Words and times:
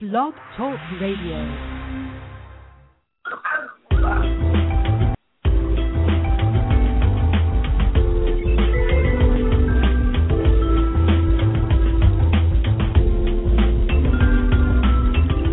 Blog 0.00 0.32
Talk 0.56 0.78
Radio. 0.98 1.44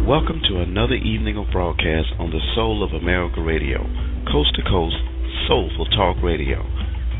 Welcome 0.07 0.39
to 0.47 0.61
another 0.61 0.93
evening 0.95 1.37
of 1.37 1.51
broadcast 1.51 2.07
on 2.17 2.31
the 2.31 2.39
Soul 2.55 2.85
of 2.85 2.93
America 2.93 3.41
Radio, 3.41 3.79
coast 4.31 4.55
to 4.55 4.61
coast, 4.63 4.95
soulful 5.49 5.87
talk 5.87 6.23
radio. 6.23 6.63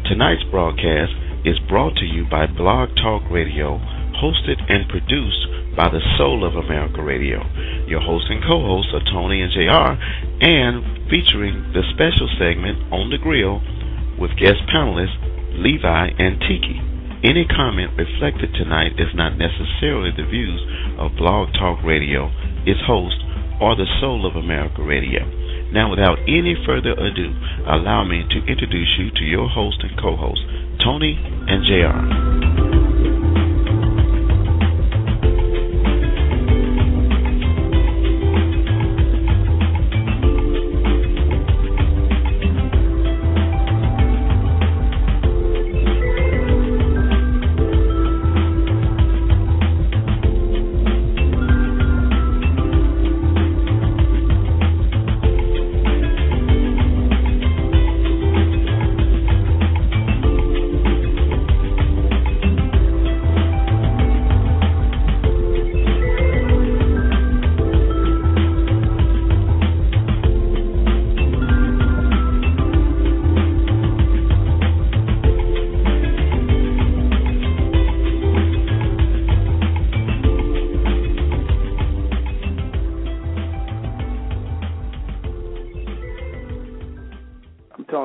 Tonight's 0.05 0.43
broadcast 0.49 1.11
is 1.43 1.59
brought 1.67 1.97
to 1.97 2.05
you 2.05 2.23
by 2.31 2.47
Blog 2.47 2.87
Talk 2.95 3.29
Radio, 3.29 3.79
hosted 4.15 4.63
and 4.71 4.87
produced 4.87 5.56
by 5.77 5.93
the 5.93 6.01
Soul 6.17 6.41
of 6.41 6.57
America 6.57 7.05
Radio. 7.05 7.37
Your 7.85 8.01
host 8.01 8.25
and 8.33 8.41
co-hosts 8.41 8.89
are 8.97 9.05
Tony 9.13 9.45
and 9.45 9.53
JR, 9.53 9.93
and 10.41 10.81
featuring 11.05 11.69
the 11.77 11.85
special 11.93 12.25
segment 12.41 12.81
on 12.91 13.13
the 13.13 13.21
grill 13.21 13.61
with 14.17 14.33
guest 14.41 14.57
panelists 14.73 15.13
Levi 15.61 16.17
and 16.17 16.41
Tiki. 16.41 16.81
Any 17.21 17.45
comment 17.45 17.93
reflected 17.93 18.57
tonight 18.57 18.97
is 18.97 19.13
not 19.13 19.37
necessarily 19.37 20.09
the 20.17 20.25
views 20.25 20.61
of 20.97 21.13
Blog 21.15 21.53
Talk 21.53 21.85
Radio, 21.85 22.33
its 22.65 22.81
host, 22.81 23.21
or 23.61 23.77
the 23.77 23.89
Soul 24.01 24.25
of 24.25 24.35
America 24.35 24.81
Radio. 24.81 25.21
Now, 25.69 25.93
without 25.93 26.17
any 26.25 26.57
further 26.65 26.97
ado, 26.97 27.29
allow 27.69 28.03
me 28.03 28.25
to 28.25 28.39
introduce 28.49 28.97
you 28.97 29.11
to 29.13 29.23
your 29.25 29.49
host 29.49 29.77
and 29.85 29.93
co-host, 30.01 30.41
Tony 30.81 31.17
and 31.21 31.61
JR. 31.65 32.46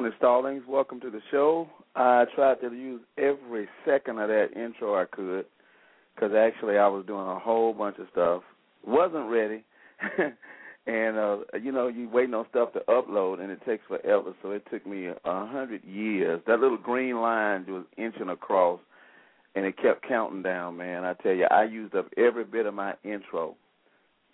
Tony 0.02 0.14
Stallings. 0.18 0.64
Welcome 0.68 0.98
to 1.02 1.10
the 1.10 1.20
show. 1.30 1.68
I 1.94 2.24
tried 2.34 2.60
to 2.60 2.74
use 2.74 3.02
every 3.18 3.68
second 3.86 4.18
of 4.18 4.26
that 4.30 4.48
intro 4.56 5.00
I 5.00 5.04
could 5.04 5.44
because 6.12 6.32
actually 6.36 6.76
I 6.76 6.88
was 6.88 7.06
doing 7.06 7.24
a 7.24 7.38
whole 7.38 7.72
bunch 7.72 7.98
of 7.98 8.08
stuff. 8.10 8.42
Wasn't 8.84 9.30
ready. 9.30 9.62
and, 10.88 11.16
uh, 11.16 11.36
you 11.62 11.70
know, 11.70 11.86
you 11.86 12.08
waiting 12.08 12.34
on 12.34 12.46
stuff 12.50 12.72
to 12.72 12.80
upload 12.88 13.40
and 13.40 13.52
it 13.52 13.64
takes 13.64 13.84
forever. 13.86 14.34
So 14.42 14.50
it 14.50 14.66
took 14.72 14.84
me 14.84 15.06
a 15.06 15.46
hundred 15.46 15.84
years. 15.84 16.40
That 16.48 16.58
little 16.58 16.78
green 16.78 17.20
line 17.20 17.64
was 17.68 17.84
inching 17.96 18.30
across 18.30 18.80
and 19.54 19.64
it 19.64 19.80
kept 19.80 20.08
counting 20.08 20.42
down, 20.42 20.76
man. 20.76 21.04
I 21.04 21.12
tell 21.14 21.34
you, 21.34 21.46
I 21.48 21.62
used 21.62 21.94
up 21.94 22.08
every 22.16 22.42
bit 22.44 22.66
of 22.66 22.74
my 22.74 22.94
intro 23.04 23.54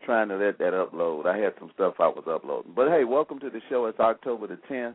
trying 0.02 0.28
to 0.28 0.38
let 0.38 0.56
that 0.60 0.72
upload. 0.72 1.26
I 1.26 1.36
had 1.36 1.52
some 1.58 1.70
stuff 1.74 1.96
I 1.98 2.08
was 2.08 2.24
uploading. 2.26 2.72
But 2.74 2.88
hey, 2.88 3.04
welcome 3.04 3.38
to 3.40 3.50
the 3.50 3.60
show. 3.68 3.84
It's 3.84 4.00
October 4.00 4.46
the 4.46 4.58
10th. 4.70 4.94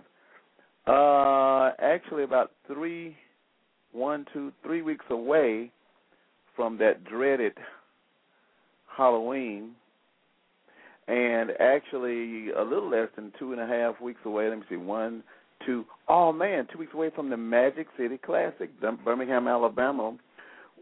Uh, 0.86 1.72
actually, 1.80 2.24
about 2.24 2.52
three, 2.68 3.16
one, 3.92 4.26
two, 4.34 4.52
three 4.64 4.82
weeks 4.82 5.06
away 5.10 5.72
from 6.56 6.78
that 6.78 7.04
dreaded 7.06 7.54
Halloween, 8.96 9.72
and 11.08 11.52
actually 11.60 12.52
a 12.52 12.62
little 12.62 12.90
less 12.90 13.10
than 13.16 13.32
two 13.40 13.54
and 13.54 13.62
a 13.62 13.68
half 13.68 14.00
weeks 14.02 14.20
away. 14.26 14.50
Let 14.50 14.60
me 14.60 14.66
see, 14.70 14.76
one, 14.76 15.24
two. 15.66 15.86
Oh 16.08 16.32
man, 16.32 16.68
two 16.72 16.80
weeks 16.80 16.94
away 16.94 17.10
from 17.16 17.30
the 17.30 17.38
Magic 17.38 17.88
City 17.98 18.18
Classic, 18.18 18.70
Birmingham, 19.04 19.48
Alabama. 19.48 20.18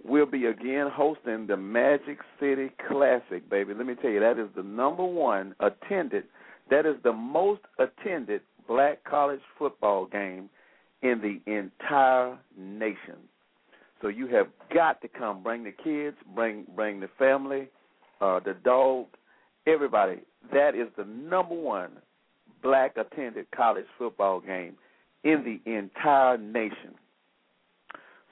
We'll 0.03 0.25
be 0.25 0.45
again 0.45 0.89
hosting 0.91 1.45
the 1.45 1.57
Magic 1.57 2.17
City 2.39 2.71
Classic, 2.87 3.47
baby. 3.49 3.73
Let 3.75 3.85
me 3.85 3.95
tell 4.01 4.09
you, 4.09 4.19
that 4.19 4.39
is 4.39 4.49
the 4.55 4.63
number 4.63 5.05
one 5.05 5.53
attended. 5.59 6.23
That 6.71 6.85
is 6.85 6.95
the 7.03 7.13
most 7.13 7.61
attended 7.77 8.41
black 8.67 9.03
college 9.03 9.41
football 9.57 10.05
game 10.05 10.49
in 11.01 11.21
the 11.21 11.51
entire 11.51 12.37
nation. 12.57 13.17
So 14.01 14.07
you 14.07 14.27
have 14.27 14.47
got 14.73 15.01
to 15.01 15.07
come. 15.07 15.43
Bring 15.43 15.63
the 15.63 15.71
kids, 15.71 16.17
bring 16.33 16.65
bring 16.75 16.99
the 16.99 17.09
family, 17.19 17.69
uh, 18.19 18.39
the 18.39 18.55
dog, 18.63 19.07
everybody. 19.67 20.19
That 20.51 20.75
is 20.75 20.87
the 20.97 21.05
number 21.05 21.55
one 21.55 21.91
black 22.63 22.97
attended 22.97 23.45
college 23.55 23.85
football 23.97 24.39
game 24.39 24.75
in 25.23 25.43
the 25.43 25.71
entire 25.71 26.37
nation. 26.37 26.95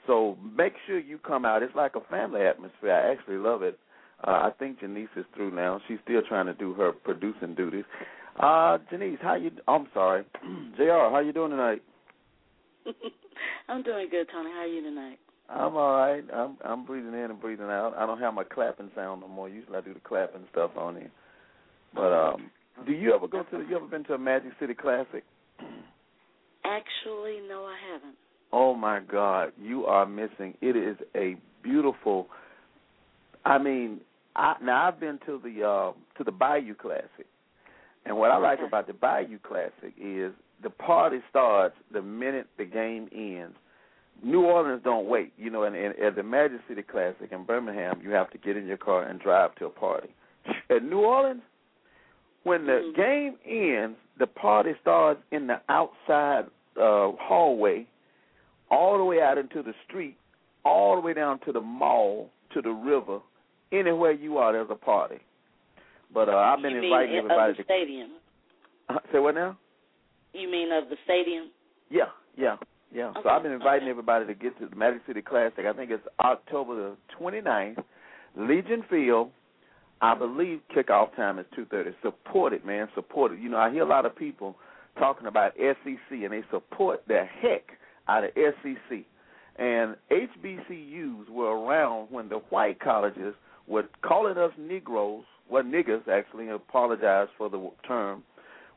So 0.07 0.38
make 0.57 0.73
sure 0.88 1.00
you 1.00 1.19
come 1.19 1.45
out. 1.45 1.62
It's 1.62 1.75
like 1.75 1.95
a 1.95 2.01
family 2.09 2.41
atmosphere. 2.41 2.94
I 2.94 3.12
actually 3.12 3.38
love 3.38 3.62
it. 3.62 3.79
Uh, 4.23 4.31
I 4.31 4.51
think 4.57 4.79
Janice 4.79 5.09
is 5.16 5.25
through 5.35 5.51
now. 5.51 5.79
She's 5.88 6.00
still 6.03 6.22
trying 6.28 6.47
to 6.47 6.53
do 6.53 6.73
her 6.73 6.91
producing 6.91 7.53
duties. 7.56 7.85
Uh, 8.39 8.77
Janice, 8.89 9.19
how 9.22 9.35
you? 9.35 9.51
I'm 9.67 9.88
sorry, 9.94 10.23
Jr. 10.77 11.11
How 11.11 11.19
you 11.19 11.33
doing 11.33 11.51
tonight? 11.51 11.81
I'm 13.67 13.83
doing 13.83 14.07
good, 14.09 14.27
Tony. 14.31 14.50
How 14.51 14.61
are 14.61 14.67
you 14.67 14.81
tonight? 14.81 15.19
I'm 15.50 15.75
all 15.75 15.97
right. 15.97 16.23
I'm 16.33 16.57
I'm 16.63 16.85
breathing 16.85 17.13
in 17.13 17.31
and 17.31 17.41
breathing 17.41 17.66
out. 17.66 17.95
I 17.97 18.05
don't 18.05 18.19
have 18.19 18.33
my 18.33 18.44
clapping 18.44 18.91
sound 18.95 19.22
no 19.22 19.27
more. 19.27 19.50
Usually 19.50 19.75
I 19.75 19.81
do 19.81 19.94
the 19.94 20.00
clapping 20.00 20.45
stuff 20.51 20.72
on 20.77 20.95
here. 20.95 21.11
But 21.94 22.13
um, 22.13 22.51
do 22.85 22.94
you 22.94 23.13
ever 23.13 23.27
go 23.27 23.44
to? 23.44 23.57
The, 23.57 23.66
you 23.69 23.75
ever 23.75 23.88
been 23.88 24.05
to 24.05 24.13
a 24.13 24.17
Magic 24.17 24.51
City 24.59 24.73
Classic? 24.73 25.23
Actually, 26.63 27.39
no, 27.47 27.66
I 27.66 27.75
haven't. 27.91 28.16
Oh 28.53 28.73
my 28.73 29.00
God, 29.00 29.51
you 29.61 29.85
are 29.85 30.06
missing. 30.06 30.56
It 30.61 30.77
is 30.77 30.97
a 31.16 31.35
beautiful. 31.61 32.27
I 33.44 33.57
mean, 33.57 34.00
I, 34.35 34.56
now 34.63 34.88
I've 34.88 35.00
been 35.00 35.19
to 35.25 35.41
the 35.44 35.67
uh, 35.67 35.91
to 36.17 36.23
the 36.23 36.31
Bayou 36.31 36.75
Classic, 36.75 37.25
and 38.05 38.17
what 38.17 38.31
I 38.31 38.37
like 38.37 38.59
about 38.65 38.87
the 38.87 38.93
Bayou 38.93 39.37
Classic 39.39 39.93
is 39.99 40.33
the 40.63 40.69
party 40.69 41.19
starts 41.29 41.75
the 41.91 42.01
minute 42.01 42.47
the 42.57 42.65
game 42.65 43.07
ends. 43.13 43.55
New 44.21 44.41
Orleans 44.41 44.81
don't 44.83 45.07
wait, 45.07 45.31
you 45.37 45.49
know, 45.49 45.63
and, 45.63 45.75
and 45.75 45.97
at 45.99 46.15
the 46.15 46.23
Magic 46.23 46.59
City 46.67 46.81
Classic 46.81 47.31
in 47.31 47.45
Birmingham, 47.45 48.01
you 48.03 48.11
have 48.11 48.29
to 48.31 48.38
get 48.38 48.57
in 48.57 48.67
your 48.67 48.77
car 48.77 49.03
and 49.03 49.19
drive 49.19 49.55
to 49.55 49.65
a 49.65 49.69
party. 49.69 50.09
At 50.69 50.83
New 50.83 50.99
Orleans, 50.99 51.41
when 52.43 52.65
the 52.65 52.71
Mhm. 52.71 52.95
game 52.95 53.38
ends, 53.45 53.97
the 54.17 54.27
party 54.27 54.75
starts 54.81 55.21
in 55.31 55.47
the 55.47 55.61
outside 55.69 56.45
uh 56.75 57.11
hallway, 57.19 57.85
all 58.69 58.97
the 58.97 59.03
way 59.03 59.21
out 59.21 59.38
into 59.38 59.61
the 59.61 59.73
street, 59.85 60.17
all 60.63 60.95
the 60.95 61.01
way 61.01 61.13
down 61.13 61.39
to 61.39 61.51
the 61.51 61.61
mall, 61.61 62.29
to 62.51 62.61
the 62.61 62.71
river. 62.71 63.19
Anywhere 63.71 64.11
you 64.11 64.38
are, 64.38 64.53
there's 64.53 64.69
a 64.69 64.75
party. 64.75 65.19
But 66.13 66.29
uh 66.29 66.38
I've 66.38 66.61
been 66.61 66.73
you 66.73 66.83
inviting 66.83 67.11
mean 67.11 67.19
everybody 67.19 67.51
of 67.51 67.57
the 67.57 67.63
to 67.63 67.67
stadium? 67.67 68.09
uh, 68.89 68.97
say 69.11 69.19
what 69.19 69.35
now? 69.35 69.57
You 70.33 70.50
mean 70.50 70.71
of 70.71 70.89
the 70.89 70.95
stadium? 71.03 71.50
Yeah, 71.89 72.03
yeah, 72.38 72.57
yeah. 72.94 73.13
So 73.23 73.29
I've 73.29 73.44
been 73.44 73.51
inviting 73.51 73.83
okay. 73.83 73.91
everybody 73.91 74.25
to 74.27 74.33
get 74.33 74.57
to 74.59 74.67
the 74.67 74.75
Magic 74.75 75.01
City 75.07 75.21
Classic. 75.21 75.65
I 75.65 75.73
think 75.73 75.89
it's 75.91 76.06
October 76.19 76.75
the 76.75 76.97
29th, 77.19 77.83
Legion 78.38 78.83
Field. 78.89 79.31
I 80.01 80.15
believe 80.15 80.61
kickoff 80.75 81.15
time 81.15 81.39
is 81.39 81.45
2:30. 81.57 81.94
Support 82.01 82.53
it, 82.53 82.65
man. 82.65 82.88
Support 82.95 83.33
it. 83.33 83.39
You 83.39 83.50
know, 83.50 83.57
I 83.57 83.71
hear 83.71 83.83
a 83.83 83.89
lot 83.89 84.05
of 84.05 84.15
people 84.15 84.55
talking 84.97 85.27
about 85.27 85.53
SEC, 85.57 86.12
and 86.12 86.31
they 86.31 86.44
support 86.51 87.03
the 87.07 87.25
heck 87.41 87.71
out 88.07 88.23
of 88.23 88.31
SEC. 88.35 89.00
And 89.57 89.95
HBCUs 90.09 91.29
were 91.29 91.59
around 91.59 92.07
when 92.12 92.29
the 92.29 92.38
white 92.50 92.79
colleges 92.79 93.35
were 93.67 93.89
calling 94.01 94.38
us 94.38 94.51
Negroes, 94.57 95.25
well, 95.50 95.63
niggers 95.63 96.07
actually, 96.07 96.50
I 96.50 96.56
apologize 96.56 97.28
for 97.38 97.50
the 97.50 97.69
term, 97.88 98.24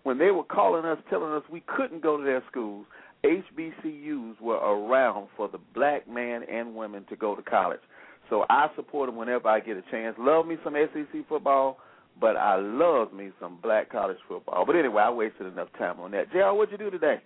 when 0.03 0.19
they 0.19 0.31
were 0.31 0.45
calling 0.45 0.85
us, 0.85 0.99
telling 1.11 1.33
us 1.33 1.43
we 1.51 1.63
couldn't 1.67 2.03
go 2.03 2.17
to 2.17 2.25
their 2.25 2.43
schools, 2.51 2.87
HBCUs 3.25 4.41
were 4.41 4.57
around 4.57 5.29
for 5.37 5.49
the 5.49 5.59
black 5.75 6.09
man 6.09 6.43
and 6.51 6.75
women 6.75 7.05
to 7.09 7.17
go 7.17 7.37
to 7.37 7.43
college. 7.43 7.81
So 8.29 8.45
I 8.51 8.69
support 8.75 9.09
them 9.09 9.17
whenever 9.17 9.49
I 9.49 9.61
get 9.61 9.77
a 9.77 9.83
chance. 9.91 10.17
Love 10.19 10.47
me 10.47 10.57
some 10.65 10.75
SEC 10.75 11.29
football, 11.29 11.79
but 12.21 12.37
I 12.37 12.57
love 12.57 13.13
me 13.13 13.31
some 13.41 13.59
black 13.63 13.91
college 13.91 14.19
football. 14.27 14.65
But 14.67 14.77
anyway, 14.77 15.03
I 15.03 15.11
wasted 15.11 15.47
enough 15.47 15.69
time 15.79 16.01
on 16.01 16.11
that. 16.13 16.33
JR, 16.33 16.53
what'd 16.53 16.73
you 16.73 16.79
do 16.79 16.91
today? 16.91 17.21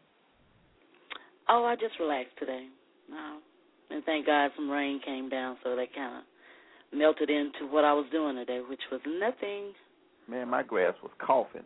Oh, 1.49 1.65
I 1.65 1.77
just 1.77 1.99
relaxed 1.99 2.37
today. 2.39 2.67
No. 3.09 3.39
And 3.91 4.05
thank 4.05 4.27
God 4.27 4.51
some 4.57 4.69
rain 4.69 5.01
came 5.05 5.29
down, 5.29 5.57
so 5.63 5.77
that 5.77 5.95
kind 5.95 6.17
of 6.19 6.23
melted 6.93 7.31
into 7.31 7.67
what 7.71 7.85
I 7.85 7.93
was 7.93 8.07
doing 8.11 8.37
today, 8.37 8.61
which 8.69 8.81
was 8.91 9.01
nothing. 9.07 9.73
Man, 10.29 10.49
my 10.49 10.63
grass 10.63 10.95
was 11.03 11.13
coughing. 11.25 11.63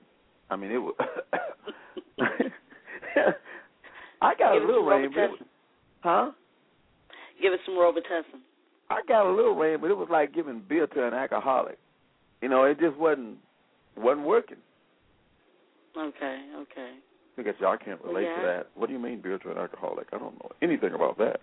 I 0.51 0.57
mean, 0.57 0.71
it 0.71 0.79
was. 0.79 0.95
I 4.23 4.35
got 4.35 4.55
Give 4.55 4.63
a 4.63 4.67
little 4.67 4.85
rain, 4.85 5.11
but 5.15 5.21
it 5.23 5.31
was, 5.31 5.39
huh? 6.01 6.31
Give 7.41 7.53
it 7.53 7.61
some 7.65 7.75
Robitussin. 7.77 8.41
I 8.91 9.01
got 9.09 9.27
a 9.27 9.33
little 9.33 9.55
rain, 9.55 9.79
but 9.81 9.91
it 9.91 9.97
was 9.97 10.09
like 10.11 10.35
giving 10.35 10.63
beer 10.69 10.87
to 10.87 11.07
an 11.07 11.15
alcoholic. 11.15 11.79
You 12.43 12.49
know, 12.49 12.65
it 12.65 12.79
just 12.81 12.97
wasn't 12.97 13.39
wasn't 13.97 14.27
working. 14.27 14.59
Okay, 15.97 16.39
okay. 16.57 16.93
I 17.39 17.43
guess 17.43 17.55
y'all 17.61 17.77
can't 17.83 18.03
relate 18.05 18.25
Yeah. 18.25 18.37
to 18.37 18.43
that. 18.47 18.67
What 18.75 18.89
do 18.89 18.93
you 18.93 18.99
mean 18.99 19.21
beer 19.21 19.39
to 19.39 19.51
an 19.51 19.59
alcoholic? 19.59 20.09
I 20.13 20.19
don't 20.19 20.35
know 20.43 20.51
anything 20.61 20.93
about 20.95 21.17
that. 21.19 21.41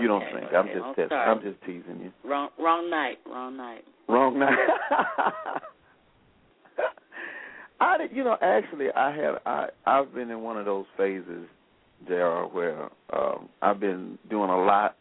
You 0.00 0.08
don't 0.08 0.22
Okay, 0.22 0.32
think? 0.40 0.52
I'm 0.52 0.64
okay, 0.66 0.72
just 0.74 0.84
well, 0.84 0.94
test- 0.94 1.08
sorry. 1.10 1.30
I'm 1.30 1.42
just 1.42 1.60
teasing 1.62 2.00
you. 2.02 2.12
Wrong, 2.28 2.48
wrong 2.58 2.90
night, 2.90 3.18
wrong 3.26 3.56
night. 3.56 3.84
Wrong 4.08 4.38
night. 4.38 4.58
I 7.80 7.98
did, 7.98 8.10
you 8.16 8.24
know, 8.24 8.36
actually, 8.40 8.86
I 8.94 9.14
had 9.14 9.34
I 9.44 9.68
I've 9.86 10.14
been 10.14 10.30
in 10.30 10.40
one 10.42 10.56
of 10.56 10.64
those 10.64 10.86
phases, 10.96 11.46
Jr., 12.06 12.44
where 12.52 12.88
um, 13.12 13.48
I've 13.60 13.80
been 13.80 14.18
doing 14.30 14.48
a 14.50 14.64
lot 14.64 14.96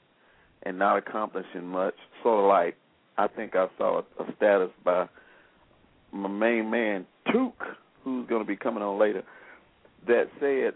and 0.64 0.78
not 0.78 0.98
accomplishing 0.98 1.66
much. 1.66 1.94
Sort 2.22 2.44
of 2.44 2.50
like 2.50 2.76
I 3.18 3.28
think 3.28 3.56
I 3.56 3.68
saw 3.78 4.00
a, 4.20 4.24
a 4.24 4.36
status 4.36 4.72
by 4.84 5.08
my 6.12 6.28
main 6.30 6.70
man 6.70 7.06
Took, 7.32 7.64
who's 8.04 8.28
going 8.28 8.42
to 8.42 8.48
be 8.48 8.56
coming 8.58 8.84
on 8.84 9.00
later, 9.00 9.24
that 10.08 10.26
said 10.40 10.74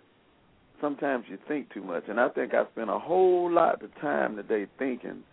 sometimes 0.81 1.25
you 1.29 1.37
think 1.47 1.73
too 1.73 1.83
much, 1.83 2.03
and 2.07 2.19
I 2.19 2.29
think 2.29 2.53
I 2.53 2.63
spent 2.71 2.89
a 2.89 2.99
whole 2.99 3.51
lot 3.51 3.81
of 3.83 3.93
time 4.01 4.35
today 4.35 4.65
thinking, 4.77 5.23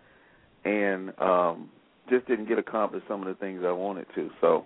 and 0.65 1.13
um, 1.21 1.69
just 2.11 2.27
didn't 2.27 2.49
get 2.49 2.59
accomplished 2.59 3.07
some 3.09 3.23
of 3.23 3.29
the 3.29 3.35
things 3.35 3.63
I 3.65 3.73
wanted 3.73 4.07
to. 4.15 4.31
So 4.41 4.65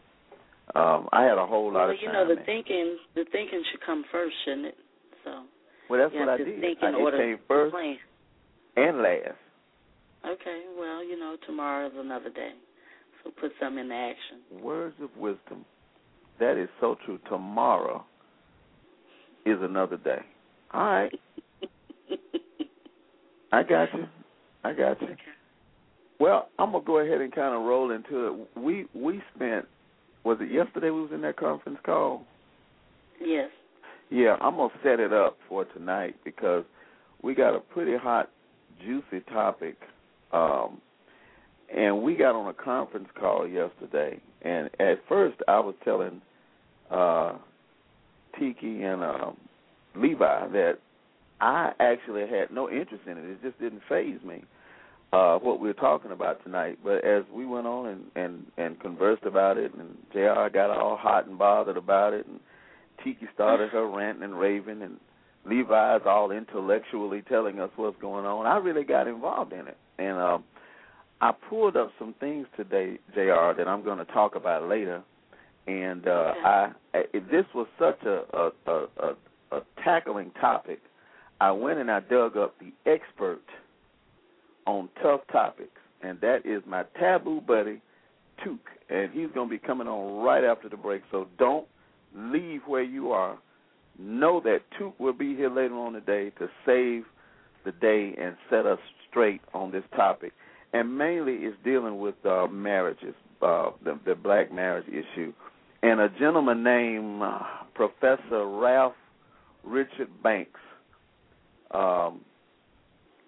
um, 0.74 1.08
I 1.12 1.22
had 1.22 1.38
a 1.38 1.46
whole 1.46 1.66
lot 1.72 1.86
Well, 1.86 1.90
of 1.90 1.96
you 2.00 2.08
time. 2.08 2.28
know, 2.28 2.34
the 2.34 2.40
thinking, 2.44 2.96
the 3.14 3.24
thinking 3.32 3.62
should 3.70 3.80
come 3.84 4.04
first, 4.12 4.34
shouldn't 4.44 4.66
it? 4.66 4.76
So 5.24 5.42
well, 5.88 6.00
that's 6.00 6.14
you 6.14 6.20
what 6.20 6.28
I 6.28 6.36
did. 6.38 6.60
think 6.60 6.78
I, 6.82 6.88
in 6.88 6.94
it 6.94 6.98
order 6.98 7.18
came 7.18 7.38
first 7.48 7.72
plan. 7.72 7.96
and 8.76 8.98
last. 8.98 9.38
Okay, 10.26 10.62
well, 10.78 11.02
you 11.04 11.18
know, 11.18 11.36
tomorrow 11.46 11.86
is 11.86 11.92
another 11.96 12.28
day, 12.30 12.52
so 13.24 13.30
put 13.40 13.52
some 13.60 13.78
into 13.78 13.94
action. 13.94 14.62
Words 14.62 14.94
of 15.02 15.08
wisdom. 15.16 15.64
That 16.38 16.56
is 16.58 16.68
so 16.80 16.96
true. 17.06 17.18
Tomorrow 17.28 18.04
is 19.46 19.56
another 19.62 19.96
day. 19.96 20.20
All 20.72 20.84
right, 20.84 21.12
I 23.52 23.62
got 23.62 23.92
you. 23.94 24.06
I 24.64 24.72
got 24.72 25.00
you. 25.00 25.08
Okay. 25.08 25.16
Well, 26.18 26.48
I'm 26.58 26.72
gonna 26.72 26.84
go 26.84 26.98
ahead 26.98 27.20
and 27.20 27.34
kind 27.34 27.54
of 27.54 27.62
roll 27.62 27.90
into 27.90 28.26
it. 28.26 28.58
We 28.58 28.86
we 28.94 29.22
spent 29.34 29.66
was 30.24 30.38
it 30.40 30.52
yesterday 30.52 30.90
we 30.90 31.02
was 31.02 31.12
in 31.12 31.22
that 31.22 31.36
conference 31.36 31.78
call? 31.84 32.24
Yes. 33.20 33.48
Yeah, 34.10 34.36
I'm 34.40 34.56
gonna 34.56 34.72
set 34.82 35.00
it 35.00 35.12
up 35.12 35.38
for 35.48 35.64
tonight 35.64 36.16
because 36.24 36.64
we 37.22 37.34
got 37.34 37.54
a 37.54 37.60
pretty 37.60 37.96
hot, 37.96 38.30
juicy 38.84 39.24
topic, 39.28 39.76
um, 40.32 40.80
and 41.74 42.02
we 42.02 42.16
got 42.16 42.34
on 42.34 42.48
a 42.48 42.52
conference 42.54 43.08
call 43.18 43.46
yesterday. 43.46 44.20
And 44.42 44.68
at 44.78 44.98
first, 45.08 45.38
I 45.48 45.60
was 45.60 45.74
telling 45.84 46.20
uh, 46.90 47.34
Tiki 48.38 48.82
and 48.82 49.02
um, 49.02 49.36
Levi 49.94 50.48
that 50.48 50.78
I 51.40 51.72
actually 51.80 52.22
had 52.22 52.50
no 52.50 52.70
interest 52.70 53.04
in 53.06 53.18
it. 53.18 53.24
It 53.24 53.42
just 53.42 53.58
didn't 53.60 53.82
phase 53.88 54.20
me 54.24 54.44
uh, 55.12 55.38
what 55.38 55.60
we 55.60 55.68
were 55.68 55.74
talking 55.74 56.12
about 56.12 56.42
tonight. 56.44 56.78
But 56.84 57.04
as 57.04 57.24
we 57.32 57.46
went 57.46 57.66
on 57.66 57.86
and, 57.86 58.04
and, 58.14 58.46
and 58.56 58.80
conversed 58.80 59.24
about 59.24 59.56
it, 59.56 59.72
and 59.74 59.96
Jr. 60.12 60.48
got 60.52 60.70
all 60.70 60.96
hot 60.96 61.26
and 61.26 61.38
bothered 61.38 61.76
about 61.76 62.12
it, 62.12 62.26
and 62.26 62.40
Tiki 63.02 63.26
started 63.34 63.70
her 63.70 63.88
ranting 63.88 64.24
and 64.24 64.38
raving, 64.38 64.82
and 64.82 64.98
Levi's 65.46 66.02
all 66.04 66.30
intellectually 66.30 67.22
telling 67.28 67.58
us 67.60 67.70
what's 67.76 68.00
going 68.00 68.26
on. 68.26 68.46
I 68.46 68.58
really 68.58 68.84
got 68.84 69.08
involved 69.08 69.52
in 69.52 69.66
it, 69.66 69.78
and 69.98 70.18
um, 70.18 70.44
I 71.22 71.32
pulled 71.48 71.76
up 71.76 71.90
some 71.98 72.14
things 72.20 72.46
today, 72.56 72.98
Jr. 73.14 73.56
That 73.56 73.66
I'm 73.66 73.82
going 73.82 73.98
to 73.98 74.04
talk 74.06 74.36
about 74.36 74.68
later. 74.68 75.02
And 75.66 76.06
uh, 76.06 76.10
Okay. 76.10 76.40
I, 76.44 76.72
if 77.12 77.30
this 77.30 77.44
was 77.54 77.66
such 77.78 78.02
a 78.04 78.22
a, 78.36 78.50
a 78.66 78.86
a 79.08 79.14
a 79.52 79.60
tackling 79.82 80.30
topic, 80.40 80.80
I 81.40 81.50
went 81.52 81.78
and 81.78 81.90
I 81.90 82.00
dug 82.00 82.36
up 82.36 82.54
the 82.58 82.72
expert 82.90 83.42
on 84.66 84.88
tough 85.02 85.20
topics, 85.32 85.80
and 86.02 86.20
that 86.20 86.44
is 86.44 86.62
my 86.66 86.84
taboo 86.98 87.40
buddy, 87.40 87.80
Took, 88.44 88.60
and 88.88 89.10
he's 89.12 89.28
going 89.34 89.48
to 89.48 89.50
be 89.50 89.58
coming 89.58 89.86
on 89.86 90.24
right 90.24 90.44
after 90.44 90.68
the 90.68 90.76
break. 90.76 91.02
So 91.10 91.26
don't 91.38 91.66
leave 92.14 92.62
where 92.66 92.82
you 92.82 93.12
are. 93.12 93.38
Know 93.98 94.40
that 94.44 94.60
Took 94.78 94.98
will 94.98 95.12
be 95.12 95.34
here 95.34 95.50
later 95.50 95.74
on 95.74 95.92
today 95.92 96.30
to 96.38 96.48
save 96.64 97.04
the 97.64 97.72
day 97.72 98.14
and 98.20 98.36
set 98.48 98.66
us 98.66 98.78
straight 99.08 99.40
on 99.52 99.70
this 99.70 99.84
topic. 99.94 100.32
And 100.72 100.96
mainly 100.96 101.34
it's 101.34 101.56
dealing 101.64 101.98
with 101.98 102.14
uh, 102.24 102.46
marriages, 102.46 103.14
uh, 103.42 103.70
the, 103.84 103.98
the 104.06 104.14
black 104.14 104.52
marriage 104.52 104.86
issue. 104.88 105.32
And 105.82 106.00
a 106.00 106.08
gentleman 106.18 106.62
named 106.62 107.22
uh, 107.22 107.40
Professor 107.74 108.46
Ralph 108.46 108.94
Richard 109.64 110.08
Banks 110.22 110.60
um, 111.72 112.20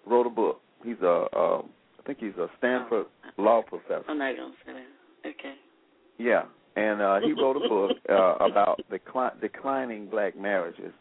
wrote 0.05 0.27
a 0.27 0.29
book. 0.29 0.61
He's 0.83 0.99
a, 1.01 1.25
uh, 1.35 1.61
I 1.61 2.03
think 2.05 2.19
he's 2.19 2.35
a 2.37 2.47
Stanford 2.57 3.05
law 3.37 3.61
professor. 3.61 4.03
I'm 4.07 4.17
not 4.17 4.35
gonna 4.35 4.53
say 4.65 4.73
that. 4.73 5.29
Okay. 5.29 5.55
Yeah, 6.17 6.43
and 6.75 7.01
uh, 7.01 7.19
he 7.21 7.33
wrote 7.33 7.57
a 7.57 7.69
book 7.69 7.97
uh, 8.09 8.35
about 8.43 8.81
decli- 8.91 9.39
declining 9.41 10.07
black 10.07 10.37
marriages. 10.37 10.93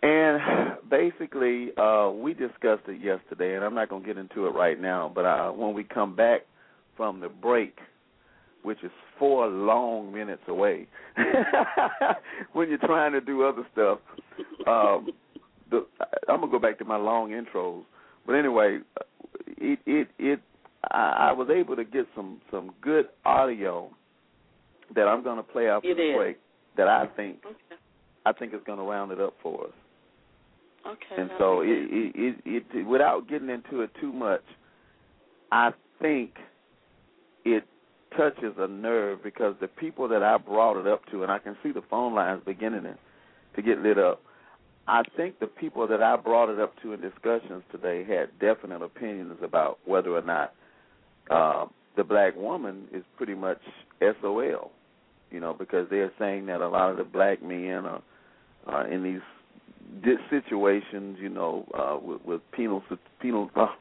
And 0.00 0.78
basically, 0.88 1.70
uh, 1.76 2.10
we 2.10 2.32
discussed 2.32 2.84
it 2.86 3.02
yesterday, 3.02 3.56
and 3.56 3.64
I'm 3.64 3.74
not 3.74 3.88
going 3.88 4.02
to 4.02 4.06
get 4.06 4.16
into 4.16 4.46
it 4.46 4.50
right 4.50 4.80
now. 4.80 5.10
But 5.12 5.24
uh, 5.24 5.50
when 5.50 5.74
we 5.74 5.82
come 5.82 6.14
back 6.14 6.42
from 6.96 7.18
the 7.18 7.28
break, 7.28 7.78
which 8.62 8.78
is 8.84 8.92
four 9.18 9.46
long 9.48 10.12
minutes 10.12 10.42
away, 10.48 10.86
when 12.52 12.68
you're 12.68 12.78
trying 12.78 13.12
to 13.12 13.20
do 13.20 13.44
other 13.44 13.66
stuff, 13.72 13.98
um, 14.66 15.08
the, 15.70 15.86
I'm 16.28 16.40
gonna 16.40 16.50
go 16.50 16.58
back 16.58 16.78
to 16.78 16.84
my 16.84 16.96
long 16.96 17.30
intros. 17.30 17.84
But 18.26 18.34
anyway, 18.34 18.80
it 19.46 19.78
it 19.86 20.08
it 20.18 20.40
I, 20.90 21.30
I 21.30 21.32
was 21.32 21.48
able 21.50 21.76
to 21.76 21.84
get 21.84 22.06
some 22.14 22.40
some 22.50 22.72
good 22.80 23.08
audio 23.24 23.90
that 24.94 25.06
I'm 25.06 25.22
going 25.22 25.36
to 25.36 25.42
play 25.42 25.68
after 25.68 25.88
You 25.88 25.94
the 25.94 26.14
break 26.16 26.38
that 26.76 26.88
I 26.88 27.06
think 27.16 27.38
Okay. 27.44 27.56
I 28.26 28.32
think 28.32 28.54
is 28.54 28.60
going 28.66 28.78
to 28.78 28.84
round 28.84 29.12
it 29.12 29.20
up 29.20 29.34
for 29.42 29.64
us. 29.64 29.72
Okay. 30.86 31.22
And 31.22 31.30
so 31.38 31.60
it, 31.62 31.68
it 31.68 32.36
it 32.44 32.64
it 32.74 32.86
without 32.86 33.28
getting 33.28 33.50
into 33.50 33.82
it 33.82 33.90
too 34.00 34.12
much, 34.12 34.44
I 35.50 35.70
think 36.00 36.32
it 37.44 37.64
touches 38.16 38.54
a 38.58 38.68
nerve 38.68 39.22
because 39.22 39.54
the 39.60 39.68
people 39.68 40.08
that 40.08 40.22
I 40.22 40.38
brought 40.38 40.78
it 40.78 40.86
up 40.86 41.02
to, 41.10 41.22
and 41.22 41.32
I 41.32 41.38
can 41.38 41.56
see 41.62 41.72
the 41.72 41.82
phone 41.90 42.14
lines 42.14 42.42
beginning 42.44 42.82
to, 42.82 43.62
get 43.62 43.80
lit 43.80 43.98
up. 43.98 44.22
I 44.86 45.02
think 45.16 45.40
the 45.40 45.48
people 45.48 45.88
that 45.88 46.00
I 46.00 46.16
brought 46.16 46.48
it 46.48 46.60
up 46.60 46.74
to 46.82 46.92
in 46.92 47.00
discussions 47.00 47.64
today 47.72 48.04
had 48.04 48.30
definite 48.38 48.82
opinions 48.82 49.36
about 49.42 49.78
whether 49.84 50.10
or 50.10 50.22
not 50.22 50.54
uh, 51.28 51.66
the 51.96 52.04
black 52.04 52.36
woman 52.36 52.84
is 52.92 53.02
pretty 53.16 53.34
much 53.34 53.58
SOL, 54.00 54.70
you 55.30 55.40
know, 55.40 55.54
because 55.58 55.88
they're 55.90 56.12
saying 56.18 56.46
that 56.46 56.60
a 56.60 56.68
lot 56.68 56.90
of 56.90 56.96
the 56.96 57.04
black 57.04 57.42
men 57.42 57.84
are, 57.84 58.02
are 58.66 58.86
in 58.86 59.02
these 59.02 59.20
situations, 60.30 61.18
you 61.20 61.28
know, 61.28 61.66
uh, 61.76 61.98
with, 62.00 62.24
with 62.24 62.40
penal 62.52 62.82
penal. 63.20 63.50
Oh, 63.56 63.74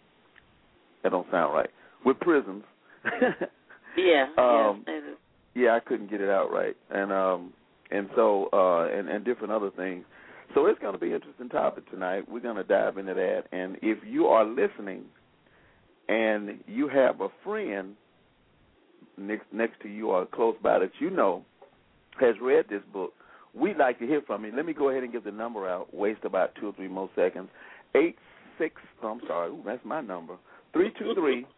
that 1.03 1.11
don't 1.11 1.27
sound 1.31 1.53
right. 1.53 1.69
With 2.03 2.19
prisons. 2.19 2.63
Yeah. 3.97 4.27
um, 4.37 4.83
yes, 4.87 5.01
yeah, 5.55 5.75
I 5.75 5.79
couldn't 5.79 6.09
get 6.09 6.21
it 6.21 6.29
out 6.29 6.51
right, 6.51 6.75
and 6.91 7.11
um, 7.11 7.53
and 7.91 8.09
so 8.15 8.49
uh, 8.53 8.87
and 8.95 9.09
and 9.09 9.25
different 9.25 9.51
other 9.51 9.71
things. 9.71 10.05
So 10.53 10.67
it's 10.67 10.79
going 10.79 10.93
to 10.93 10.99
be 10.99 11.07
an 11.07 11.15
interesting 11.15 11.49
topic 11.49 11.89
tonight. 11.91 12.29
We're 12.29 12.39
going 12.39 12.55
to 12.55 12.63
dive 12.63 12.97
into 12.97 13.13
that, 13.13 13.43
and 13.51 13.77
if 13.81 13.97
you 14.05 14.27
are 14.27 14.45
listening, 14.45 15.03
and 16.07 16.59
you 16.67 16.87
have 16.87 17.21
a 17.21 17.29
friend 17.43 17.95
next 19.17 19.45
next 19.51 19.81
to 19.81 19.89
you 19.89 20.11
or 20.11 20.25
close 20.27 20.55
by 20.61 20.79
that 20.79 20.91
you 20.99 21.09
know 21.09 21.43
has 22.19 22.35
read 22.41 22.65
this 22.69 22.81
book, 22.93 23.13
we'd 23.53 23.77
like 23.77 23.99
to 23.99 24.05
hear 24.07 24.21
from 24.25 24.45
you. 24.45 24.51
Let 24.55 24.65
me 24.65 24.73
go 24.73 24.89
ahead 24.89 25.03
and 25.03 25.11
give 25.11 25.23
the 25.23 25.31
number 25.31 25.67
out. 25.67 25.93
Waste 25.93 26.23
about 26.23 26.55
two 26.59 26.67
or 26.67 26.73
three 26.73 26.87
more 26.87 27.09
seconds. 27.15 27.49
Eight 27.95 28.17
six. 28.57 28.75
Oh, 29.03 29.09
I'm 29.09 29.21
sorry. 29.27 29.51
Ooh, 29.51 29.63
that's 29.65 29.83
my 29.85 30.01
number. 30.01 30.37
Three 30.73 30.91
two 30.99 31.13
three 31.15 31.45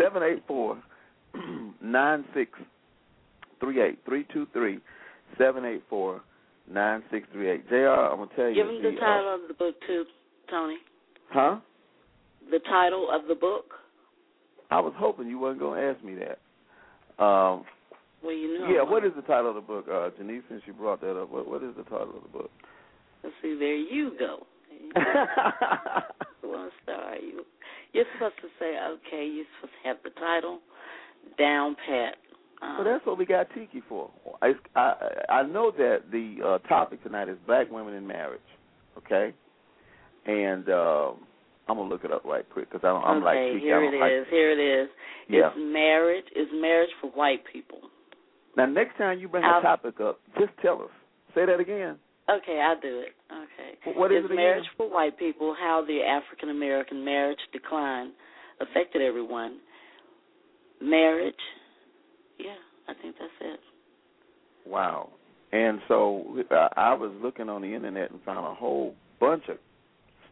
seven 0.00 0.22
eight 0.22 0.42
four 0.46 0.78
nine 1.82 2.24
six 2.34 2.50
three 3.60 3.80
eight 3.82 3.98
three 4.04 4.26
two 4.32 4.46
three 4.52 4.78
seven 5.38 5.64
eight 5.64 5.82
four 5.88 6.20
nine 6.70 7.02
six 7.10 7.26
three 7.32 7.50
eight. 7.50 7.68
Jr. 7.68 7.76
I'm 7.88 8.18
gonna 8.18 8.30
tell 8.36 8.48
you. 8.48 8.54
Give 8.54 8.68
him 8.68 8.82
the, 8.82 8.90
the 8.90 8.96
title 9.00 9.28
uh, 9.28 9.42
of 9.42 9.48
the 9.48 9.54
book 9.54 9.74
too, 9.86 10.04
Tony. 10.50 10.76
Huh? 11.30 11.58
The 12.50 12.58
title 12.68 13.08
of 13.12 13.28
the 13.28 13.34
book. 13.34 13.66
I 14.70 14.80
was 14.80 14.92
hoping 14.96 15.28
you 15.28 15.38
wasn't 15.38 15.60
gonna 15.60 15.80
ask 15.80 16.02
me 16.04 16.14
that. 16.16 16.38
Um, 17.22 17.64
Well, 18.22 18.32
you 18.32 18.58
know. 18.60 18.68
yeah. 18.68 18.82
What 18.82 19.04
is 19.04 19.12
the 19.14 19.22
title 19.22 19.50
of 19.50 19.54
the 19.56 19.60
book, 19.60 19.86
uh, 19.92 20.10
Janice? 20.18 20.42
Since 20.48 20.62
you 20.66 20.72
brought 20.72 21.00
that 21.02 21.20
up, 21.20 21.30
what 21.30 21.48
what 21.48 21.62
is 21.62 21.74
the 21.76 21.82
title 21.84 22.14
of 22.16 22.22
the 22.22 22.28
book? 22.38 22.50
Let's 23.22 23.34
see. 23.42 23.56
There 23.58 23.76
you 23.76 24.12
go. 24.18 24.46
One 26.42 26.70
star. 26.82 27.16
You. 27.16 27.44
You're 27.92 28.04
supposed 28.14 28.36
to 28.42 28.48
say, 28.58 28.76
okay. 28.78 29.26
You're 29.26 29.44
supposed 29.60 29.74
to 29.82 29.88
have 29.88 29.96
the 30.04 30.10
title 30.10 30.60
down 31.38 31.76
pat. 31.86 32.16
Um, 32.62 32.76
So 32.78 32.84
that's 32.84 33.04
what 33.06 33.18
we 33.18 33.26
got 33.26 33.46
Tiki 33.54 33.82
for. 33.88 34.10
I 34.42 34.52
I, 34.76 34.94
I 35.30 35.42
know 35.42 35.70
that 35.76 36.10
the 36.10 36.36
uh, 36.44 36.68
topic 36.68 37.02
tonight 37.02 37.28
is 37.28 37.36
black 37.46 37.70
women 37.70 37.94
in 37.94 38.06
marriage, 38.06 38.40
okay? 38.98 39.32
And 40.26 40.68
um, 40.68 41.16
I'm 41.68 41.76
gonna 41.76 41.88
look 41.88 42.04
it 42.04 42.12
up 42.12 42.24
right 42.24 42.44
quick 42.52 42.70
because 42.70 42.84
I'm, 42.86 43.02
I'm 43.02 43.16
okay, 43.18 43.24
like 43.24 43.52
Tiki. 43.54 43.60
here 43.64 43.78
I'm 43.78 43.94
it 43.94 43.98
like, 43.98 44.12
is. 44.12 44.26
Here 44.30 44.50
it 44.50 44.82
is. 44.82 44.88
Yeah. 45.28 45.48
It's 45.48 45.56
marriage. 45.58 46.24
Is 46.36 46.48
marriage 46.60 46.90
for 47.00 47.10
white 47.10 47.42
people? 47.50 47.78
Now 48.56 48.66
next 48.66 48.98
time 48.98 49.18
you 49.18 49.28
bring 49.28 49.44
I'll- 49.44 49.60
a 49.60 49.62
topic 49.62 50.00
up, 50.00 50.20
just 50.38 50.52
tell 50.62 50.82
us. 50.82 50.90
Say 51.34 51.46
that 51.46 51.60
again. 51.60 51.96
Okay, 52.30 52.60
I'll 52.60 52.80
do 52.80 53.00
it. 53.00 53.14
Okay. 53.32 53.98
What 53.98 54.12
is 54.12 54.24
again? 54.24 54.36
marriage 54.36 54.64
for 54.76 54.88
white 54.88 55.18
people? 55.18 55.54
How 55.58 55.84
the 55.86 56.00
African 56.02 56.50
American 56.50 57.04
marriage 57.04 57.38
decline 57.52 58.12
affected 58.60 59.02
everyone. 59.02 59.58
Marriage. 60.80 61.34
Yeah, 62.38 62.54
I 62.88 62.94
think 63.00 63.16
that's 63.18 63.32
it. 63.40 63.60
Wow. 64.66 65.10
And 65.52 65.80
so 65.88 66.44
uh, 66.50 66.68
I 66.76 66.94
was 66.94 67.12
looking 67.22 67.48
on 67.48 67.62
the 67.62 67.74
internet 67.74 68.10
and 68.10 68.22
found 68.22 68.46
a 68.46 68.54
whole 68.54 68.94
bunch 69.18 69.44
of 69.48 69.56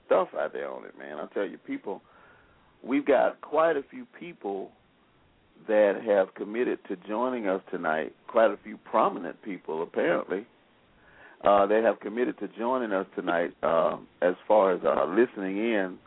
stuff 0.07 0.29
out 0.39 0.53
there 0.53 0.71
on 0.71 0.85
it, 0.85 0.97
man. 0.97 1.19
I 1.19 1.27
tell 1.35 1.45
you, 1.45 1.59
people, 1.59 2.01
we've 2.83 3.05
got 3.05 3.41
quite 3.41 3.77
a 3.77 3.83
few 3.91 4.07
people 4.19 4.71
that 5.67 6.01
have 6.07 6.35
committed 6.35 6.79
to 6.89 6.97
joining 7.09 7.49
us 7.49 7.61
tonight. 7.71 8.15
Quite 8.29 8.53
a 8.53 8.59
few 8.63 8.77
prominent 8.77 9.43
people, 9.43 9.83
apparently, 9.83 10.47
uh, 11.45 11.67
that 11.67 11.83
have 11.85 12.01
committed 12.01 12.39
to 12.39 12.49
joining 12.59 12.93
us 12.93 13.07
tonight 13.15 13.53
uh, 13.63 13.97
as 14.23 14.35
far 14.47 14.73
as 14.73 14.81
uh, 14.85 15.07
listening 15.07 15.59
in. 15.59 15.99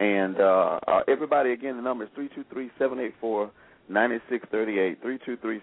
And 0.00 0.40
uh, 0.40 0.80
uh, 0.86 1.00
everybody, 1.08 1.52
again, 1.52 1.76
the 1.76 1.82
number 1.82 2.04
is 2.04 2.10
three 2.14 2.28
two 2.34 2.44
three 2.52 2.70
seven 2.78 2.98
eight 2.98 3.14
four. 3.20 3.50
9638 3.88 5.02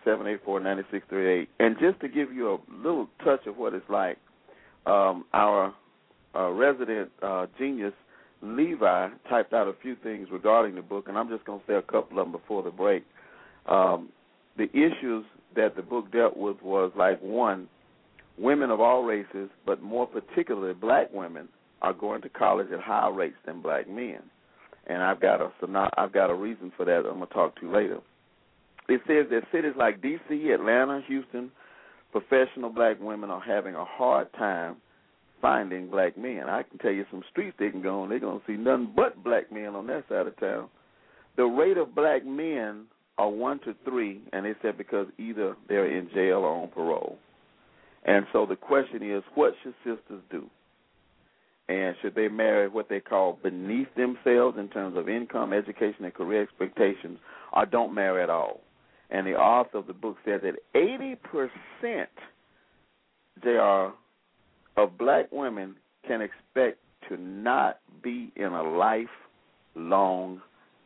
323-784-9638 0.05 1.47
and 1.59 1.77
just 1.79 1.99
to 2.01 2.09
give 2.09 2.33
you 2.33 2.49
a 2.49 2.57
little 2.85 3.07
touch 3.23 3.47
of 3.47 3.57
what 3.57 3.73
it's 3.73 3.89
like 3.89 4.17
um, 4.85 5.23
our 5.33 5.73
uh, 6.35 6.49
resident 6.49 7.09
uh, 7.21 7.45
genius 7.57 7.93
Levi 8.41 9.09
typed 9.29 9.53
out 9.53 9.69
a 9.69 9.73
few 9.81 9.95
things 10.03 10.27
regarding 10.31 10.75
the 10.75 10.81
book 10.81 11.07
and 11.07 11.17
I'm 11.17 11.29
just 11.29 11.45
going 11.45 11.61
to 11.61 11.65
say 11.65 11.75
a 11.75 11.81
couple 11.81 12.19
of 12.19 12.25
them 12.25 12.33
before 12.33 12.61
the 12.61 12.71
break 12.71 13.05
um, 13.67 14.09
the 14.57 14.69
issues 14.71 15.23
that 15.55 15.77
the 15.77 15.81
book 15.81 16.11
dealt 16.11 16.35
with 16.35 16.61
was 16.61 16.91
like 16.97 17.21
one 17.21 17.69
women 18.39 18.71
of 18.71 18.79
all 18.79 19.03
races 19.03 19.49
but 19.65 19.81
more 19.81 20.07
particularly 20.07 20.73
black 20.73 21.11
women 21.13 21.47
are 21.81 21.93
going 21.93 22.21
to 22.21 22.29
college 22.29 22.67
at 22.71 22.79
higher 22.79 23.13
rates 23.13 23.37
than 23.45 23.61
black 23.61 23.89
men 23.89 24.21
and 24.89 25.03
I've 25.03 25.21
got 25.21 25.39
a 25.39 25.51
I've 25.97 26.11
got 26.11 26.29
a 26.29 26.35
reason 26.35 26.71
for 26.75 26.85
that 26.85 27.05
I'm 27.09 27.19
to 27.19 27.25
talk 27.27 27.59
to 27.61 27.71
later. 27.71 27.99
It 28.89 29.01
says 29.05 29.27
that 29.29 29.43
cities 29.51 29.73
like 29.77 30.01
D.C., 30.01 30.49
Atlanta, 30.49 31.01
Houston, 31.07 31.51
professional 32.11 32.71
black 32.71 32.99
women 32.99 33.29
are 33.29 33.41
having 33.41 33.75
a 33.75 33.85
hard 33.85 34.33
time 34.33 34.77
finding 35.41 35.89
black 35.89 36.17
men. 36.17 36.49
I 36.49 36.63
can 36.63 36.79
tell 36.79 36.91
you 36.91 37.05
some 37.11 37.23
streets 37.29 37.55
they 37.59 37.69
can 37.69 37.83
go 37.83 38.01
on, 38.01 38.09
they're 38.09 38.19
to 38.19 38.41
see 38.47 38.53
nothing 38.53 38.91
but 38.95 39.23
black 39.23 39.51
men 39.51 39.75
on 39.75 39.87
that 39.87 40.05
side 40.09 40.27
of 40.27 40.37
town. 40.39 40.69
The 41.37 41.45
rate 41.45 41.77
of 41.77 41.95
black 41.95 42.25
men 42.25 42.85
are 43.17 43.29
one 43.29 43.59
to 43.59 43.75
three, 43.85 44.21
and 44.33 44.45
they 44.45 44.53
said 44.61 44.77
because 44.77 45.07
either 45.17 45.55
they're 45.67 45.95
in 45.95 46.09
jail 46.13 46.39
or 46.39 46.63
on 46.63 46.69
parole. 46.69 47.17
And 48.05 48.25
so 48.31 48.45
the 48.45 48.55
question 48.55 49.03
is, 49.03 49.23
what 49.35 49.53
should 49.63 49.75
sisters 49.83 50.21
do? 50.31 50.49
and 51.69 51.95
should 52.01 52.15
they 52.15 52.27
marry 52.27 52.67
what 52.67 52.89
they 52.89 52.99
call 52.99 53.37
beneath 53.43 53.87
themselves 53.95 54.57
in 54.57 54.67
terms 54.69 54.97
of 54.97 55.07
income, 55.07 55.53
education, 55.53 56.03
and 56.03 56.13
career 56.13 56.41
expectations, 56.41 57.19
or 57.53 57.65
don't 57.67 57.93
marry 57.93 58.23
at 58.23 58.29
all? 58.29 58.61
And 59.11 59.25
the 59.25 59.35
author 59.35 59.77
of 59.77 59.87
the 59.87 59.93
book 59.93 60.17
said 60.25 60.41
that 60.41 60.55
80% 60.75 62.07
JR 63.43 63.93
of 64.81 64.97
black 64.97 65.31
women 65.31 65.75
can 66.07 66.21
expect 66.21 66.79
to 67.07 67.17
not 67.17 67.79
be 68.03 68.31
in 68.35 68.45
a 68.45 68.63
lifelong 69.75 70.41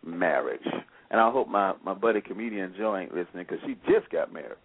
marriage. 0.06 0.68
And 1.12 1.22
I 1.22 1.32
hope 1.32 1.48
my, 1.48 1.74
my 1.84 1.94
buddy 1.94 2.20
comedian 2.20 2.76
Joe 2.78 2.98
ain't 2.98 3.16
listening 3.16 3.46
because 3.48 3.60
she 3.66 3.76
just 3.90 4.10
got 4.12 4.34
married 4.34 4.58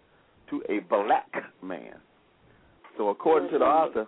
to 0.49 0.61
a 0.67 0.79
black 0.79 1.31
man. 1.63 1.95
So 2.99 3.07
according 3.07 3.49
to 3.51 3.57
the 3.59 3.63
author, 3.63 4.05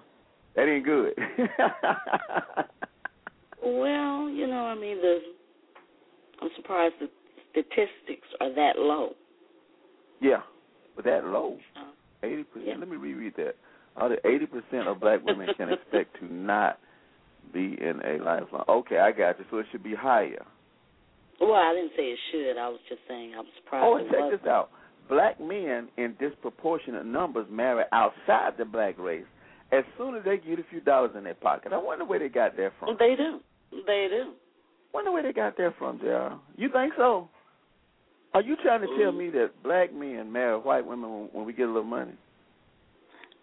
that 0.57 0.67
ain't 0.67 0.83
good. 0.83 1.13
Well, 3.63 4.27
you 4.27 4.47
know, 4.47 4.65
I 4.65 4.73
mean, 4.75 4.97
the 4.97 5.19
I'm 6.41 6.49
surprised 6.55 6.95
the 6.99 7.07
statistics 7.51 8.27
are 8.41 8.53
that 8.55 8.73
low. 8.77 9.11
yeah, 10.19 10.41
but 10.95 11.05
that 11.05 11.25
low, 11.25 11.57
Uh, 11.77 11.91
eighty 12.23 12.43
percent. 12.43 12.67
Yeah. 12.67 12.75
Let 12.79 12.89
me 12.89 12.97
reread 12.97 13.33
that. 13.37 13.55
Out 14.01 14.11
of 14.11 14.17
eighty 14.25 14.47
percent 14.47 14.87
of 14.87 14.99
black 14.99 15.23
women 15.23 15.47
can 15.55 15.69
expect 15.73 16.19
to 16.19 16.33
not 16.33 16.79
be 17.53 17.77
in 17.79 18.01
a 18.03 18.17
lifelong. 18.23 18.65
Okay, 18.67 18.97
I 18.97 19.11
got 19.11 19.37
you. 19.37 19.45
So 19.51 19.59
it 19.59 19.67
should 19.71 19.83
be 19.83 19.93
higher. 19.93 20.43
well, 21.39 21.53
I 21.53 21.73
didn't 21.75 21.91
say 21.95 22.05
it 22.11 22.19
should. 22.31 22.57
I 22.59 22.67
was 22.67 22.79
just 22.89 23.01
saying 23.07 23.33
I'm 23.37 23.45
surprised. 23.63 23.85
Oh, 23.85 23.97
and 23.97 24.09
check 24.09 24.19
wasn't. 24.21 24.41
this 24.41 24.49
out. 24.49 24.71
Black 25.09 25.39
men 25.39 25.89
in 25.97 26.15
disproportionate 26.19 27.05
numbers 27.05 27.45
marry 27.49 27.83
outside 27.91 28.53
the 28.57 28.65
black 28.65 28.97
race 28.97 29.25
as 29.71 29.83
soon 29.97 30.15
as 30.15 30.23
they 30.23 30.37
get 30.37 30.59
a 30.59 30.63
few 30.69 30.79
dollars 30.81 31.11
in 31.17 31.23
their 31.23 31.33
pocket. 31.35 31.73
I 31.73 31.77
wonder 31.77 32.05
where 32.05 32.19
they 32.19 32.29
got 32.29 32.55
that 32.57 32.71
from. 32.79 32.95
They 32.99 33.15
do. 33.17 33.39
They 33.85 34.07
do. 34.09 34.31
Wonder 34.93 35.11
where 35.11 35.23
they 35.23 35.33
got 35.33 35.57
that 35.57 35.73
from, 35.77 35.99
JR. 35.99 36.35
You 36.57 36.69
think 36.71 36.93
so? 36.97 37.29
Are 38.33 38.41
you 38.41 38.55
trying 38.63 38.81
to 38.81 38.87
tell 38.97 39.11
Mm. 39.11 39.17
me 39.17 39.29
that 39.31 39.51
black 39.63 39.93
men 39.93 40.31
marry 40.31 40.57
white 40.57 40.85
women 40.85 41.09
when, 41.11 41.29
when 41.33 41.45
we 41.45 41.53
get 41.53 41.63
a 41.63 41.71
little 41.71 41.83
money? 41.83 42.13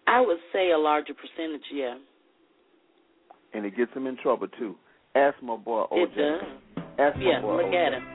I 0.07 0.21
would 0.21 0.37
say 0.51 0.71
a 0.71 0.77
larger 0.77 1.13
percentage, 1.13 1.65
yeah. 1.71 1.95
And 3.53 3.65
it 3.65 3.75
gets 3.75 3.93
them 3.93 4.07
in 4.07 4.17
trouble 4.17 4.47
too. 4.59 4.75
Ask 5.15 5.41
my 5.43 5.55
boy 5.55 5.85
OJ. 5.91 6.03
It 6.03 6.15
does. 6.15 6.41
Ask 6.99 7.17
my 7.17 7.23
Yeah, 7.23 7.41
boy 7.41 7.57
look 7.57 7.65
OJ. 7.65 7.87
at 7.87 7.93
him. 7.93 8.07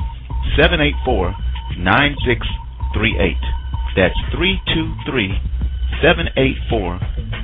784 0.55 1.35
9638. 1.75 3.35
That's 3.99 4.15
323 4.31 5.35
784 6.01 6.99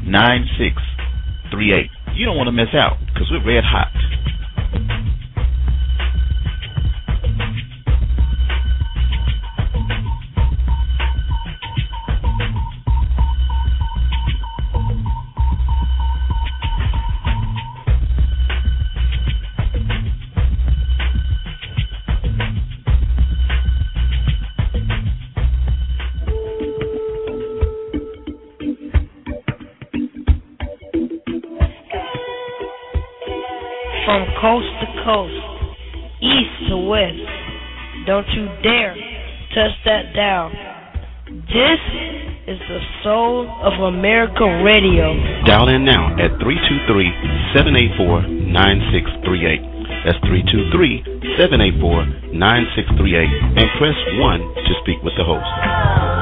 9638. 0.05 1.89
You 2.15 2.25
don't 2.25 2.38
want 2.38 2.48
to 2.48 2.51
miss 2.51 2.74
out 2.74 2.98
because 3.13 3.31
we're 3.31 3.43
red 3.45 3.63
hot. 3.65 3.91
Touch 39.53 39.77
that 39.86 40.13
down. 40.15 40.51
This 41.45 41.81
is 42.50 42.60
the 42.67 42.79
Soul 43.03 43.48
of 43.62 43.74
America 43.93 44.43
Radio. 44.65 45.13
Dial 45.45 45.69
in 45.69 45.86
now 45.86 46.13
at 46.17 46.33
323 46.41 47.53
784 47.53 48.27
9638. 48.50 49.62
That's 50.05 50.19
323 50.25 51.38
784 51.38 52.33
9638. 52.33 53.62
And 53.62 53.67
press 53.77 53.98
1 54.19 54.39
to 54.41 54.74
speak 54.81 55.00
with 55.05 55.13
the 55.15 55.24
host. 55.24 56.12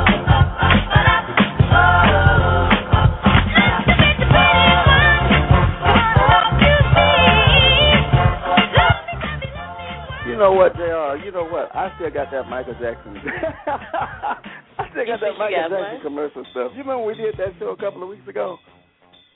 Know 10.51 10.57
what, 10.57 10.75
JR? 10.75 11.23
You 11.23 11.31
know 11.31 11.45
what? 11.45 11.73
I 11.75 11.91
still 11.95 12.11
got 12.11 12.31
that 12.31 12.47
Michael 12.49 12.73
Jackson. 12.73 13.15
I 13.67 14.89
still 14.91 15.05
got 15.05 15.19
that 15.21 15.37
Michael 15.37 15.55
got 15.55 15.69
Jackson 15.69 15.93
what? 15.93 16.03
commercial 16.03 16.43
stuff. 16.51 16.71
You 16.75 16.83
remember 16.83 17.03
we 17.05 17.15
did 17.15 17.35
that 17.37 17.53
show 17.59 17.69
a 17.69 17.77
couple 17.77 18.03
of 18.03 18.09
weeks 18.09 18.27
ago? 18.27 18.57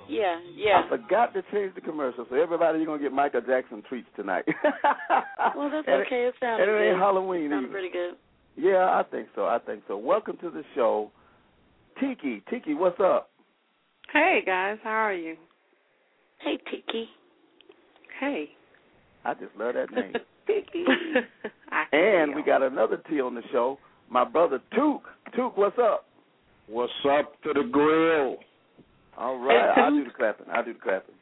Yeah, 0.07 0.39
yeah. 0.55 0.83
I 0.85 0.89
forgot 0.89 1.33
to 1.33 1.41
change 1.51 1.73
the 1.73 1.81
commercial, 1.81 2.27
so 2.29 2.35
everybody, 2.35 2.77
you're 2.77 2.85
gonna 2.85 3.01
get 3.01 3.11
Michael 3.11 3.41
Jackson 3.41 3.81
treats 3.87 4.07
tonight. 4.15 4.45
Well, 5.55 5.69
that's 5.71 5.87
And 5.87 6.05
okay. 6.05 6.25
It 6.27 6.33
sounds 6.41 6.59
and 6.61 6.69
it 6.69 6.73
ain't 6.73 6.95
good. 6.95 6.99
Halloween 6.99 7.49
Sounds 7.49 7.63
either. 7.65 7.71
pretty 7.71 7.89
good. 7.89 8.15
Yeah, 8.57 8.85
I 8.91 9.03
think 9.09 9.29
so. 9.35 9.45
I 9.45 9.57
think 9.59 9.83
so. 9.87 9.97
Welcome 9.97 10.37
to 10.41 10.49
the 10.49 10.63
show, 10.75 11.11
Tiki. 11.99 12.43
Tiki, 12.49 12.73
what's 12.73 12.99
up? 12.99 13.29
Hey 14.11 14.41
guys, 14.45 14.77
how 14.83 14.89
are 14.89 15.13
you? 15.13 15.35
Hey, 16.39 16.57
Tiki. 16.69 17.07
Hey. 18.19 18.49
I 19.23 19.33
just 19.33 19.55
love 19.57 19.75
that 19.75 19.91
name. 19.91 20.13
I 20.47 21.85
and 21.95 22.35
we 22.35 22.43
got 22.43 22.61
another 22.61 23.01
T 23.09 23.21
on 23.21 23.35
the 23.35 23.41
show, 23.51 23.77
my 24.09 24.23
brother 24.23 24.59
Took. 24.73 25.03
Took, 25.35 25.57
what's 25.57 25.77
up? 25.79 26.05
What's 26.67 26.93
up 27.09 27.41
to 27.43 27.53
the 27.53 27.67
grill? 27.71 28.37
All 29.17 29.39
right, 29.39 29.71
I'll 29.77 29.91
do 29.91 30.03
the 30.03 30.11
clapping. 30.11 30.45
I'll 30.51 30.63
do 30.63 30.73
the 30.73 30.79
clapping. 30.79 31.15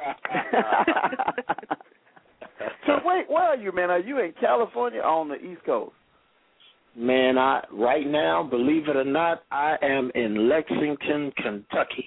so 2.86 2.98
wait, 3.04 3.28
where 3.28 3.44
are 3.44 3.56
you, 3.56 3.72
man? 3.72 3.90
Are 3.90 3.98
you 3.98 4.18
in 4.20 4.32
California 4.40 5.00
or 5.00 5.06
on 5.06 5.28
the 5.28 5.36
East 5.36 5.64
Coast? 5.64 5.92
Man, 6.96 7.38
I 7.38 7.62
right 7.72 8.06
now, 8.06 8.42
believe 8.42 8.88
it 8.88 8.96
or 8.96 9.04
not, 9.04 9.42
I 9.50 9.76
am 9.82 10.10
in 10.14 10.48
Lexington, 10.48 11.32
Kentucky. 11.36 12.06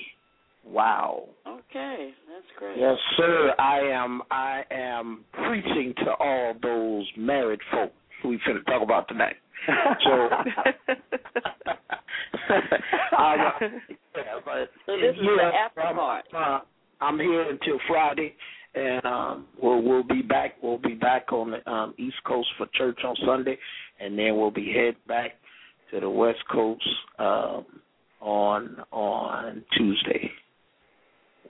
Wow. 0.65 1.25
Okay, 1.47 2.11
that's 2.33 2.51
great. 2.57 2.77
Yes, 2.77 2.97
sir. 3.17 3.53
I 3.59 3.79
am 3.79 4.21
I 4.31 4.63
am 4.71 5.23
preaching 5.33 5.93
to 6.03 6.11
all 6.19 6.53
those 6.61 7.07
married 7.17 7.59
folk 7.71 7.93
we 8.25 8.39
finna 8.47 8.65
talk 8.65 8.81
about 8.81 9.07
tonight. 9.07 9.35
So 10.03 10.11
uh, 13.17 13.35
yeah, 13.39 14.39
but 14.45 14.69
So 14.85 14.97
this 14.97 15.15
is 15.15 15.21
the 15.21 15.43
after 15.43 15.81
part. 15.95 16.25
uh, 16.35 16.59
I'm 17.01 17.19
here 17.19 17.49
until 17.49 17.79
Friday, 17.87 18.33
and 18.75 19.05
um, 19.05 19.47
we'll 19.61 19.81
we'll 19.81 20.03
be 20.03 20.21
back. 20.21 20.55
We'll 20.61 20.77
be 20.77 20.95
back 20.95 21.31
on 21.31 21.51
the 21.51 21.69
um, 21.69 21.93
East 21.97 22.17
Coast 22.25 22.47
for 22.57 22.67
church 22.73 22.99
on 23.05 23.15
Sunday, 23.25 23.57
and 23.99 24.17
then 24.17 24.37
we'll 24.37 24.51
be 24.51 24.73
head 24.73 24.95
back 25.07 25.33
to 25.91 25.99
the 25.99 26.09
West 26.09 26.43
Coast 26.51 26.87
um, 27.19 27.65
on 28.21 28.77
on 28.91 29.63
Tuesday. 29.77 30.31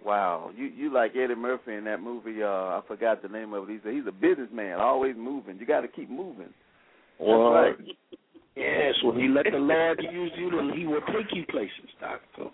Wow. 0.06 0.52
You 0.56 0.66
you 0.66 0.94
like 0.94 1.12
Eddie 1.16 1.36
Murphy 1.36 1.74
in 1.74 1.86
that 1.86 2.02
movie, 2.02 2.44
uh 2.44 2.48
I 2.48 2.82
forgot 2.88 3.22
the 3.22 3.30
name 3.30 3.54
of 3.54 3.70
it. 3.70 3.74
He's 3.74 3.86
a 3.86 3.92
he's 3.92 4.08
a 4.08 4.12
businessman, 4.12 4.80
always 4.80 5.16
moving. 5.18 5.58
You 5.60 5.66
gotta 5.66 5.88
keep 5.88 6.10
moving. 6.10 6.54
Well, 7.20 7.52
right. 7.52 7.76
yes, 8.56 8.96
when 9.04 9.20
you 9.20 9.34
let 9.34 9.46
the 9.46 9.58
Lord 9.58 10.02
use 10.12 10.32
you, 10.36 10.72
He 10.76 10.86
will 10.86 11.02
take 11.02 11.32
you 11.32 11.46
places, 11.46 11.90
Doc. 12.02 12.22
So, 12.36 12.52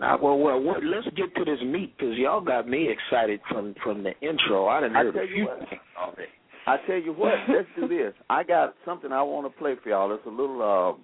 now, 0.00 0.18
well, 0.20 0.38
well, 0.38 0.60
well, 0.60 0.80
let's 0.82 1.06
get 1.16 1.34
to 1.36 1.44
this 1.44 1.60
meat 1.64 1.94
because 1.96 2.16
y'all 2.16 2.40
got 2.40 2.66
me 2.66 2.88
excited 2.88 3.40
from 3.48 3.74
from 3.84 4.02
the 4.02 4.12
intro. 4.20 4.66
I 4.68 4.80
didn't 4.80 4.94
tell 4.94 5.22
a 5.22 5.26
you 5.26 5.34
few 5.34 5.44
what. 5.44 5.58
things 5.58 5.80
already. 5.98 6.32
I 6.66 6.76
tell 6.86 6.96
you 6.96 7.12
what, 7.12 7.34
let's 7.48 7.68
do 7.78 7.88
this. 7.88 8.14
I 8.30 8.42
got 8.42 8.74
something 8.84 9.12
I 9.12 9.22
want 9.22 9.52
to 9.52 9.58
play 9.58 9.74
for 9.82 9.90
y'all. 9.90 10.12
It's 10.14 10.26
a 10.26 10.30
little 10.30 10.62
uh 10.62 10.98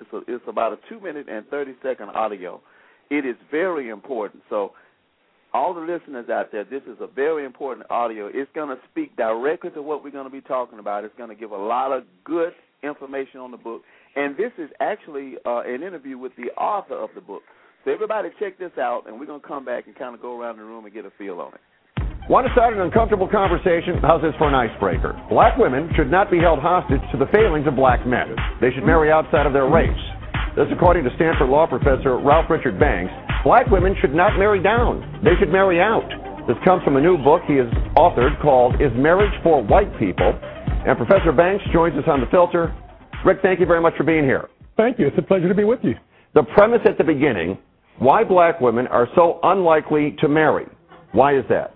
it's 0.00 0.12
a, 0.12 0.32
it's 0.32 0.44
about 0.46 0.72
a 0.72 0.78
2 0.88 1.00
minute 1.00 1.28
and 1.28 1.46
30 1.46 1.74
second 1.82 2.10
audio. 2.10 2.60
It 3.10 3.26
is 3.26 3.36
very 3.50 3.88
important. 3.88 4.42
So 4.48 4.72
all 5.54 5.74
the 5.74 5.80
listeners 5.80 6.28
out 6.28 6.52
there, 6.52 6.64
this 6.64 6.82
is 6.82 6.98
a 7.00 7.06
very 7.06 7.44
important 7.44 7.86
audio. 7.90 8.28
It's 8.32 8.50
going 8.54 8.68
to 8.68 8.76
speak 8.90 9.16
directly 9.16 9.70
to 9.70 9.82
what 9.82 10.04
we're 10.04 10.10
going 10.10 10.26
to 10.26 10.30
be 10.30 10.40
talking 10.40 10.78
about. 10.78 11.04
It's 11.04 11.14
going 11.16 11.30
to 11.30 11.34
give 11.34 11.52
a 11.52 11.56
lot 11.56 11.92
of 11.92 12.04
good 12.24 12.52
information 12.82 13.40
on 13.40 13.50
the 13.50 13.56
book. 13.56 13.82
And 14.16 14.36
this 14.36 14.52
is 14.58 14.70
actually 14.80 15.34
uh, 15.46 15.62
an 15.64 15.82
interview 15.82 16.18
with 16.18 16.32
the 16.36 16.50
author 16.60 16.94
of 16.94 17.10
the 17.14 17.20
book. 17.20 17.42
So 17.84 17.92
everybody 17.92 18.28
check 18.38 18.58
this 18.58 18.72
out, 18.78 19.04
and 19.06 19.18
we're 19.18 19.26
going 19.26 19.40
to 19.40 19.46
come 19.46 19.64
back 19.64 19.86
and 19.86 19.96
kind 19.96 20.14
of 20.14 20.20
go 20.20 20.38
around 20.38 20.58
the 20.58 20.64
room 20.64 20.84
and 20.84 20.92
get 20.92 21.04
a 21.04 21.12
feel 21.16 21.40
on 21.40 21.54
it. 21.54 21.60
Want 22.28 22.44
to 22.44 22.52
start 22.52 22.76
an 22.76 22.84
uncomfortable 22.84 23.24
conversation? 23.24 24.04
How's 24.04 24.20
this 24.20 24.36
for 24.36 24.52
an 24.52 24.54
icebreaker? 24.54 25.16
Black 25.32 25.56
women 25.56 25.88
should 25.96 26.10
not 26.10 26.30
be 26.30 26.36
held 26.36 26.60
hostage 26.60 27.00
to 27.08 27.16
the 27.16 27.24
failings 27.32 27.64
of 27.64 27.72
black 27.72 28.04
men. 28.04 28.36
They 28.60 28.68
should 28.76 28.84
marry 28.84 29.08
outside 29.08 29.48
of 29.48 29.56
their 29.56 29.64
race. 29.64 29.96
This, 30.52 30.68
according 30.68 31.08
to 31.08 31.10
Stanford 31.16 31.48
law 31.48 31.64
professor 31.64 32.20
Ralph 32.20 32.50
Richard 32.52 32.76
Banks, 32.76 33.08
black 33.44 33.66
women 33.68 33.94
should 34.00 34.14
not 34.14 34.38
marry 34.38 34.62
down. 34.62 35.20
They 35.24 35.36
should 35.38 35.50
marry 35.50 35.80
out. 35.80 36.08
This 36.46 36.56
comes 36.64 36.82
from 36.82 36.96
a 36.96 37.00
new 37.00 37.18
book 37.18 37.42
he 37.46 37.56
has 37.56 37.68
authored 37.96 38.40
called 38.40 38.80
Is 38.80 38.92
Marriage 38.94 39.32
for 39.42 39.62
White 39.62 39.92
People? 39.98 40.32
And 40.86 40.96
Professor 40.96 41.32
Banks 41.32 41.64
joins 41.72 41.96
us 41.96 42.04
on 42.06 42.20
the 42.20 42.26
filter. 42.30 42.74
Rick, 43.24 43.38
thank 43.42 43.60
you 43.60 43.66
very 43.66 43.80
much 43.80 43.94
for 43.96 44.04
being 44.04 44.24
here. 44.24 44.48
Thank 44.76 44.98
you. 44.98 45.06
It's 45.06 45.18
a 45.18 45.22
pleasure 45.22 45.48
to 45.48 45.54
be 45.54 45.64
with 45.64 45.80
you. 45.82 45.94
The 46.34 46.44
premise 46.54 46.80
at 46.86 46.98
the 46.98 47.04
beginning 47.04 47.58
why 47.98 48.22
black 48.22 48.60
women 48.60 48.86
are 48.86 49.08
so 49.16 49.40
unlikely 49.42 50.16
to 50.20 50.28
marry. 50.28 50.66
Why 51.12 51.36
is 51.36 51.44
that? 51.48 51.74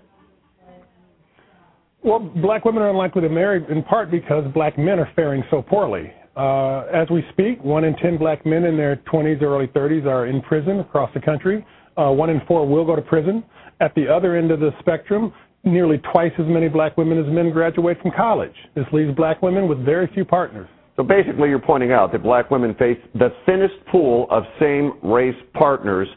Well, 2.05 2.21
black 2.21 2.65
women 2.65 2.83
are 2.83 2.91
unlikely 2.91 3.23
to 3.23 3.29
marry 3.29 3.65
in 3.71 3.83
part 3.83 4.11
because 4.11 4.45
black 4.55 4.79
men 4.79 4.99
are 4.99 5.11
faring 5.15 5.43
so 5.51 5.63
poorly. 5.63 6.13
Uh, 6.37 6.81
as 6.93 7.09
we 7.11 7.23
speak, 7.33 7.63
one 7.63 7.85
in 7.85 7.95
ten 7.97 8.17
black 8.17 8.47
men 8.47 8.65
in 8.65 8.77
their 8.77 8.97
20s 9.13 9.43
or 9.43 9.55
early 9.57 9.67
30s 9.69 10.07
are 10.07 10.27
in 10.27 10.41
prison 10.43 10.81
across 10.81 11.11
the 11.15 11.21
country. 11.21 11.65
Uh, 11.97 12.11
one 12.11 12.31
in 12.31 12.41
four 12.49 12.67
will 12.67 12.87
go 12.87 12.97
to 12.97 13.03
prison. 13.03 13.45
At 13.81 13.95
the 13.95 14.09
other 14.09 14.37
end 14.37 14.51
of 14.51 14.61
the 14.61 14.71
spectrum, 14.81 15.33
nearly 15.65 15.99
twice 16.13 16.33
as 16.39 16.47
many 16.47 16.69
black 16.69 16.97
women 16.97 17.19
as 17.19 17.27
men 17.33 17.51
graduate 17.51 17.99
from 18.01 18.13
college. 18.17 18.55
This 18.75 18.87
leaves 18.93 19.15
black 19.15 19.43
women 19.43 19.69
with 19.69 19.85
very 19.85 20.09
few 20.15 20.25
partners. 20.25 20.69
So 20.97 21.03
basically, 21.03 21.49
you're 21.49 21.59
pointing 21.59 21.93
out 21.93 22.13
that 22.13 22.23
black 22.23 22.51
women 22.51 22.75
face 22.75 22.99
the 23.15 23.29
thinnest 23.47 23.75
pool 23.91 24.27
of 24.31 24.45
same 24.61 24.93
race 25.03 25.35
partners 25.55 26.09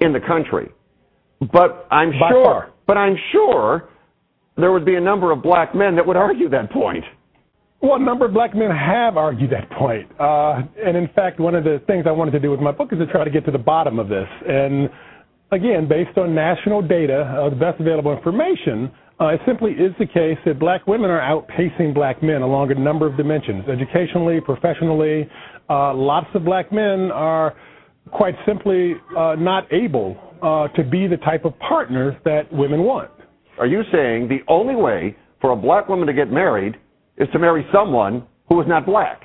in 0.00 0.12
the 0.12 0.20
country. 0.20 0.70
But 1.52 1.86
I'm 1.90 2.10
By 2.10 2.30
sure, 2.30 2.44
far. 2.44 2.72
but 2.86 2.96
I'm 2.96 3.16
sure 3.32 3.88
there 4.56 4.72
would 4.72 4.84
be 4.84 4.96
a 4.96 5.00
number 5.00 5.30
of 5.30 5.42
black 5.42 5.74
men 5.74 5.94
that 5.96 6.06
would 6.06 6.16
argue 6.16 6.48
that 6.48 6.70
point. 6.72 7.04
Well, 7.80 7.94
a 7.94 7.98
number 8.00 8.26
of 8.26 8.34
black 8.34 8.56
men 8.56 8.70
have 8.70 9.16
argued 9.16 9.50
that 9.50 9.70
point. 9.70 10.10
Uh, 10.18 10.62
and 10.84 10.96
in 10.96 11.08
fact, 11.14 11.38
one 11.38 11.54
of 11.54 11.62
the 11.62 11.80
things 11.86 12.06
I 12.08 12.10
wanted 12.10 12.32
to 12.32 12.40
do 12.40 12.50
with 12.50 12.58
my 12.58 12.72
book 12.72 12.92
is 12.92 12.98
to 12.98 13.06
try 13.06 13.22
to 13.22 13.30
get 13.30 13.44
to 13.46 13.52
the 13.52 13.58
bottom 13.58 14.00
of 14.00 14.08
this. 14.08 14.26
And 14.48 14.90
again, 15.52 15.86
based 15.88 16.18
on 16.18 16.34
national 16.34 16.82
data, 16.82 17.20
uh, 17.22 17.50
the 17.50 17.56
best 17.56 17.80
available 17.80 18.12
information, 18.12 18.90
uh, 19.20 19.26
it 19.28 19.40
simply 19.46 19.72
is 19.72 19.92
the 20.00 20.06
case 20.06 20.38
that 20.44 20.58
black 20.58 20.88
women 20.88 21.08
are 21.08 21.20
outpacing 21.20 21.94
black 21.94 22.20
men 22.20 22.42
along 22.42 22.72
a 22.72 22.74
number 22.74 23.06
of 23.06 23.16
dimensions, 23.16 23.64
educationally, 23.68 24.40
professionally. 24.40 25.28
Uh, 25.70 25.94
lots 25.94 26.26
of 26.34 26.44
black 26.44 26.72
men 26.72 27.12
are 27.12 27.54
quite 28.10 28.34
simply 28.44 28.94
uh, 29.16 29.36
not 29.38 29.72
able 29.72 30.16
uh, 30.42 30.66
to 30.76 30.82
be 30.82 31.06
the 31.06 31.16
type 31.18 31.44
of 31.44 31.56
partners 31.60 32.14
that 32.24 32.52
women 32.52 32.82
want. 32.82 33.10
Are 33.58 33.66
you 33.66 33.82
saying 33.92 34.28
the 34.28 34.38
only 34.48 34.74
way 34.74 35.16
for 35.40 35.50
a 35.50 35.56
black 35.56 35.88
woman 35.88 36.08
to 36.08 36.12
get 36.12 36.30
married 36.32 36.76
is 37.18 37.28
to 37.32 37.38
marry 37.38 37.66
someone 37.72 38.26
who 38.48 38.60
is 38.60 38.66
not 38.68 38.86
black. 38.86 39.22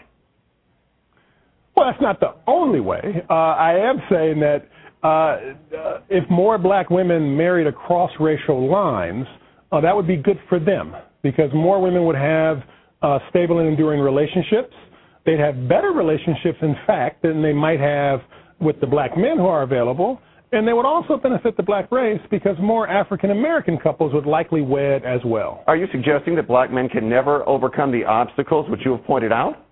Well, 1.76 1.88
that's 1.90 2.02
not 2.02 2.20
the 2.20 2.36
only 2.48 2.80
way. 2.80 3.24
Uh, 3.30 3.34
I 3.34 3.74
am 3.74 3.98
saying 4.10 4.40
that 4.42 4.68
uh, 5.04 5.08
uh, 5.08 6.00
if 6.10 6.30
more 6.30 6.58
black 6.58 6.90
women 6.90 7.36
married 7.36 7.68
across 7.68 8.12
racial 8.20 8.72
lines, 8.72 9.26
uh, 9.72 9.82
that 9.82 9.96
would 9.96 10.08
be 10.08 10.18
good 10.18 10.40
for 10.48 10.60
them 10.60 10.96
because 11.24 11.50
more 11.54 11.82
women 11.82 12.06
would 12.06 12.16
have 12.16 12.60
uh, 13.02 13.20
stable 13.30 13.60
and 13.60 13.68
enduring 13.68 14.00
relationships. 14.00 14.74
They'd 15.26 15.40
have 15.40 15.68
better 15.68 15.92
relationships, 15.92 16.58
in 16.62 16.76
fact, 16.86 17.24
than 17.24 17.42
they 17.42 17.54
might 17.54 17.80
have 17.80 18.22
with 18.60 18.80
the 18.80 18.88
black 18.88 19.18
men 19.18 19.38
who 19.38 19.46
are 19.46 19.64
available. 19.64 20.22
And 20.54 20.68
they 20.68 20.74
would 20.74 20.86
also 20.86 21.18
benefit 21.18 21.58
the 21.58 21.64
black 21.64 21.92
race 21.92 22.22
because 22.30 22.56
more 22.62 22.88
African 22.88 23.32
American 23.32 23.80
couples 23.80 24.14
would 24.14 24.28
likely 24.28 24.62
wed 24.62 25.04
as 25.04 25.20
well. 25.26 25.64
Are 25.66 25.76
you 25.76 25.88
suggesting 25.92 26.36
that 26.36 26.48
black 26.48 26.72
men 26.72 26.88
can 26.90 27.10
never 27.10 27.48
overcome 27.50 27.92
the 27.92 28.06
obstacles 28.06 28.70
which 28.70 28.82
you 28.86 28.92
have 28.92 29.04
pointed 29.04 29.32
out? 29.32 29.66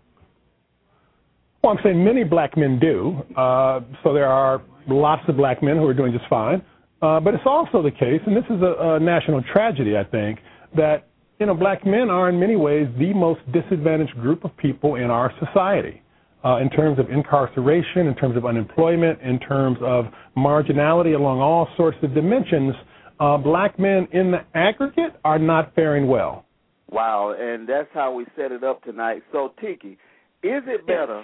Well, 1.64 1.74
I'm 1.74 1.80
saying 1.84 2.04
many 2.04 2.24
black 2.24 2.58
men 2.58 2.80
do. 2.80 3.22
Uh, 3.38 3.82
so 4.04 4.12
there 4.12 4.28
are 4.28 4.64
lots 4.88 5.22
of 5.28 5.38
black 5.38 5.62
men 5.62 5.78
who 5.78 5.86
are 5.86 5.94
doing 5.94 6.14
just 6.14 6.28
fine. 6.28 6.64
Uh, 7.04 7.20
but 7.20 7.36
it's 7.36 7.44
also 7.46 7.84
the 7.84 7.92
case, 7.92 8.22
and 8.26 8.36
this 8.36 8.46
is 8.46 8.62
a, 8.64 8.96
a 8.96 9.00
national 9.00 9.44
tragedy, 9.54 9.96
I 9.96 10.04
think, 10.04 10.40
that 10.76 11.10
you 11.40 11.46
know 11.46 11.54
black 11.54 11.86
men 11.86 12.10
are 12.10 12.30
in 12.30 12.40
many 12.40 12.56
ways 12.56 12.88
the 12.98 13.14
most 13.14 13.42
disadvantaged 13.52 14.16
group 14.16 14.44
of 14.44 14.56
people 14.58 14.96
in 14.96 15.12
our 15.12 15.32
society. 15.46 16.02
Uh, 16.44 16.58
in 16.58 16.72
terms 16.72 16.98
of 16.98 17.08
incarceration, 17.12 18.08
in 18.08 18.16
terms 18.16 18.36
of 18.36 18.46
unemployment, 18.48 19.22
in 19.22 19.40
terms 19.40 19.78
of 19.84 20.06
marginality 20.36 21.16
along 21.16 21.40
all 21.40 21.68
sorts 21.78 21.98
of 22.02 22.16
dimensions, 22.16 22.74
uh, 23.20 23.38
black 23.38 23.78
men 23.78 24.08
in 24.12 24.32
the 24.32 24.40
aggregate 24.56 25.14
are 25.24 25.38
not 25.38 25.74
faring 25.76 26.08
well. 26.08 26.46
Wow, 26.90 27.36
and 27.40 27.70
that's 27.70 27.90
how 27.94 28.12
we 28.12 28.26
set 28.36 28.52
it 28.52 28.64
up 28.64 28.84
tonight. 28.84 29.22
So, 29.32 29.54
Tiki, 29.62 29.98
is 30.44 30.64
it 30.66 30.88
better 30.88 31.24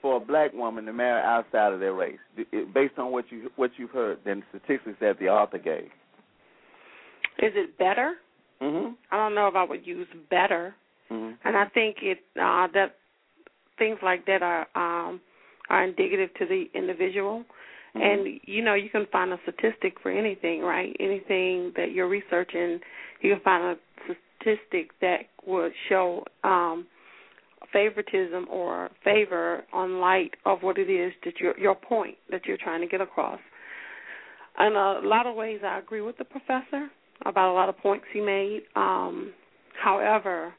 for 0.00 0.18
a 0.18 0.20
black 0.20 0.52
woman 0.52 0.84
to 0.86 0.92
marry 0.92 1.20
outside 1.20 1.72
of 1.72 1.80
their 1.80 1.92
race, 1.92 2.18
based 2.72 2.94
on 2.98 3.10
what 3.10 3.24
you 3.30 3.50
what 3.56 3.72
you've 3.76 3.90
heard, 3.90 4.20
than 4.24 4.44
statistics 4.50 4.96
that 5.00 5.18
the 5.18 5.26
author 5.26 5.58
gave? 5.58 5.90
Is 7.38 7.52
it 7.54 7.76
better? 7.76 8.14
Mm-hmm. 8.62 8.94
I 9.10 9.16
don't 9.16 9.34
know 9.34 9.48
if 9.48 9.56
I 9.56 9.64
would 9.64 9.86
use 9.86 10.06
better, 10.30 10.74
mm-hmm. 11.10 11.34
and 11.44 11.56
I 11.56 11.64
think 11.74 11.96
it 12.02 12.18
uh, 12.40 12.68
that 12.72 12.94
things 13.78 13.98
like 14.02 14.26
that 14.26 14.42
are 14.42 14.66
um, 14.74 15.20
are 15.68 15.84
indicative 15.84 16.30
to 16.38 16.46
the 16.46 16.66
individual. 16.74 17.44
Mm-hmm. 17.96 18.00
And 18.02 18.40
you 18.44 18.62
know, 18.62 18.74
you 18.74 18.90
can 18.90 19.06
find 19.10 19.32
a 19.32 19.38
statistic 19.42 19.94
for 20.02 20.10
anything, 20.10 20.60
right? 20.60 20.94
Anything 21.00 21.72
that 21.76 21.92
you're 21.92 22.08
researching, 22.08 22.80
you 23.20 23.34
can 23.34 23.40
find 23.42 23.64
a 23.64 24.14
statistic 24.40 24.90
that 25.00 25.20
would 25.46 25.72
show 25.88 26.24
um, 26.44 26.86
favoritism 27.72 28.46
or 28.50 28.90
favor 29.04 29.64
on 29.72 30.00
light 30.00 30.32
of 30.44 30.62
what 30.62 30.78
it 30.78 30.90
is 30.90 31.12
that 31.24 31.40
your 31.40 31.58
your 31.58 31.74
point 31.74 32.16
that 32.30 32.46
you're 32.46 32.58
trying 32.58 32.80
to 32.80 32.86
get 32.86 33.00
across. 33.00 33.40
In 34.58 34.72
a 34.74 35.00
lot 35.02 35.26
of 35.26 35.34
ways, 35.36 35.60
I 35.64 35.78
agree 35.78 36.00
with 36.00 36.16
the 36.16 36.24
professor 36.24 36.88
about 37.24 37.50
a 37.50 37.54
lot 37.54 37.68
of 37.68 37.76
points 37.78 38.06
he 38.12 38.20
made. 38.20 38.62
Um, 38.74 39.32
however, 39.82 40.54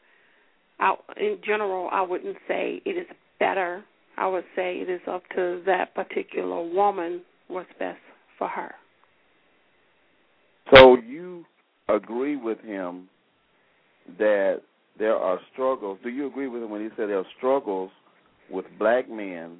I, 0.79 0.95
in 1.17 1.39
general, 1.45 1.89
I 1.91 2.01
wouldn't 2.01 2.37
say 2.47 2.81
it 2.85 2.91
is 2.91 3.07
better. 3.39 3.83
I 4.17 4.27
would 4.27 4.45
say 4.55 4.77
it 4.77 4.89
is 4.89 5.01
up 5.07 5.23
to 5.35 5.61
that 5.65 5.93
particular 5.95 6.61
woman 6.63 7.21
what's 7.47 7.69
best 7.79 7.99
for 8.37 8.47
her. 8.47 8.73
So 10.73 10.97
you 10.97 11.45
agree 11.87 12.35
with 12.35 12.59
him 12.61 13.07
that 14.17 14.61
there 14.99 15.15
are 15.15 15.39
struggles. 15.53 15.99
Do 16.03 16.09
you 16.09 16.27
agree 16.27 16.47
with 16.47 16.63
him 16.63 16.69
when 16.69 16.81
he 16.81 16.89
said 16.89 17.09
there 17.09 17.19
are 17.19 17.25
struggles 17.37 17.91
with 18.49 18.65
black 18.79 19.09
men 19.09 19.57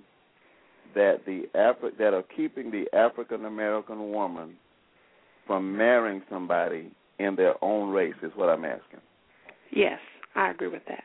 that 0.96 1.26
the 1.26 1.44
Afri- 1.56 1.98
that 1.98 2.14
are 2.14 2.24
keeping 2.36 2.72
the 2.72 2.86
African 2.98 3.46
American 3.46 4.12
woman 4.12 4.56
from 5.46 5.78
marrying 5.78 6.22
somebody 6.30 6.92
in 7.20 7.36
their 7.36 7.62
own 7.64 7.90
race? 7.90 8.16
Is 8.24 8.32
what 8.36 8.50
I'm 8.50 8.66
asking. 8.66 9.02
Yes, 9.72 10.00
I 10.38 10.52
agree 10.52 10.70
with 10.70 10.84
that. 10.88 11.04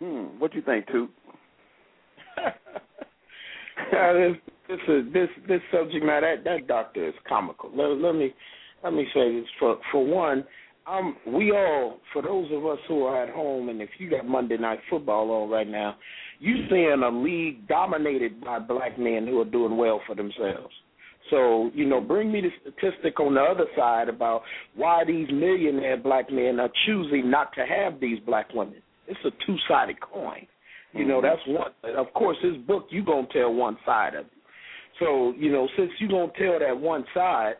Hmm. 0.00 0.40
What 0.40 0.50
do 0.50 0.58
you 0.58 0.64
think, 0.64 0.86
Toot? 0.88 1.10
Uh, 3.80 4.12
this 4.12 4.36
this 4.68 4.78
is, 4.88 5.12
this 5.12 5.28
this 5.48 5.60
subject 5.72 6.04
matter 6.04 6.36
that 6.36 6.44
that 6.44 6.68
doctor 6.68 7.08
is 7.08 7.14
comical. 7.26 7.70
Let, 7.74 7.98
let 7.98 8.14
me 8.14 8.32
let 8.84 8.92
me 8.92 9.06
say 9.12 9.40
this 9.40 9.48
for 9.58 9.78
for 9.90 10.04
one. 10.04 10.44
Um, 10.86 11.16
we 11.26 11.50
all, 11.50 11.98
for 12.12 12.22
those 12.22 12.46
of 12.52 12.64
us 12.66 12.78
who 12.86 13.02
are 13.04 13.24
at 13.24 13.34
home, 13.34 13.68
and 13.68 13.80
if 13.80 13.88
you 13.98 14.10
got 14.10 14.26
Monday 14.26 14.58
Night 14.58 14.80
Football 14.88 15.30
on 15.30 15.50
right 15.50 15.66
now, 15.66 15.96
you 16.38 16.66
seeing 16.68 17.02
a 17.02 17.08
league 17.08 17.66
dominated 17.68 18.40
by 18.40 18.58
black 18.58 18.98
men 18.98 19.26
who 19.26 19.40
are 19.40 19.44
doing 19.44 19.76
well 19.76 20.00
for 20.06 20.14
themselves. 20.14 20.72
So, 21.30 21.70
you 21.74 21.86
know, 21.86 22.00
bring 22.00 22.32
me 22.32 22.42
the 22.42 22.50
statistic 22.60 23.20
on 23.20 23.34
the 23.34 23.40
other 23.40 23.66
side 23.76 24.08
about 24.08 24.42
why 24.74 25.04
these 25.06 25.28
millionaire 25.32 25.96
black 25.96 26.30
men 26.30 26.58
are 26.58 26.70
choosing 26.86 27.30
not 27.30 27.52
to 27.54 27.64
have 27.64 28.00
these 28.00 28.18
black 28.26 28.52
women. 28.52 28.82
It's 29.06 29.20
a 29.24 29.30
two 29.46 29.56
sided 29.68 30.00
coin. 30.00 30.46
You 30.92 31.06
know, 31.06 31.20
mm-hmm. 31.20 31.26
that's 31.26 31.40
one. 31.46 31.96
Of 31.96 32.12
course, 32.14 32.36
this 32.42 32.56
book 32.66 32.86
you 32.90 33.04
gonna 33.04 33.28
tell 33.32 33.52
one 33.52 33.78
side 33.86 34.14
of 34.14 34.26
it. 34.26 34.32
So, 34.98 35.32
you 35.38 35.52
know, 35.52 35.68
since 35.76 35.90
you 35.98 36.08
gonna 36.08 36.32
tell 36.36 36.58
that 36.58 36.78
one 36.78 37.04
side, 37.14 37.54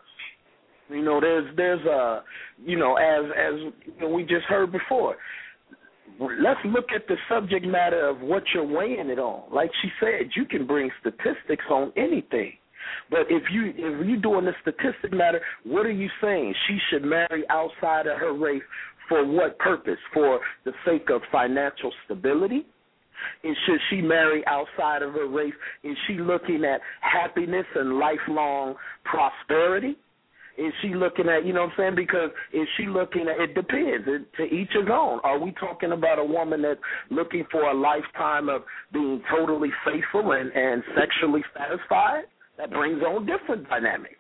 you 0.89 1.03
know, 1.03 1.21
there's 1.21 1.57
there's 1.57 1.85
a, 1.87 2.23
you 2.65 2.77
know, 2.77 2.97
as 2.97 3.25
as 3.37 3.73
you 3.87 4.01
know, 4.01 4.09
we 4.09 4.23
just 4.23 4.45
heard 4.49 4.73
before. 4.73 5.17
Let's 6.19 6.61
look 6.67 6.87
at 6.95 7.07
the 7.07 7.17
subject 7.31 7.65
matter 7.65 8.09
of 8.09 8.21
what 8.21 8.43
you're 8.53 8.67
weighing 8.67 9.09
it 9.09 9.19
on. 9.19 9.55
Like 9.55 9.71
she 9.81 9.89
said, 10.01 10.31
you 10.37 10.45
can 10.45 10.67
bring 10.67 10.91
statistics 11.01 11.65
on 11.71 11.93
anything. 11.97 12.53
But 13.11 13.27
if 13.29 13.45
you 13.51 13.73
if 13.77 14.07
you're 14.07 14.21
doing 14.21 14.47
the 14.47 14.53
statistic 14.63 15.13
matter, 15.13 15.41
what 15.65 15.87
are 15.87 15.93
you 15.93 16.09
saying? 16.21 16.55
She 16.67 16.79
should 16.91 17.05
marry 17.05 17.45
outside 17.51 18.07
of 18.07 18.19
her 18.19 18.33
race 18.33 18.63
for 19.09 19.27
what 19.27 19.59
purpose? 19.59 19.99
For 20.15 20.41
the 20.65 20.73
sake 20.85 21.09
of 21.11 21.21
financial 21.33 21.93
stability? 22.05 22.67
And 23.45 23.57
should 23.67 23.81
she 23.91 24.01
marry 24.01 24.43
outside 24.47 25.03
of 25.03 25.13
her 25.15 25.29
race? 25.29 25.55
Is 25.83 25.97
she 26.07 26.15
looking 26.15 26.65
at 26.65 26.81
happiness 27.01 27.67
and 27.75 27.99
lifelong 27.99 28.77
prosperity? 29.05 29.97
Is 30.59 30.73
she 30.83 30.89
looking 30.89 31.29
at, 31.29 31.47
you 31.47 31.53
know 31.53 31.63
what 31.63 31.71
I'm 31.71 31.77
saying? 31.79 31.95
Because 31.97 32.31
is 32.53 32.69
she 32.77 32.87
looking 32.87 33.27
at, 33.29 33.41
it 33.41 33.55
depends. 33.55 34.07
It, 34.07 34.33
to 34.37 34.43
each 34.43 34.71
his 34.73 34.89
own. 34.93 35.21
Are 35.23 35.39
we 35.39 35.53
talking 35.53 35.93
about 35.93 36.19
a 36.19 36.25
woman 36.25 36.63
that's 36.63 36.81
looking 37.11 37.45
for 37.51 37.71
a 37.71 37.75
lifetime 37.75 38.49
of 38.49 38.63
being 38.93 39.23
totally 39.31 39.71
faithful 39.85 40.33
and, 40.33 40.53
and 40.53 40.83
sexually 40.95 41.43
satisfied? 41.57 42.25
That 42.61 42.71
brings 42.71 43.03
on 43.03 43.25
different 43.25 43.67
dynamics. 43.71 44.17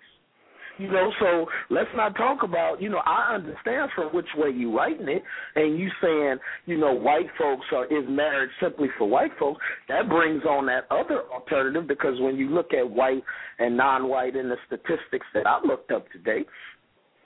You 0.79 0.91
know, 0.91 1.13
so 1.21 1.47
let's 1.69 1.91
not 1.95 2.17
talk 2.17 2.43
about, 2.43 2.81
you 2.81 2.89
know, 2.89 3.03
I 3.05 3.35
understand 3.35 3.91
from 3.95 4.15
which 4.15 4.29
way 4.35 4.49
you're 4.49 4.75
writing 4.75 5.09
it 5.11 5.23
and 5.55 5.79
you 5.79 5.91
saying, 6.03 6.39
you 6.65 6.79
know, 6.79 6.95
white 6.95 7.27
folks 7.37 7.67
are 7.75 7.85
is 7.85 8.09
marriage 8.09 8.49
simply 8.63 8.89
for 8.97 9.07
white 9.07 9.33
folks, 9.39 9.61
that 9.89 10.09
brings 10.09 10.43
on 10.45 10.65
that 10.67 10.85
other 10.91 11.25
alternative 11.31 11.87
because 11.87 12.19
when 12.19 12.37
you 12.37 12.49
look 12.49 12.73
at 12.73 12.89
white 12.89 13.23
and 13.59 13.77
non 13.77 14.09
white 14.09 14.37
in 14.37 14.49
the 14.49 14.57
statistics 14.67 15.27
that 15.35 15.47
I 15.47 15.61
looked 15.63 15.91
up 15.91 16.11
today, 16.13 16.47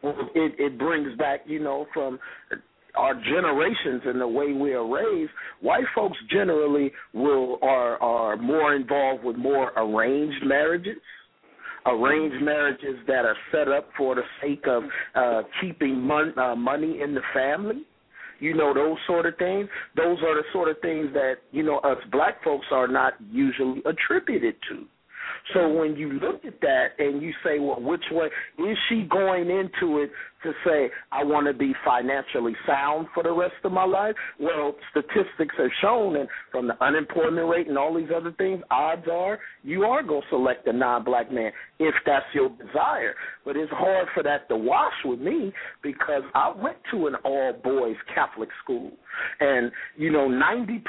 it, 0.03 0.55
it 0.59 0.77
brings 0.77 1.17
back, 1.17 1.43
you 1.47 1.61
know, 1.61 1.87
from 1.95 2.19
our 2.97 3.15
generations 3.15 4.03
and 4.05 4.21
the 4.21 4.29
way 4.29 4.53
we 4.53 4.73
are 4.73 4.87
raised, 4.87 5.31
white 5.61 5.85
folks 5.95 6.17
generally 6.31 6.93
will 7.13 7.59
are 7.63 8.01
are 8.03 8.37
more 8.37 8.75
involved 8.75 9.25
with 9.25 9.37
more 9.37 9.73
arranged 9.77 10.45
marriages 10.45 10.99
arranged 11.87 12.43
marriages 12.43 12.97
that 13.07 13.27
are 13.27 13.37
set 13.53 13.69
up 13.69 13.89
for 13.97 14.15
the 14.15 14.23
sake 14.41 14.65
of 14.67 14.83
uh 15.15 15.43
keeping 15.61 16.01
mon- 16.01 16.39
uh, 16.39 16.55
money 16.55 17.01
in 17.03 17.15
the 17.15 17.21
family. 17.35 17.83
You 18.41 18.55
know 18.55 18.75
those 18.75 18.97
sort 19.07 19.27
of 19.27 19.37
things. 19.39 19.69
Those 19.97 20.19
are 20.23 20.35
the 20.35 20.43
sort 20.53 20.69
of 20.69 20.77
things 20.81 21.13
that 21.13 21.37
you 21.53 21.63
know 21.63 21.79
us 21.79 21.99
black 22.11 22.43
folks 22.43 22.67
are 22.71 22.89
not 22.89 23.15
usually 23.31 23.83
attributed 23.87 24.57
to 24.71 24.87
so 25.53 25.69
when 25.69 25.95
you 25.97 26.15
look 26.15 26.45
at 26.47 26.61
that 26.63 26.87
and 26.99 27.21
you 27.21 27.33
say, 27.45 27.59
well, 27.59 27.81
which 27.81 28.05
way 28.11 28.29
is 28.59 28.79
she 28.89 29.03
going 29.03 29.51
into 29.51 29.99
it 29.99 30.11
to 30.43 30.53
say, 30.65 30.91
I 31.13 31.23
want 31.23 31.47
to 31.47 31.53
be 31.53 31.75
financially 31.85 32.55
sound 32.67 33.09
for 33.13 33.23
the 33.23 33.33
rest 33.33 33.55
of 33.63 33.73
my 33.73 33.85
life? 33.85 34.15
Well, 34.41 34.75
statistics 34.91 35.55
have 35.59 35.71
shown, 35.83 36.17
and 36.17 36.29
from 36.51 36.69
the 36.69 36.83
unemployment 36.83 37.49
rate 37.49 37.69
and 37.69 37.77
all 37.77 37.95
these 37.95 38.09
other 38.15 38.33
things, 38.33 38.63
odds 38.71 39.07
are 39.11 39.39
you 39.63 39.83
are 39.85 40.03
going 40.03 40.23
to 40.23 40.29
select 40.31 40.67
a 40.67 40.73
non 40.73 41.05
black 41.05 41.31
man 41.31 41.53
if 41.79 41.95
that's 42.07 42.27
your 42.35 42.49
desire. 42.49 43.15
But 43.45 43.57
it's 43.57 43.73
hard 43.73 44.09
for 44.15 44.23
that 44.23 44.49
to 44.49 44.57
wash 44.57 44.95
with 45.05 45.21
me 45.21 45.53
because 45.83 46.23
I 46.35 46.53
went 46.57 46.79
to 46.93 47.07
an 47.07 47.17
all 47.17 47.53
boys 47.53 47.97
Catholic 48.15 48.49
school, 48.63 48.93
and, 49.41 49.71
you 49.97 50.11
know, 50.11 50.27
90% 50.29 50.83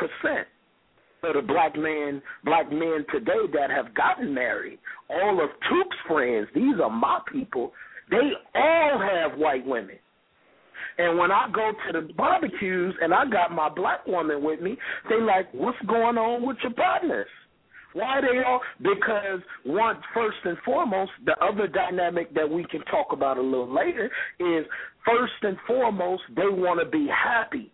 or 1.25 1.33
the 1.33 1.47
black 1.47 1.75
man, 1.75 2.21
black 2.43 2.71
men 2.71 3.05
today 3.11 3.45
that 3.53 3.69
have 3.69 3.93
gotten 3.95 4.33
married, 4.33 4.79
all 5.09 5.43
of 5.43 5.49
Tuke's 5.69 5.97
friends, 6.07 6.47
these 6.53 6.75
are 6.83 6.89
my 6.89 7.19
people, 7.31 7.71
they 8.09 8.31
all 8.53 8.99
have 8.99 9.37
white 9.37 9.65
women. 9.65 9.97
And 10.97 11.17
when 11.17 11.31
I 11.31 11.49
go 11.53 11.71
to 11.71 12.01
the 12.01 12.13
barbecues 12.13 12.95
and 13.01 13.13
I 13.13 13.25
got 13.25 13.51
my 13.51 13.69
black 13.69 14.05
woman 14.07 14.43
with 14.43 14.61
me, 14.61 14.77
they 15.09 15.19
like, 15.19 15.53
what's 15.53 15.77
going 15.87 16.17
on 16.17 16.47
with 16.47 16.57
your 16.63 16.73
partners? 16.73 17.27
Why 17.93 18.19
they 18.21 18.43
all? 18.45 18.59
Because 18.79 19.39
one, 19.65 19.97
first 20.13 20.37
and 20.43 20.57
foremost, 20.65 21.11
the 21.25 21.35
other 21.43 21.67
dynamic 21.67 22.33
that 22.33 22.49
we 22.49 22.65
can 22.65 22.81
talk 22.85 23.07
about 23.11 23.37
a 23.37 23.41
little 23.41 23.73
later 23.73 24.09
is 24.39 24.65
first 25.05 25.33
and 25.43 25.57
foremost 25.65 26.23
they 26.35 26.47
want 26.47 26.81
to 26.81 26.85
be 26.85 27.07
happy. 27.07 27.71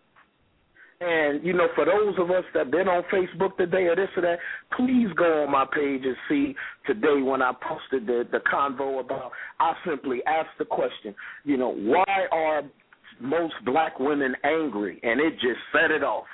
And 1.02 1.44
you 1.44 1.52
know, 1.52 1.66
for 1.74 1.84
those 1.84 2.14
of 2.18 2.30
us 2.30 2.44
that 2.54 2.70
been 2.70 2.86
on 2.86 3.02
Facebook 3.12 3.56
today 3.56 3.84
or 3.86 3.96
this 3.96 4.08
or 4.16 4.22
that, 4.22 4.38
please 4.76 5.08
go 5.16 5.44
on 5.44 5.50
my 5.50 5.64
page 5.64 6.02
and 6.04 6.16
see 6.28 6.54
today 6.86 7.20
when 7.22 7.42
I 7.42 7.52
posted 7.66 8.06
the 8.06 8.26
the 8.30 8.38
convo 8.38 9.00
about. 9.00 9.32
I 9.58 9.72
simply 9.86 10.20
asked 10.26 10.58
the 10.58 10.64
question, 10.64 11.14
you 11.44 11.56
know, 11.56 11.70
why 11.74 12.04
are 12.30 12.62
most 13.20 13.54
black 13.64 13.98
women 13.98 14.34
angry? 14.44 15.00
And 15.02 15.20
it 15.20 15.32
just 15.34 15.58
set 15.72 15.90
it 15.90 16.04
off. 16.04 16.26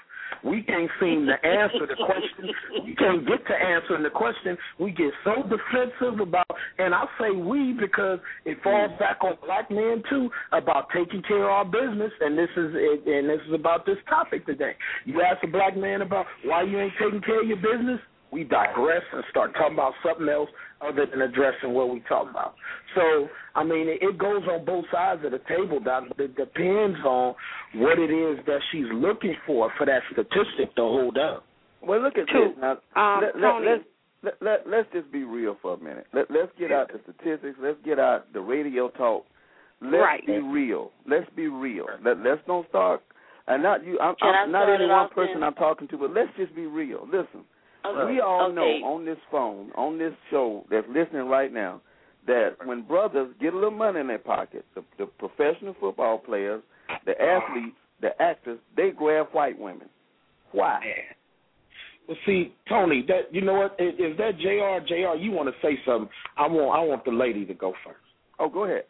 We 0.44 0.62
can't 0.62 0.90
seem 1.00 1.26
to 1.26 1.34
answer 1.46 1.86
the 1.86 1.96
question. 1.96 2.54
We 2.84 2.94
can't 2.94 3.26
get 3.26 3.46
to 3.46 3.54
answering 3.54 4.02
the 4.02 4.10
question. 4.10 4.56
We 4.78 4.90
get 4.92 5.10
so 5.24 5.42
defensive 5.42 6.20
about, 6.20 6.46
and 6.78 6.94
I 6.94 7.04
say 7.18 7.30
we 7.30 7.72
because 7.72 8.18
it 8.44 8.58
falls 8.62 8.92
back 8.98 9.18
on 9.22 9.34
black 9.44 9.70
men 9.70 10.02
too 10.08 10.30
about 10.52 10.88
taking 10.94 11.22
care 11.22 11.44
of 11.44 11.50
our 11.50 11.64
business. 11.64 12.12
And 12.20 12.38
this 12.38 12.50
is 12.56 12.74
and 13.06 13.28
this 13.28 13.40
is 13.48 13.54
about 13.54 13.86
this 13.86 13.98
topic 14.08 14.46
today. 14.46 14.72
You 15.04 15.22
ask 15.22 15.42
a 15.42 15.48
black 15.48 15.76
man 15.76 16.02
about 16.02 16.26
why 16.44 16.62
you 16.62 16.78
ain't 16.80 16.92
taking 17.00 17.20
care 17.20 17.42
of 17.42 17.48
your 17.48 17.56
business. 17.56 18.00
We 18.30 18.44
digress 18.44 19.02
and 19.12 19.24
start 19.30 19.54
talking 19.54 19.74
about 19.74 19.94
something 20.04 20.28
else 20.28 20.50
other 20.80 21.06
than 21.06 21.22
addressing 21.22 21.72
what 21.72 21.90
we 21.92 22.00
talk 22.08 22.28
about. 22.28 22.54
So, 22.94 23.28
I 23.54 23.64
mean, 23.64 23.88
it, 23.88 23.98
it 24.02 24.18
goes 24.18 24.42
on 24.50 24.64
both 24.64 24.84
sides 24.92 25.24
of 25.24 25.32
the 25.32 25.40
table, 25.48 25.80
Doc. 25.80 26.04
It 26.18 26.36
depends 26.36 26.98
on 27.04 27.34
what 27.76 27.98
it 27.98 28.10
is 28.12 28.44
that 28.46 28.60
she's 28.70 28.84
looking 28.92 29.34
for 29.46 29.72
for 29.78 29.86
that 29.86 30.02
statistic 30.12 30.74
to 30.76 30.82
hold 30.82 31.16
up. 31.16 31.44
Well, 31.82 32.02
look 32.02 32.18
at 32.18 32.28
True. 32.28 32.50
this. 32.54 32.58
Now, 32.60 32.78
Um, 32.96 33.22
let, 33.24 33.32
Tony. 33.40 33.66
let, 33.66 33.80
let, 34.22 34.34
let, 34.42 34.68
let's 34.68 34.88
just 34.92 35.10
be 35.10 35.24
real 35.24 35.56
for 35.62 35.74
a 35.74 35.78
minute. 35.78 36.06
Let, 36.12 36.30
let's 36.30 36.52
get 36.58 36.70
out 36.72 36.90
the 36.92 37.00
statistics. 37.04 37.56
Let's 37.62 37.78
get 37.84 37.98
out 37.98 38.32
the 38.32 38.40
radio 38.40 38.88
talk. 38.90 39.24
Let's 39.80 39.94
Right. 40.02 40.26
be 40.26 40.38
real. 40.38 40.90
Let's 41.08 41.30
be 41.36 41.46
real. 41.48 41.86
Let, 42.04 42.18
let's 42.18 42.40
don't 42.46 42.68
start. 42.68 43.00
And 43.46 43.62
not 43.62 43.86
you. 43.86 43.98
I'm, 44.00 44.14
I'm 44.20 44.52
not 44.52 44.68
any 44.68 44.86
one 44.86 45.08
person 45.10 45.36
then? 45.40 45.44
I'm 45.44 45.54
talking 45.54 45.88
to, 45.88 45.96
but 45.96 46.12
let's 46.12 46.28
just 46.36 46.54
be 46.54 46.66
real. 46.66 47.06
Listen, 47.06 47.44
Okay. 47.86 48.12
we 48.12 48.20
all 48.20 48.46
okay. 48.46 48.54
know 48.54 48.86
on 48.86 49.04
this 49.04 49.18
phone, 49.30 49.70
on 49.76 49.98
this 49.98 50.12
show 50.30 50.64
that's 50.70 50.86
listening 50.88 51.28
right 51.28 51.52
now, 51.52 51.80
that 52.26 52.56
when 52.64 52.82
brothers 52.82 53.32
get 53.40 53.52
a 53.54 53.56
little 53.56 53.70
money 53.70 54.00
in 54.00 54.08
their 54.08 54.18
pocket, 54.18 54.64
the, 54.74 54.82
the 54.98 55.06
professional 55.06 55.74
football 55.80 56.18
players, 56.18 56.62
the 57.06 57.20
athletes, 57.20 57.76
the 58.00 58.10
actors, 58.20 58.58
they 58.76 58.90
grab 58.90 59.28
white 59.32 59.58
women. 59.58 59.88
Why? 60.52 60.80
Well, 62.06 62.16
see, 62.26 62.54
Tony, 62.68 63.04
that 63.08 63.32
you 63.32 63.42
know 63.42 63.54
what? 63.54 63.72
Is 63.78 63.94
If 63.98 64.12
if 64.12 64.18
that 64.18 64.38
Jr. 64.38 64.86
Jr. 64.86 65.16
You 65.22 65.30
want 65.30 65.48
to 65.48 65.54
say 65.62 65.78
something? 65.86 66.08
I 66.36 66.46
want 66.46 66.76
I 66.76 66.82
want 66.82 67.04
the 67.04 67.10
lady 67.10 67.44
to 67.44 67.54
go 67.54 67.74
first. 67.84 67.98
Oh, 68.38 68.48
go 68.48 68.64
ahead. 68.64 68.84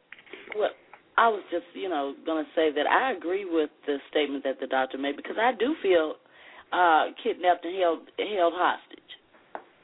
Well, 0.57 0.71
I 1.19 1.27
was 1.27 1.43
just, 1.51 1.67
you 1.75 1.89
know, 1.89 2.15
going 2.25 2.45
to 2.45 2.51
say 2.55 2.71
that 2.71 2.87
I 2.87 3.11
agree 3.11 3.45
with 3.45 3.71
the 3.87 3.97
statement 4.09 4.45
that 4.45 4.61
the 4.61 4.69
doctor 4.69 4.99
made 4.99 5.17
because 5.17 5.37
I 5.37 5.51
do 5.59 5.75
feel 5.83 6.15
uh 6.73 7.07
kidnapped 7.23 7.65
and 7.65 7.77
held 7.79 8.01
held 8.19 8.53
hostage. 8.57 8.99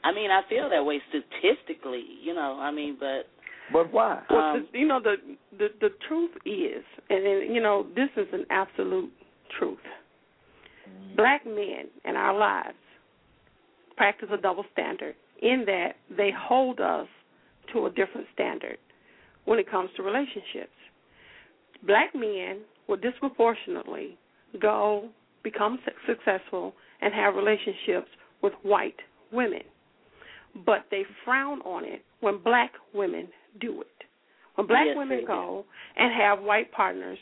I 0.03 0.13
mean, 0.13 0.29
I 0.29 0.41
feel 0.47 0.69
that 0.69 0.85
way 0.85 1.01
statistically, 1.09 2.05
you 2.21 2.33
know. 2.33 2.59
I 2.59 2.71
mean, 2.71 2.97
but 2.99 3.27
But 3.73 3.91
why? 3.91 4.21
Well, 4.29 4.39
Um, 4.39 4.67
the, 4.71 4.79
you 4.79 4.87
know 4.87 4.99
the, 5.01 5.15
the 5.57 5.69
the 5.81 5.89
truth 6.07 6.31
is, 6.45 6.83
and, 7.09 7.25
and 7.25 7.55
you 7.55 7.61
know 7.61 7.87
this 7.95 8.09
is 8.15 8.27
an 8.33 8.45
absolute 8.49 9.11
truth. 9.57 9.79
Black 11.15 11.45
men 11.45 11.87
in 12.03 12.15
our 12.15 12.37
lives 12.37 12.77
practice 13.97 14.29
a 14.31 14.37
double 14.37 14.65
standard 14.73 15.15
in 15.41 15.63
that 15.65 15.93
they 16.15 16.31
hold 16.37 16.79
us 16.79 17.07
to 17.73 17.85
a 17.85 17.89
different 17.89 18.27
standard 18.33 18.77
when 19.45 19.57
it 19.57 19.69
comes 19.69 19.89
to 19.95 20.03
relationships. 20.03 20.75
Black 21.85 22.13
men 22.13 22.61
will 22.87 22.97
disproportionately 22.97 24.17
go 24.61 25.09
become 25.45 25.79
successful 26.07 26.73
and 27.01 27.13
have 27.13 27.35
relationships 27.35 28.09
with 28.41 28.53
white 28.63 28.99
women, 29.31 29.61
but 30.65 30.85
they 30.89 31.03
frown 31.23 31.61
on 31.61 31.85
it 31.85 32.03
when 32.19 32.39
black 32.43 32.71
women 32.93 33.27
do 33.61 33.81
it. 33.81 33.87
When 34.55 34.67
black 34.67 34.87
Yes, 34.87 34.97
women 34.97 35.23
go 35.25 35.65
and 35.95 36.11
have 36.13 36.41
white 36.41 36.71
partners, 36.71 37.19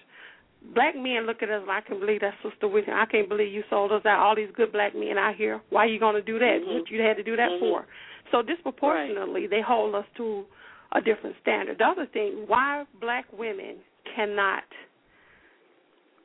black 0.74 0.96
men 0.96 1.26
look 1.28 1.44
at 1.44 1.50
us 1.50 1.64
like, 1.68 1.84
I 1.84 1.88
can't 1.88 2.00
believe 2.00 2.22
that 2.22 2.36
sister 2.42 2.68
with 2.68 2.86
you. 2.88 2.94
I 2.94 3.06
can't 3.06 3.28
believe 3.28 3.52
you 3.52 3.64
sold 3.70 3.92
us 3.92 4.06
out. 4.06 4.20
All 4.20 4.36
these 4.36 4.54
good 4.56 4.72
black 4.72 4.96
men 4.96 5.18
out 5.18 5.36
here. 5.36 5.60
Why 5.70 5.84
are 5.86 5.88
you 5.88 6.00
going 6.00 6.16
to 6.16 6.22
do 6.22 6.40
that? 6.40 6.62
Mhm. 6.62 6.80
What 6.80 6.90
you 6.90 7.02
had 7.02 7.18
to 7.18 7.24
do 7.24 7.36
that 7.36 7.50
Mhm. 7.50 7.60
for? 7.60 7.86
So 8.32 8.42
disproportionately, 8.42 9.48
they 9.48 9.62
hold 9.62 9.96
us 9.96 10.06
to 10.16 10.46
a 10.94 11.02
different 11.02 11.36
standard. 11.42 11.80
The 11.80 11.88
other 11.88 12.06
thing, 12.06 12.48
why 12.48 12.86
black 13.02 13.26
women 13.34 13.84
cannot 14.16 14.64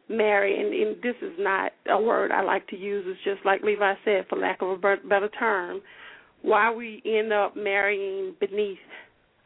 marry, 0.09 0.59
and, 0.59 0.73
and 0.73 1.03
this 1.03 1.16
is 1.23 1.37
not 1.38 1.73
a 1.90 2.01
word 2.01 2.31
I 2.31 2.42
like 2.42 2.66
to 2.68 2.77
use. 2.77 3.05
It's 3.07 3.21
just 3.25 3.44
like 3.44 3.62
Levi 3.62 3.94
said, 4.05 4.27
for 4.29 4.38
lack 4.38 4.62
of 4.62 4.68
a 4.71 4.77
better 4.77 5.29
term, 5.38 5.81
why 6.42 6.73
we 6.75 7.03
end 7.05 7.33
up 7.33 7.57
marrying 7.57 8.35
beneath 8.40 8.79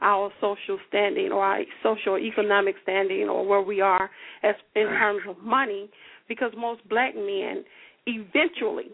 our 0.00 0.30
social 0.40 0.78
standing 0.88 1.30
or 1.30 1.44
our 1.44 1.60
social 1.82 2.18
economic 2.18 2.74
standing 2.82 3.28
or 3.28 3.46
where 3.46 3.62
we 3.62 3.80
are 3.80 4.10
as 4.42 4.54
in 4.74 4.86
terms 4.86 5.22
of 5.28 5.38
money 5.38 5.88
because 6.28 6.50
most 6.58 6.86
black 6.88 7.14
men 7.14 7.64
eventually 8.06 8.90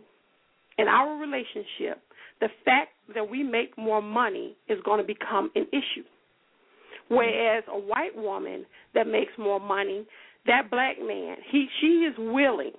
in 0.76 0.86
our 0.86 1.16
relationship 1.16 2.02
the 2.40 2.48
fact 2.64 2.90
that 3.14 3.28
we 3.28 3.42
make 3.42 3.76
more 3.76 4.02
money 4.02 4.56
is 4.68 4.78
going 4.84 5.00
to 5.00 5.06
become 5.06 5.50
an 5.54 5.66
issue. 5.72 6.04
Mm-hmm. 6.04 7.14
Whereas 7.14 7.64
a 7.68 7.78
white 7.78 8.14
woman 8.14 8.64
that 8.94 9.06
makes 9.06 9.32
more 9.38 9.60
money 9.60 10.06
that 10.46 10.70
black 10.70 10.96
man 11.00 11.36
he 11.50 11.66
she 11.80 12.06
is 12.08 12.14
willing 12.18 12.72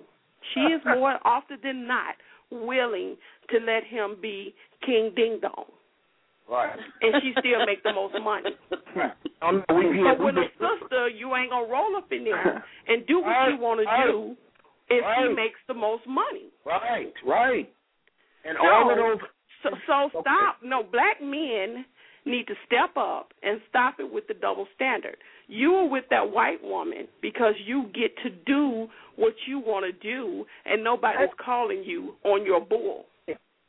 she 0.54 0.60
is 0.60 0.80
more 0.86 1.18
often 1.24 1.58
than 1.62 1.86
not 1.86 2.14
willing 2.50 3.16
to 3.50 3.58
let 3.64 3.84
him 3.84 4.16
be 4.20 4.54
king 4.84 5.12
ding 5.14 5.38
dong 5.40 5.66
Right. 6.50 6.76
and 7.00 7.22
she 7.22 7.32
still 7.38 7.64
make 7.64 7.80
the 7.84 7.92
most 7.92 8.14
money. 8.20 8.50
We, 9.70 9.86
we, 9.88 10.02
But 10.02 10.18
with 10.22 10.34
a 10.34 10.48
sister, 10.58 11.08
you 11.08 11.34
ain't 11.34 11.50
gonna 11.50 11.66
roll 11.70 11.96
up 11.96 12.12
in 12.12 12.24
there 12.24 12.62
and 12.88 13.06
do 13.06 13.20
what 13.20 13.28
Right, 13.28 13.48
you 13.54 13.58
want 13.58 13.80
to 13.80 13.86
right, 13.86 14.06
do 14.10 14.36
if 14.90 15.02
right. 15.02 15.28
she 15.28 15.34
makes 15.34 15.58
the 15.66 15.74
most 15.74 16.06
money. 16.06 16.50
right, 16.66 17.12
right. 17.24 17.72
And 18.44 18.58
No. 18.60 18.68
all 18.68 18.90
of 18.90 18.96
those. 18.98 19.28
So, 19.62 19.70
so 19.86 20.18
Okay. 20.18 20.20
stop. 20.28 20.56
No, 20.62 20.82
black 20.82 21.22
men 21.22 21.86
need 22.26 22.46
to 22.48 22.54
step 22.66 22.96
up 22.96 23.32
and 23.42 23.60
stop 23.70 23.98
it 23.98 24.10
with 24.12 24.26
the 24.26 24.34
double 24.34 24.66
standard. 24.74 25.16
You 25.50 25.74
are 25.74 25.88
with 25.88 26.04
that 26.10 26.30
white 26.30 26.62
woman 26.62 27.08
because 27.20 27.54
you 27.66 27.90
get 27.92 28.14
to 28.22 28.30
do 28.46 28.86
what 29.16 29.34
you 29.48 29.58
want 29.58 29.84
to 29.84 29.92
do, 29.92 30.46
and 30.64 30.84
nobody's 30.84 31.34
calling 31.44 31.82
you 31.84 32.14
on 32.24 32.46
your 32.46 32.60
bull. 32.60 33.06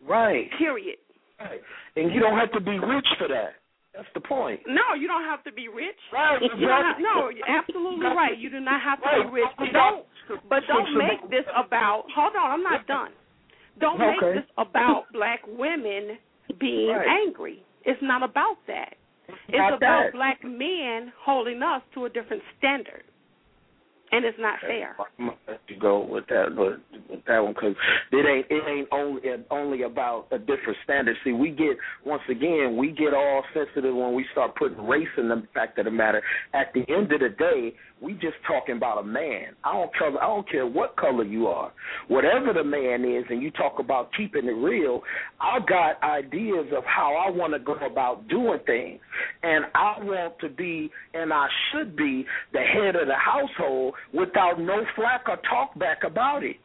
Right. 0.08 0.46
Period. 0.58 0.98
Right. 1.40 1.60
And 1.96 2.14
you 2.14 2.20
don't 2.20 2.38
have 2.38 2.52
to 2.54 2.62
be 2.62 2.78
rich 2.78 3.08
for 3.18 3.28
that. 3.28 3.58
That's 3.96 4.08
the 4.14 4.22
point. 4.22 4.62
No, 4.68 4.94
you 4.98 5.08
don't 5.08 5.24
have 5.26 5.44
to 5.44 5.52
be 5.52 5.68
rich. 5.68 5.98
Right. 6.14 6.40
You 6.42 6.70
have, 6.70 6.96
no, 7.02 7.30
you're 7.30 7.50
absolutely 7.50 8.06
right. 8.06 8.38
You 8.38 8.50
do 8.50 8.60
not 8.60 8.80
have 8.80 9.02
to 9.02 9.06
Right. 9.06 9.26
be 9.26 9.42
rich. 9.42 9.52
But 9.58 9.74
don't, 9.74 10.06
but 10.48 10.62
don't 10.68 10.98
make 10.98 11.30
this 11.30 11.46
about. 11.58 12.06
Hold 12.16 12.36
on, 12.36 12.52
I'm 12.52 12.64
not 12.64 12.86
done. 12.88 13.12
Don't 13.80 13.98
make 13.98 14.20
this 14.22 14.46
about 14.58 15.06
black 15.12 15.42
women 15.48 16.18
being 16.60 16.90
Right. 16.96 17.26
angry. 17.26 17.64
It's 17.84 18.02
not 18.02 18.22
about 18.24 18.58
that. 18.68 18.94
It's 19.48 19.58
Not 19.58 19.74
about 19.74 20.04
that. 20.06 20.14
black 20.14 20.44
men 20.44 21.12
holding 21.24 21.62
us 21.62 21.82
to 21.94 22.06
a 22.06 22.10
different 22.10 22.42
standard, 22.58 23.04
and 24.12 24.26
it's 24.26 24.38
not 24.40 24.60
fair. 24.62 24.96
I'm 25.20 25.28
gonna 25.28 25.38
let 25.48 25.60
you 25.68 25.80
go 25.80 26.00
with 26.00 26.26
that, 26.28 26.56
but 26.56 26.80
with 27.10 27.24
that 27.26 27.40
one 27.40 27.54
because 27.54 27.76
it 28.12 28.26
ain't 28.26 28.46
it 28.50 28.64
ain't 28.68 28.88
only 28.92 29.22
only 29.50 29.84
about 29.84 30.28
a 30.32 30.38
different 30.38 30.78
standard. 30.84 31.16
See, 31.24 31.32
we 31.32 31.52
get 31.52 31.78
once 32.06 32.24
again 32.30 32.78
we 32.78 32.92
get 32.92 33.14
all 33.14 33.44
sensitive 33.54 33.96
when 33.96 34.14
we 34.14 34.26
start 34.32 34.56
putting 34.56 34.86
race 34.86 35.08
in 35.18 35.30
the 35.30 35.44
fact 35.54 35.80
of 35.80 35.86
the 35.86 35.92
matter. 35.92 36.22
At 36.54 36.74
the 36.74 36.82
end 36.94 37.12
of 37.12 37.22
the 37.22 37.30
day, 37.30 37.74
we 38.02 38.14
just 38.14 38.38
talking 38.48 38.78
about 38.78 38.98
a 38.98 39.04
man. 39.04 39.56
I 39.64 39.74
don't 39.74 39.92
care. 39.96 40.24
I 40.24 40.26
don't 40.26 40.50
care 40.50 40.66
what 40.66 40.96
color 40.98 41.24
you 41.24 41.48
are, 41.48 41.72
whatever 42.08 42.52
the 42.54 42.64
man 42.64 43.06
is, 43.06 43.26
and 43.30 43.42
you 43.42 43.52
talk 43.52 43.80
about 43.80 44.10
keeping 44.18 44.46
it 44.46 44.52
real. 44.52 45.02
I 45.40 45.60
got 45.60 46.02
ideas 46.04 46.68
of 46.76 46.84
how 46.86 47.16
I 47.16 47.30
want 47.30 47.54
to 47.54 47.60
go 47.60 47.76
about 47.76 48.28
doing 48.28 48.60
things, 48.66 49.00
and 49.44 49.66
I 49.76 49.96
want 50.00 50.40
to 50.40 50.50
be, 50.50 50.90
and 51.14 51.32
I 51.32 51.48
should 51.72 51.96
be, 51.96 52.26
the 52.54 52.60
head 52.60 52.96
of 52.96 53.08
the 53.08 53.16
household 53.16 53.94
without 54.14 54.60
no 54.60 54.84
flack 54.96 55.26
or 55.28 55.38
talk 55.50 55.78
back 55.78 56.04
about 56.04 56.44
it. 56.44 56.58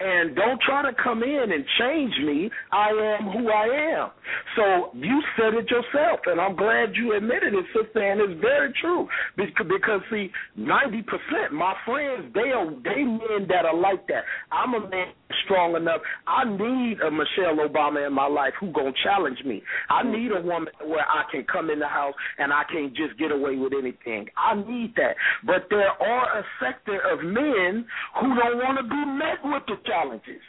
And 0.00 0.34
don't 0.36 0.60
try 0.60 0.82
to 0.82 0.96
come 1.02 1.22
in 1.22 1.52
and 1.52 1.64
change 1.78 2.14
me. 2.24 2.50
I 2.72 2.88
am 2.88 3.30
who 3.30 3.50
I 3.50 4.00
am. 4.00 4.10
So 4.56 4.90
you 4.94 5.22
said 5.36 5.54
it 5.54 5.70
yourself, 5.70 6.20
and 6.26 6.40
I'm 6.40 6.56
glad 6.56 6.94
you 6.94 7.16
admitted 7.16 7.54
it, 7.54 7.64
sister, 7.74 8.00
and 8.00 8.20
it's 8.20 8.40
very 8.40 8.72
true. 8.80 9.08
Because, 9.36 9.66
because 9.68 10.00
see, 10.10 10.30
90%, 10.58 11.52
my 11.52 11.74
friends, 11.84 12.32
they 12.34 12.50
are 12.50 12.70
they 12.84 13.02
men 13.04 13.46
that 13.48 13.64
are 13.64 13.76
like 13.76 14.06
that. 14.08 14.24
I'm 14.52 14.74
a 14.74 14.88
man 14.88 15.12
strong 15.44 15.76
enough. 15.76 16.00
I 16.26 16.44
need 16.44 17.00
a 17.00 17.10
Michelle 17.10 17.56
Obama 17.66 18.06
in 18.06 18.12
my 18.12 18.26
life 18.26 18.52
who 18.60 18.72
gonna 18.72 18.92
challenge 19.02 19.38
me. 19.44 19.62
I 19.88 20.02
hmm. 20.02 20.12
need 20.12 20.32
a 20.32 20.40
woman 20.40 20.72
where 20.84 21.04
I 21.08 21.24
can 21.30 21.44
come 21.50 21.70
in 21.70 21.78
the 21.78 21.88
house 21.88 22.14
and 22.38 22.52
I 22.52 22.62
can't 22.70 22.94
just 22.94 23.18
get 23.18 23.32
away 23.32 23.56
with 23.56 23.72
anything. 23.72 24.26
I 24.36 24.54
need 24.54 24.94
that. 24.96 25.16
But 25.44 25.66
there 25.70 25.90
are 25.90 26.38
a 26.38 26.44
sector 26.60 27.00
of 27.00 27.22
men 27.22 27.86
who 28.20 28.28
don't 28.34 28.58
want 28.58 28.78
to 28.78 28.84
be 28.84 29.04
met 29.04 29.38
with 29.44 29.62
the 29.66 29.76
challenges. 29.86 30.42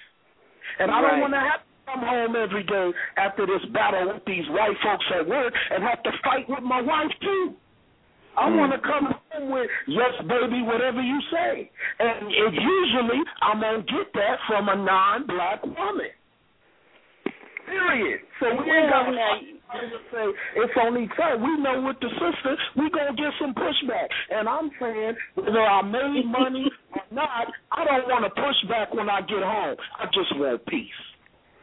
And 0.80 0.92
I 0.92 1.02
don't 1.02 1.12
Right. 1.12 1.22
want 1.22 1.34
to 1.34 1.40
have 1.40 1.62
to 1.62 1.92
come 1.92 2.02
home 2.02 2.36
every 2.36 2.64
day 2.64 2.94
after 3.18 3.46
this 3.46 3.64
battle 3.74 4.14
with 4.14 4.26
these 4.26 4.48
white 4.50 4.78
folks 4.84 5.06
at 5.12 5.28
work 5.28 5.54
and 5.72 5.84
have 5.84 6.02
to 6.04 6.12
fight 6.24 6.48
with 6.48 6.64
my 6.64 6.82
wife 6.82 7.12
too. 7.20 7.56
I 8.38 8.50
Mm. 8.50 8.58
want 8.58 8.72
to 8.72 8.80
come 8.80 9.06
home 9.32 9.50
with 9.50 9.70
yes, 9.88 10.14
baby, 10.28 10.62
whatever 10.62 11.02
you 11.02 11.20
say, 11.32 11.70
and 12.00 12.32
it, 12.32 12.54
usually 12.54 13.22
I'm 13.42 13.60
gonna 13.60 13.84
get 13.84 14.14
that 14.14 14.40
from 14.48 14.70
a 14.70 14.76
non-black 14.76 15.66
woman. 15.66 16.12
Period. 17.66 18.22
So 18.40 18.48
we 18.56 18.72
ain't 18.72 18.90
got 18.90 19.08
Well, 19.08 19.16
now, 19.16 19.40
to 19.80 20.00
say 20.12 20.26
it's 20.56 20.74
only 20.78 21.08
fair. 21.16 21.38
We 21.38 21.58
know 21.58 21.82
with 21.82 22.00
the 22.00 22.10
sister, 22.10 22.58
we 22.76 22.90
gonna 22.90 23.14
get 23.14 23.32
some 23.40 23.54
pushback, 23.54 24.10
and 24.30 24.50
I'm 24.50 24.72
saying 24.80 25.16
whether 25.36 25.62
I 25.62 25.82
made 25.82 26.26
money 26.26 26.72
or 26.94 27.04
not, 27.12 27.48
I 27.72 27.86
don't 27.86 28.08
want 28.08 28.24
to 28.26 28.42
push 28.42 28.64
back 28.70 28.94
when 28.94 29.10
I 29.10 29.22
get 29.22 29.44
home. 29.44 29.78
I 30.00 30.06
just 30.08 30.36
want 30.38 30.66
peace. 30.66 30.90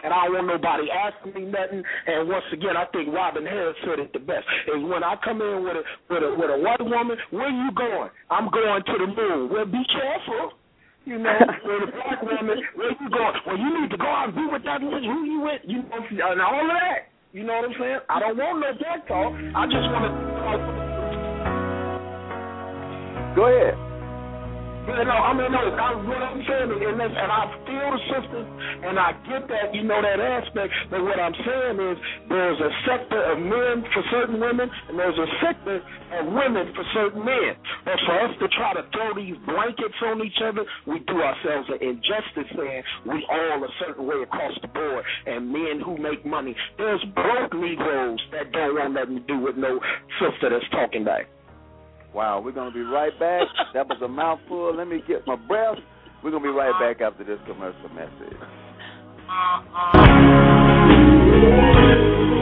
And 0.05 0.15
I 0.15 0.27
don't 0.27 0.35
want 0.35 0.47
nobody 0.47 0.87
asking 0.91 1.35
me 1.35 1.51
nothing. 1.51 1.83
And 1.83 2.29
once 2.29 2.47
again, 2.53 2.77
I 2.79 2.87
think 2.95 3.11
Robin 3.11 3.45
Harris 3.45 3.77
said 3.83 3.99
it 3.99 4.13
the 4.13 4.23
best. 4.23 4.47
Is 4.71 4.83
when 4.87 5.03
I 5.03 5.19
come 5.25 5.43
in 5.43 5.65
with 5.67 5.75
a 5.75 5.85
with 6.07 6.23
a 6.23 6.31
with 6.39 6.51
a 6.55 6.59
white 6.59 6.85
woman, 6.85 7.19
where 7.31 7.51
you 7.51 7.71
going? 7.75 8.11
I'm 8.31 8.47
going 8.51 8.83
to 8.87 8.95
the 8.95 9.11
moon. 9.11 9.51
Well, 9.51 9.67
be 9.67 9.83
careful. 9.91 10.55
You 11.05 11.19
know, 11.19 11.35
with 11.67 11.89
a 11.89 11.93
black 11.93 12.23
woman, 12.23 12.59
where 12.77 12.93
you 12.95 13.09
going? 13.11 13.35
Well, 13.47 13.59
you 13.59 13.71
need 13.81 13.91
to 13.91 13.99
go 13.99 14.07
out 14.07 14.31
and 14.31 14.37
be 14.37 14.47
with 14.47 14.63
that 14.65 14.81
who 14.81 14.95
you 15.27 15.41
with. 15.43 15.63
You 15.67 15.83
know, 15.83 16.31
and 16.31 16.41
all 16.41 16.63
of 16.63 16.71
that. 16.79 17.11
You 17.33 17.45
know 17.45 17.55
what 17.61 17.71
I'm 17.71 17.77
saying? 17.79 17.99
I 18.09 18.21
don't 18.21 18.37
want 18.39 18.61
no 18.61 18.73
black 18.79 19.07
talk. 19.07 19.33
I 19.35 19.67
just 19.67 19.89
want 19.93 20.05
to. 20.07 20.19
Go 23.37 23.45
ahead. 23.47 23.88
You 24.89 25.05
know, 25.05 25.21
I 25.21 25.37
mean, 25.37 25.53
no, 25.53 25.61
I, 25.61 26.01
what 26.01 26.17
I'm 26.17 26.41
saying 26.49 26.73
is, 26.73 26.81
and, 26.81 26.97
and 26.97 27.31
I 27.31 27.45
feel 27.69 27.89
the 27.93 28.01
sisters, 28.09 28.49
and 28.89 28.97
I 28.97 29.13
get 29.29 29.45
that, 29.53 29.77
you 29.77 29.85
know, 29.85 30.01
that 30.01 30.17
aspect. 30.17 30.73
But 30.89 31.05
what 31.05 31.21
I'm 31.21 31.37
saying 31.45 31.77
is, 31.77 31.97
there's 32.33 32.57
a 32.57 32.73
sector 32.89 33.21
of 33.31 33.37
men 33.37 33.85
for 33.93 34.03
certain 34.09 34.41
women, 34.41 34.65
and 34.89 34.97
there's 34.97 35.21
a 35.21 35.29
sector 35.45 35.85
of 36.17 36.33
women 36.33 36.73
for 36.73 36.85
certain 36.97 37.21
men. 37.21 37.53
But 37.85 38.01
for 38.09 38.17
us 38.17 38.33
to 38.41 38.49
try 38.57 38.81
to 38.81 38.83
throw 38.97 39.13
these 39.13 39.37
blankets 39.45 40.01
on 40.09 40.25
each 40.25 40.41
other, 40.41 40.65
we 40.89 41.05
do 41.05 41.21
ourselves 41.21 41.69
an 41.69 41.85
injustice 41.85 42.49
saying 42.57 42.83
we 43.05 43.29
all 43.29 43.61
a 43.61 43.71
certain 43.85 44.09
way 44.09 44.25
across 44.25 44.57
the 44.65 44.73
board. 44.73 45.05
And 45.29 45.53
men 45.53 45.85
who 45.85 46.01
make 46.01 46.25
money, 46.25 46.57
there's 46.81 47.05
broke 47.13 47.53
Negroes 47.53 48.25
that 48.33 48.53
don't 48.57 48.73
want 48.73 48.97
nothing 48.97 49.21
to 49.21 49.27
do 49.29 49.39
with 49.39 49.61
no 49.61 49.79
sister 50.17 50.49
that's 50.49 50.65
talking 50.73 51.05
back. 51.05 51.29
Wow, 52.15 52.41
we're 52.41 52.53
going 52.53 52.73
to 52.73 52.75
be 52.75 52.83
right 52.83 53.17
back. 53.19 53.47
that 53.75 53.87
was 53.89 54.01
a 54.03 54.09
mouthful. 54.09 54.75
Let 54.75 54.89
me 54.89 55.03
get 55.07 55.27
my 55.27 55.37
breath. 55.37 55.79
We're 56.23 56.31
going 56.31 56.43
to 56.43 56.49
be 56.49 56.55
right 56.55 56.73
back 56.81 57.01
after 57.01 57.25
this 57.25 57.39
commercial 57.47 57.89
message. 57.91 58.37
Uh, 59.29 59.63
uh. 62.35 62.38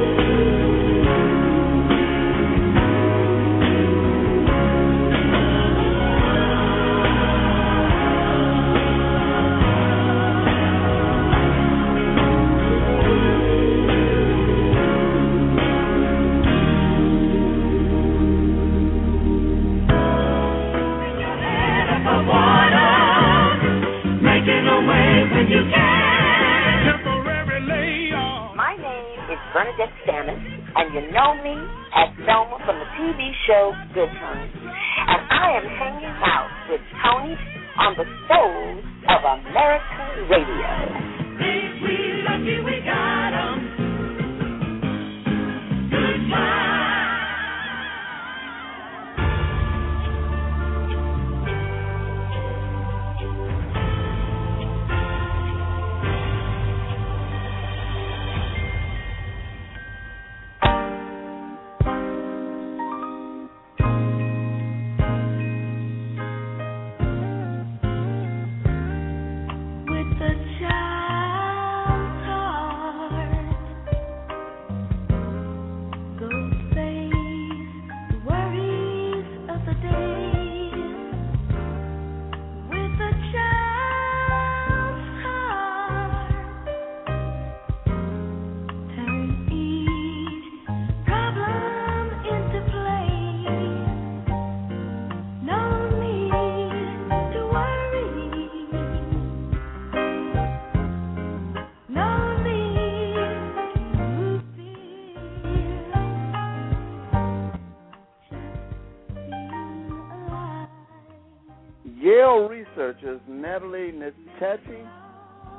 Yale 112.07 112.49
researchers 112.49 113.21
Natalie 113.29 113.91
Nitsche 113.91 114.87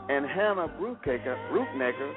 and 0.07 0.25
Hannah 0.25 0.69
Brucknecker, 0.79 2.13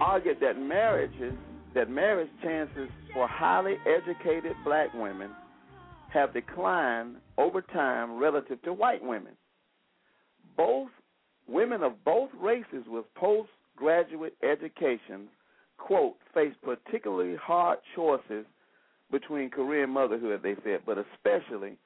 argued 0.00 0.36
that 0.40 0.56
marriages 0.56 1.34
that 1.74 1.90
marriage 1.90 2.30
chances 2.44 2.88
for 3.12 3.26
highly 3.26 3.74
educated 3.86 4.52
black 4.64 4.94
women 4.94 5.30
have 6.12 6.32
declined 6.32 7.16
over 7.38 7.60
time 7.60 8.18
relative 8.18 8.62
to 8.62 8.72
white 8.72 9.02
women. 9.02 9.32
Both 10.56 10.90
women 11.48 11.82
of 11.82 12.04
both 12.04 12.30
races 12.40 12.84
with 12.86 13.04
postgraduate 13.16 14.36
educations, 14.44 15.28
quote, 15.76 16.14
face 16.32 16.54
particularly 16.62 17.34
hard 17.34 17.80
choices 17.96 18.46
between 19.10 19.50
career 19.50 19.82
and 19.82 19.92
motherhood, 19.92 20.40
they 20.44 20.54
said, 20.62 20.82
but 20.86 20.98
especially 20.98 21.76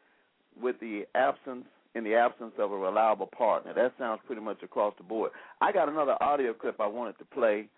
with 0.60 0.78
the 0.80 1.02
absence 1.14 1.64
in 1.94 2.04
the 2.04 2.14
absence 2.14 2.52
of 2.58 2.72
a 2.72 2.76
reliable 2.76 3.26
partner. 3.26 3.72
That 3.72 3.92
sounds 3.98 4.20
pretty 4.26 4.42
much 4.42 4.62
across 4.62 4.94
the 4.98 5.04
board. 5.04 5.30
I 5.60 5.72
got 5.72 5.88
another 5.88 6.20
audio 6.20 6.52
clip 6.52 6.80
I 6.80 6.86
wanted 6.86 7.18
to 7.18 7.24
play, 7.24 7.68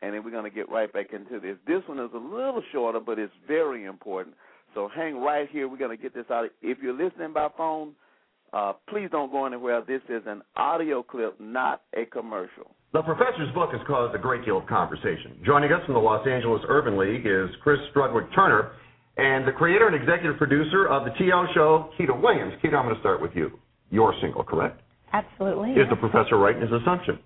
and 0.00 0.14
then 0.14 0.24
we're 0.24 0.30
going 0.30 0.44
to 0.44 0.50
get 0.50 0.70
right 0.70 0.90
back 0.90 1.12
into 1.12 1.40
this. 1.40 1.56
This 1.66 1.82
one 1.86 1.98
is 1.98 2.10
a 2.14 2.18
little 2.18 2.62
shorter, 2.72 3.00
but 3.00 3.18
it's 3.18 3.32
very 3.46 3.84
important. 3.84 4.34
So 4.74 4.88
hang 4.94 5.16
right 5.16 5.48
here. 5.50 5.68
We're 5.68 5.76
going 5.76 5.96
to 5.96 6.02
get 6.02 6.14
this 6.14 6.24
out. 6.30 6.48
If 6.62 6.78
you're 6.82 6.96
listening 6.96 7.32
by 7.34 7.48
phone, 7.56 7.92
uh, 8.52 8.72
please 8.88 9.08
don't 9.10 9.30
go 9.30 9.44
anywhere. 9.44 9.82
This 9.86 10.02
is 10.08 10.22
an 10.26 10.42
audio 10.56 11.02
clip, 11.02 11.38
not 11.40 11.82
a 11.94 12.06
commercial. 12.06 12.74
The 12.92 13.02
professor's 13.02 13.52
book 13.52 13.72
has 13.72 13.80
caused 13.86 14.14
a 14.14 14.18
great 14.18 14.44
deal 14.44 14.58
of 14.58 14.66
conversation. 14.66 15.38
Joining 15.44 15.72
us 15.72 15.84
from 15.84 15.94
the 15.94 16.00
Los 16.00 16.26
Angeles 16.26 16.62
Urban 16.68 16.96
League 16.96 17.26
is 17.26 17.50
Chris 17.62 17.78
Strudwick 17.92 18.32
Turner, 18.34 18.72
and 19.16 19.46
the 19.46 19.52
creator 19.52 19.86
and 19.86 19.96
executive 19.96 20.36
producer 20.36 20.86
of 20.88 21.04
the 21.04 21.10
TL 21.12 21.52
show, 21.54 21.90
Keita 21.98 22.20
Williams. 22.20 22.54
Keita, 22.62 22.74
I'm 22.74 22.84
going 22.84 22.94
to 22.94 23.00
start 23.00 23.20
with 23.22 23.32
you. 23.34 23.58
You're 23.90 24.14
single, 24.20 24.44
correct? 24.44 24.80
Absolutely. 25.12 25.72
Is 25.72 25.88
the 25.88 25.96
professor 25.96 26.36
right 26.36 26.54
in 26.54 26.62
his 26.62 26.72
assumption? 26.72 27.18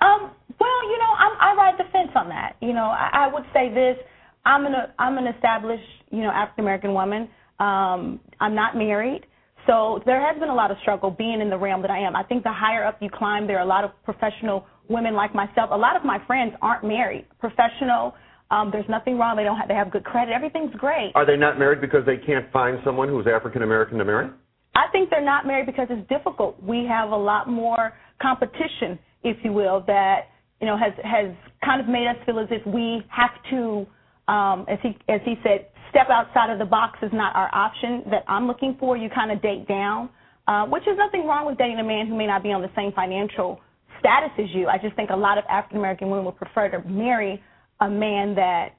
Um, 0.00 0.32
well, 0.58 0.80
you 0.84 0.98
know, 0.98 1.12
I'm, 1.16 1.32
I 1.40 1.54
ride 1.56 1.74
the 1.78 1.90
fence 1.92 2.10
on 2.14 2.28
that. 2.28 2.56
You 2.60 2.72
know, 2.72 2.84
I, 2.84 3.28
I 3.28 3.32
would 3.32 3.44
say 3.52 3.72
this: 3.72 3.96
I'm 4.44 4.66
an 4.66 4.72
I'm 4.98 5.18
an 5.18 5.26
established, 5.26 5.84
you 6.10 6.22
know, 6.22 6.30
African 6.30 6.64
American 6.64 6.92
woman. 6.92 7.28
Um, 7.58 8.20
I'm 8.40 8.54
not 8.54 8.76
married, 8.76 9.26
so 9.66 10.02
there 10.06 10.20
has 10.20 10.38
been 10.40 10.48
a 10.48 10.54
lot 10.54 10.70
of 10.70 10.78
struggle 10.82 11.10
being 11.10 11.40
in 11.40 11.50
the 11.50 11.58
realm 11.58 11.82
that 11.82 11.90
I 11.90 11.98
am. 11.98 12.16
I 12.16 12.22
think 12.22 12.42
the 12.42 12.52
higher 12.52 12.84
up 12.84 12.98
you 13.00 13.10
climb, 13.12 13.46
there 13.46 13.58
are 13.58 13.64
a 13.64 13.68
lot 13.68 13.84
of 13.84 13.90
professional 14.04 14.66
women 14.88 15.14
like 15.14 15.34
myself. 15.34 15.70
A 15.70 15.76
lot 15.76 15.96
of 15.96 16.04
my 16.04 16.18
friends 16.26 16.54
aren't 16.62 16.84
married, 16.84 17.26
professional. 17.38 18.14
Um, 18.50 18.70
there's 18.72 18.88
nothing 18.88 19.16
wrong. 19.16 19.36
They 19.36 19.44
don't 19.44 19.56
have 19.56 19.68
they 19.68 19.74
have 19.74 19.90
good 19.90 20.04
credit. 20.04 20.32
Everything's 20.32 20.74
great. 20.74 21.12
Are 21.14 21.24
they 21.24 21.36
not 21.36 21.58
married 21.58 21.80
because 21.80 22.04
they 22.04 22.16
can't 22.16 22.50
find 22.52 22.78
someone 22.84 23.08
who's 23.08 23.26
African 23.26 23.62
American 23.62 23.98
to 23.98 24.04
marry? 24.04 24.28
I 24.74 24.86
think 24.92 25.10
they're 25.10 25.24
not 25.24 25.46
married 25.46 25.66
because 25.66 25.86
it's 25.90 26.08
difficult. 26.08 26.60
We 26.62 26.86
have 26.88 27.10
a 27.10 27.16
lot 27.16 27.48
more 27.48 27.92
competition, 28.20 28.98
if 29.22 29.36
you 29.44 29.52
will, 29.52 29.84
that 29.86 30.28
you 30.60 30.66
know 30.66 30.76
has 30.76 30.92
has 31.04 31.34
kind 31.64 31.80
of 31.80 31.88
made 31.88 32.06
us 32.08 32.16
feel 32.26 32.38
as 32.40 32.48
if 32.50 32.66
we 32.66 33.02
have 33.08 33.30
to, 33.50 33.86
um, 34.32 34.66
as 34.68 34.78
he 34.82 34.96
as 35.08 35.20
he 35.24 35.34
said, 35.44 35.66
step 35.90 36.08
outside 36.10 36.50
of 36.50 36.58
the 36.58 36.64
box 36.64 36.98
is 37.02 37.10
not 37.12 37.34
our 37.36 37.54
option. 37.54 38.02
That 38.10 38.24
I'm 38.26 38.48
looking 38.48 38.76
for. 38.80 38.96
You 38.96 39.08
kind 39.10 39.30
of 39.30 39.40
date 39.42 39.68
down, 39.68 40.08
uh, 40.48 40.66
which 40.66 40.82
is 40.82 40.96
nothing 40.96 41.24
wrong 41.24 41.46
with 41.46 41.56
dating 41.56 41.78
a 41.78 41.84
man 41.84 42.08
who 42.08 42.16
may 42.16 42.26
not 42.26 42.42
be 42.42 42.50
on 42.50 42.62
the 42.62 42.70
same 42.74 42.90
financial 42.92 43.60
status 44.00 44.30
as 44.38 44.46
you. 44.54 44.66
I 44.66 44.78
just 44.78 44.96
think 44.96 45.10
a 45.10 45.16
lot 45.16 45.38
of 45.38 45.44
African 45.48 45.78
American 45.78 46.10
women 46.10 46.24
would 46.24 46.36
prefer 46.36 46.68
to 46.68 46.86
marry 46.88 47.42
a 47.80 47.88
man 47.88 48.34
that 48.34 48.70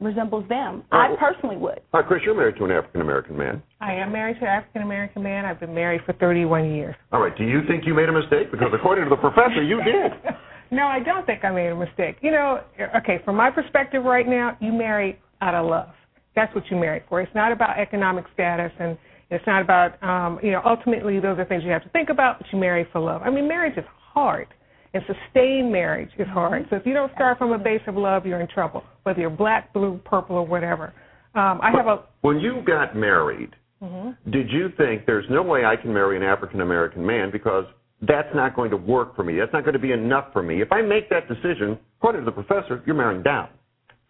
resembles 0.00 0.48
them. 0.48 0.82
I 0.90 1.14
personally 1.18 1.56
would. 1.56 1.80
All 1.92 2.00
right, 2.00 2.06
Chris, 2.06 2.22
you're 2.24 2.34
married 2.34 2.56
to 2.56 2.64
an 2.64 2.72
African 2.72 3.00
American 3.00 3.36
man. 3.36 3.62
I 3.80 3.94
am 3.94 4.12
married 4.12 4.36
to 4.40 4.42
an 4.42 4.48
African 4.48 4.82
American 4.82 5.22
man. 5.22 5.44
I've 5.44 5.60
been 5.60 5.74
married 5.74 6.00
for 6.04 6.12
31 6.14 6.74
years. 6.74 6.96
All 7.12 7.20
right, 7.20 7.36
do 7.36 7.44
you 7.44 7.60
think 7.68 7.84
you 7.86 7.94
made 7.94 8.08
a 8.08 8.12
mistake? 8.12 8.50
Because 8.50 8.68
according 8.74 9.04
to 9.04 9.10
the 9.10 9.16
professor, 9.16 9.62
you 9.62 9.82
did. 9.82 10.12
No, 10.72 10.86
I 10.86 11.00
don't 11.00 11.26
think 11.26 11.44
I 11.44 11.52
made 11.52 11.68
a 11.68 11.76
mistake. 11.76 12.16
You 12.22 12.30
know, 12.30 12.62
okay, 12.96 13.20
from 13.26 13.36
my 13.36 13.50
perspective 13.50 14.04
right 14.04 14.26
now, 14.26 14.56
you 14.58 14.72
marry 14.72 15.20
out 15.42 15.54
of 15.54 15.66
love. 15.66 15.90
That's 16.34 16.52
what 16.54 16.64
you 16.70 16.78
marry 16.78 17.02
for. 17.10 17.20
It's 17.20 17.34
not 17.34 17.52
about 17.52 17.78
economic 17.78 18.24
status 18.32 18.72
and 18.80 18.96
it's 19.30 19.46
not 19.46 19.60
about 19.60 20.02
um, 20.02 20.40
you 20.42 20.50
know, 20.50 20.62
ultimately 20.64 21.20
those 21.20 21.38
are 21.38 21.44
things 21.44 21.62
you 21.62 21.70
have 21.70 21.82
to 21.82 21.90
think 21.90 22.08
about, 22.08 22.38
but 22.38 22.46
you 22.50 22.58
marry 22.58 22.86
for 22.90 23.02
love. 23.02 23.20
I 23.22 23.28
mean, 23.28 23.46
marriage 23.46 23.76
is 23.76 23.84
hard. 24.14 24.48
And 24.94 25.02
sustained 25.06 25.72
marriage 25.72 26.10
is 26.18 26.26
hard. 26.28 26.66
So 26.68 26.76
if 26.76 26.84
you 26.84 26.92
don't 26.92 27.12
start 27.14 27.38
from 27.38 27.52
a 27.52 27.58
base 27.58 27.80
of 27.86 27.96
love, 27.96 28.26
you're 28.26 28.40
in 28.40 28.48
trouble, 28.48 28.84
whether 29.04 29.20
you're 29.20 29.30
black, 29.30 29.72
blue, 29.72 29.98
purple, 30.04 30.36
or 30.36 30.46
whatever. 30.46 30.92
Um, 31.34 31.60
I 31.62 31.70
have 31.74 31.86
a. 31.86 32.02
When 32.20 32.38
you 32.40 32.62
got 32.66 32.94
married, 32.94 33.50
mhm. 33.82 34.16
did 34.30 34.50
you 34.50 34.68
think 34.76 35.06
there's 35.06 35.24
no 35.30 35.42
way 35.42 35.64
I 35.64 35.76
can 35.76 35.92
marry 35.94 36.16
an 36.18 36.22
African 36.22 36.60
American 36.60 37.04
man 37.06 37.30
because 37.30 37.64
that's 38.02 38.28
not 38.34 38.54
going 38.54 38.70
to 38.70 38.76
work 38.76 39.16
for 39.16 39.24
me? 39.24 39.38
That's 39.38 39.52
not 39.52 39.64
going 39.64 39.72
to 39.72 39.78
be 39.78 39.92
enough 39.92 40.26
for 40.32 40.42
me. 40.42 40.60
If 40.60 40.70
I 40.72 40.82
make 40.82 41.08
that 41.08 41.26
decision, 41.26 41.78
according 41.98 42.20
to 42.22 42.24
the 42.26 42.32
professor, 42.32 42.82
you're 42.86 42.96
marrying 42.96 43.22
down. 43.22 43.48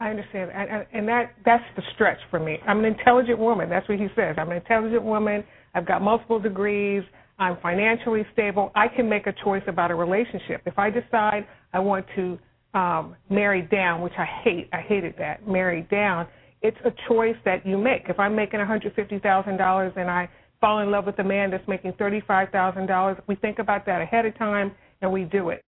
I 0.01 0.11
understand, 0.11 0.51
and, 0.53 0.69
and- 0.69 0.87
and 0.93 1.09
that 1.09 1.35
that's 1.45 1.63
the 1.77 1.83
stretch 1.95 2.19
for 2.29 2.41
me. 2.41 2.59
I'm 2.67 2.81
an 2.81 2.87
intelligent 2.87 3.39
woman. 3.39 3.71
That's 3.71 3.89
what 3.89 4.01
he 4.01 4.09
says. 4.17 4.35
I'm 4.37 4.51
an 4.51 4.57
intelligent 4.57 5.05
woman. 5.05 5.45
I've 5.75 5.87
got 5.87 6.03
multiple 6.03 6.41
degrees. 6.41 7.05
I'm 7.39 7.57
financially 7.63 8.25
stable. 8.33 8.71
I 8.75 8.89
can 8.89 9.09
make 9.09 9.27
a 9.27 9.35
choice 9.45 9.63
about 9.67 9.91
a 9.91 9.95
relationship. 9.95 10.63
If 10.67 10.79
I 10.79 10.91
decide 10.91 11.47
I 11.73 11.81
want 11.81 12.07
to 12.17 12.39
um, 12.75 13.17
marry 13.31 13.63
down, 13.63 14.01
which 14.01 14.13
I 14.19 14.25
hate, 14.25 14.69
I 14.73 14.81
hated 14.81 15.15
that 15.19 15.47
marry 15.47 15.83
down. 15.91 16.27
It's 16.63 16.77
a 16.85 16.93
choice 17.09 17.37
that 17.45 17.67
you 17.67 17.77
make. 17.77 18.03
If 18.09 18.21
I'm 18.21 18.37
making 18.37 18.61
$150,000 18.61 19.97
and 19.97 20.11
I 20.11 20.29
fall 20.61 20.79
in 20.79 20.91
love 20.91 21.07
with 21.07 21.19
a 21.19 21.25
man 21.25 21.51
that's 21.51 21.67
making 21.67 21.93
$35,000, 21.95 23.21
we 23.27 23.35
think 23.37 23.59
about 23.59 23.85
that 23.87 24.01
ahead 24.01 24.27
of 24.27 24.37
time 24.39 24.73
and 25.01 25.13
we 25.13 25.25
do 25.25 25.51
it. 25.51 25.65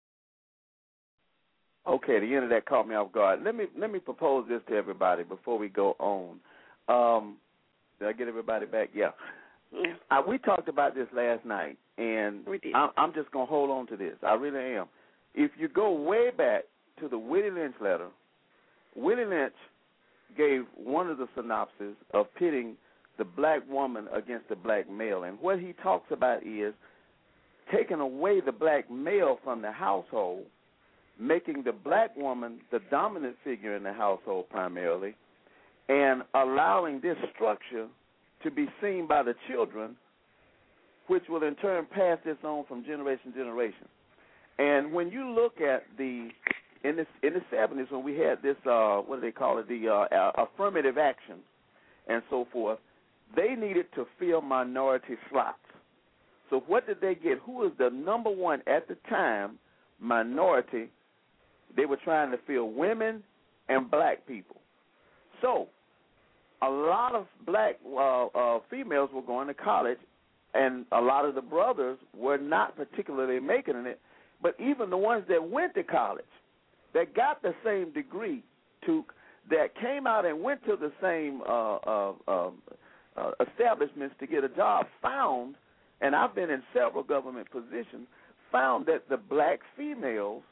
Okay, 1.87 2.21
the 2.21 2.35
end 2.35 2.45
of 2.45 2.51
that 2.51 2.67
caught 2.67 2.87
me 2.87 2.95
off 2.95 3.13
guard. 3.13 3.41
Let 3.43 3.55
me 3.55 3.65
let 3.79 3.91
me 3.91 3.99
propose 3.99 4.47
this 4.47 4.61
to 4.69 4.75
everybody 4.75 5.23
before 5.23 5.59
we 5.59 5.69
go 5.69 5.97
on. 5.99 6.39
Um, 6.87 7.37
did 7.99 8.09
I 8.09 8.13
get 8.13 8.29
everybody 8.29 8.67
back? 8.67 8.91
Yeah. 8.95 9.11
Yeah. 9.73 9.95
Uh, 10.11 10.23
we 10.27 10.39
talked 10.39 10.69
about 10.69 10.95
this 10.95 11.09
last 11.15 11.45
night, 11.45 11.77
and. 11.99 12.47
I'm, 12.75 12.91
I'm 12.97 13.13
just 13.15 13.31
gonna 13.31 13.47
hold 13.47 13.71
on 13.71 13.87
to 13.89 13.97
this. 13.97 14.15
I 14.23 14.35
really 14.35 14.77
am. 14.77 14.87
If 15.35 15.51
you 15.59 15.69
go 15.69 15.93
way 15.93 16.31
back 16.37 16.65
to 17.01 17.09
the 17.09 17.19
Willie 17.19 17.51
Lynch 17.51 17.75
letter, 17.81 18.09
Willie 18.97 19.25
Lynch 19.25 19.53
gave 20.37 20.63
one 20.77 21.09
of 21.09 21.19
the 21.19 21.29
synopses 21.37 21.95
of 22.13 22.27
pitting 22.35 22.77
the 23.19 23.25
black 23.25 23.69
woman 23.69 24.07
against 24.13 24.49
the 24.49 24.57
black 24.57 24.91
male, 24.91 25.25
and 25.25 25.39
what 25.41 25.59
he 25.59 25.75
talks 25.83 26.11
about 26.11 26.47
is 26.47 26.73
taking 27.73 28.01
away 28.01 28.41
the 28.41 28.53
black 28.53 28.91
male 28.91 29.39
from 29.45 29.61
the 29.61 29.73
household, 29.73 30.45
making 31.19 31.63
the 31.65 31.73
black 31.73 32.17
woman 32.17 32.61
the 32.71 32.81
dominant 32.91 33.37
figure 33.45 33.77
in 33.77 33.83
the 33.83 33.93
household 33.93 34.49
primarily, 34.49 35.15
and 35.89 36.23
allowing 36.35 37.01
this 37.01 37.17
structure 37.35 37.89
to 38.43 38.51
be 38.51 38.67
seen 38.83 39.07
by 39.07 39.23
the 39.23 39.35
children, 39.49 39.97
which 41.07 41.25
will 41.29 41.43
in 41.43 41.55
turn 41.57 41.87
pass 41.87 42.19
this 42.25 42.37
on 42.45 42.65
from 42.67 42.85
generation 42.85 43.33
to 43.33 43.39
generation. 43.39 43.89
And 44.59 44.93
when 44.93 45.11
you 45.11 45.29
look 45.31 45.61
at 45.61 45.85
the 45.97 46.29
in 46.85 46.97
the 46.97 47.07
in 47.27 47.35
the 47.35 47.43
seventies 47.51 47.87
when 47.91 48.05
we 48.05 48.17
had 48.17 48.41
this 48.43 48.57
uh 48.67 48.99
what 48.99 49.17
do 49.17 49.23
they 49.23 49.33
call 49.33 49.59
it 49.59 49.69
the 49.69 49.89
uh, 49.89 50.33
affirmative 50.43 50.99
action 50.99 51.37
and 52.09 52.23
so 52.31 52.47
forth, 52.53 52.79
they 53.37 53.55
needed 53.55 53.87
to 53.95 54.07
fill 54.19 54.41
minority 54.41 55.17
slots. 55.31 55.59
So 56.51 56.63
what 56.67 56.87
did 56.87 57.01
they 57.01 57.15
get? 57.15 57.39
Who 57.45 57.53
was 57.53 57.73
the 57.79 57.91
number 57.91 58.31
one 58.31 58.63
at 58.67 58.89
the 58.89 58.97
time 59.09 59.59
minority? 60.01 60.89
They 61.77 61.85
were 61.85 61.99
trying 62.03 62.31
to 62.31 62.39
fill 62.47 62.71
women 62.71 63.23
and 63.69 63.91
black 63.91 64.27
people. 64.27 64.57
So 65.43 65.69
a 66.63 66.69
lot 66.69 67.15
of 67.15 67.27
black 67.47 67.79
uh, 67.87 68.27
uh, 68.27 68.59
females 68.71 69.11
were 69.13 69.23
going 69.23 69.49
to 69.49 69.55
college, 69.55 69.99
and 70.55 70.87
a 70.93 71.01
lot 71.01 71.25
of 71.25 71.35
the 71.35 71.43
brothers 71.43 71.99
were 72.17 72.39
not 72.39 72.77
particularly 72.77 73.41
making 73.41 73.77
it. 73.87 74.01
But 74.43 74.55
even 74.61 74.91
the 74.91 74.97
ones 74.97 75.25
that 75.29 75.51
went 75.51 75.75
to 75.75 75.83
college, 75.83 76.25
that 76.95 77.15
got 77.15 77.43
the 77.43 77.55
same 77.65 77.93
degree, 77.93 78.43
to 78.87 79.05
that 79.51 79.75
came 79.81 80.07
out 80.07 80.27
and 80.27 80.43
went 80.43 80.65
to 80.67 80.77
the 80.77 80.93
same 81.01 81.41
uh, 81.49 81.77
uh, 81.77 82.13
um, 82.29 82.63
uh, 83.17 83.31
establishments 83.49 84.15
to 84.21 84.27
get 84.27 84.45
a 84.45 84.49
job, 84.49 84.87
found, 85.03 85.55
and 86.01 86.15
I've 86.15 86.35
been 86.35 86.51
in 86.51 86.63
several 86.75 87.03
government 87.03 87.51
positions, 87.51 88.07
found 88.53 88.87
that 88.87 89.09
the 89.09 89.17
black 89.17 89.61
females 89.77 90.43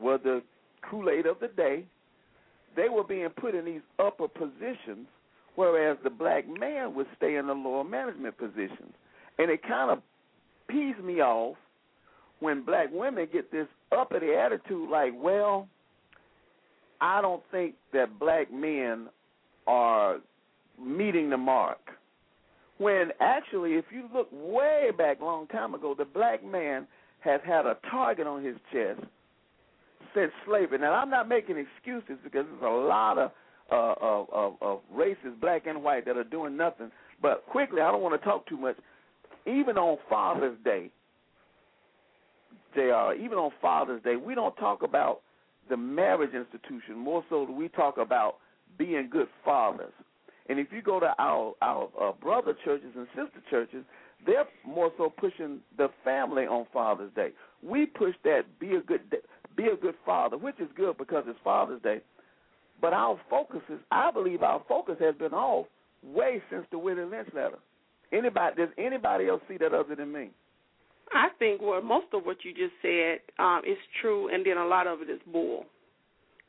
were 0.00 0.18
the 0.18 0.42
Kool 0.88 1.10
Aid 1.10 1.26
of 1.26 1.40
the 1.40 1.48
day 1.48 1.84
they 2.78 2.88
were 2.88 3.02
being 3.02 3.28
put 3.30 3.56
in 3.56 3.64
these 3.64 3.80
upper 3.98 4.28
positions, 4.28 5.08
whereas 5.56 5.98
the 6.04 6.10
black 6.10 6.44
man 6.48 6.94
would 6.94 7.08
stay 7.16 7.34
in 7.34 7.48
the 7.48 7.52
lower 7.52 7.82
management 7.82 8.38
positions. 8.38 8.94
And 9.38 9.50
it 9.50 9.62
kind 9.66 9.90
of 9.90 9.98
pees 10.68 10.94
me 11.02 11.20
off 11.20 11.56
when 12.38 12.64
black 12.64 12.86
women 12.92 13.26
get 13.32 13.50
this 13.50 13.66
uppity 13.90 14.32
attitude 14.32 14.88
like, 14.88 15.12
well, 15.16 15.66
I 17.00 17.20
don't 17.20 17.42
think 17.50 17.74
that 17.92 18.20
black 18.20 18.52
men 18.52 19.08
are 19.66 20.18
meeting 20.80 21.30
the 21.30 21.36
mark. 21.36 21.80
When 22.78 23.10
actually, 23.18 23.72
if 23.72 23.86
you 23.90 24.08
look 24.14 24.28
way 24.30 24.90
back 24.96 25.20
long 25.20 25.48
time 25.48 25.74
ago, 25.74 25.96
the 25.98 26.04
black 26.04 26.44
man 26.44 26.86
has 27.20 27.40
had 27.44 27.66
a 27.66 27.76
target 27.90 28.28
on 28.28 28.44
his 28.44 28.54
chest 28.72 29.00
since 30.14 30.32
slavery. 30.46 30.78
Now, 30.78 30.92
I'm 30.92 31.10
not 31.10 31.28
making 31.28 31.56
excuses 31.56 32.18
because 32.22 32.46
there's 32.46 32.62
a 32.62 32.86
lot 32.86 33.18
of 33.18 33.30
uh, 33.70 33.94
of, 34.00 34.26
of, 34.32 34.54
of 34.62 34.80
races, 34.90 35.34
black 35.40 35.66
and 35.66 35.82
white, 35.82 36.06
that 36.06 36.16
are 36.16 36.24
doing 36.24 36.56
nothing. 36.56 36.90
But 37.20 37.44
quickly, 37.46 37.82
I 37.82 37.90
don't 37.90 38.00
want 38.00 38.18
to 38.18 38.24
talk 38.26 38.46
too 38.48 38.56
much. 38.56 38.76
Even 39.46 39.76
on 39.76 39.98
Father's 40.08 40.56
Day, 40.64 40.90
Jr. 42.74 43.12
Even 43.20 43.38
on 43.38 43.50
Father's 43.60 44.02
Day, 44.02 44.16
we 44.16 44.34
don't 44.34 44.56
talk 44.56 44.82
about 44.82 45.20
the 45.68 45.76
marriage 45.76 46.32
institution. 46.34 46.96
More 46.96 47.24
so, 47.28 47.42
we 47.42 47.68
talk 47.68 47.98
about 47.98 48.36
being 48.78 49.08
good 49.10 49.28
fathers. 49.44 49.92
And 50.48 50.58
if 50.58 50.68
you 50.72 50.80
go 50.80 50.98
to 50.98 51.14
our 51.18 51.54
our 51.60 51.88
uh, 52.00 52.12
brother 52.12 52.54
churches 52.64 52.92
and 52.96 53.06
sister 53.08 53.42
churches, 53.50 53.84
they're 54.24 54.46
more 54.66 54.90
so 54.96 55.10
pushing 55.10 55.60
the 55.76 55.88
family 56.04 56.44
on 56.44 56.66
Father's 56.72 57.12
Day. 57.14 57.30
We 57.62 57.86
push 57.86 58.14
that 58.24 58.42
be 58.58 58.76
a 58.76 58.80
good 58.80 59.02
be 59.58 59.66
a 59.66 59.76
good 59.76 59.96
father, 60.06 60.38
which 60.38 60.58
is 60.60 60.68
good 60.76 60.96
because 60.96 61.24
it's 61.26 61.38
Father's 61.42 61.82
Day. 61.82 62.00
But 62.80 62.92
our 62.92 63.20
focus 63.28 63.60
is, 63.68 63.80
I 63.90 64.10
believe, 64.12 64.42
our 64.42 64.62
focus 64.68 64.96
has 65.00 65.16
been 65.16 65.34
off 65.34 65.66
way 66.02 66.40
since 66.50 66.64
the 66.70 66.78
Willie 66.78 67.04
Lynch 67.04 67.28
letter. 67.34 67.58
Anybody 68.12 68.56
does 68.56 68.68
anybody 68.78 69.28
else 69.28 69.42
see 69.48 69.58
that 69.58 69.74
other 69.74 69.96
than 69.96 70.12
me? 70.12 70.30
I 71.12 71.28
think 71.38 71.60
well, 71.60 71.82
most 71.82 72.06
of 72.14 72.24
what 72.24 72.38
you 72.44 72.52
just 72.52 72.72
said 72.80 73.18
um, 73.38 73.62
is 73.66 73.76
true, 74.00 74.32
and 74.32 74.46
then 74.46 74.56
a 74.56 74.64
lot 74.64 74.86
of 74.86 75.02
it 75.02 75.10
is 75.10 75.20
bull. 75.30 75.64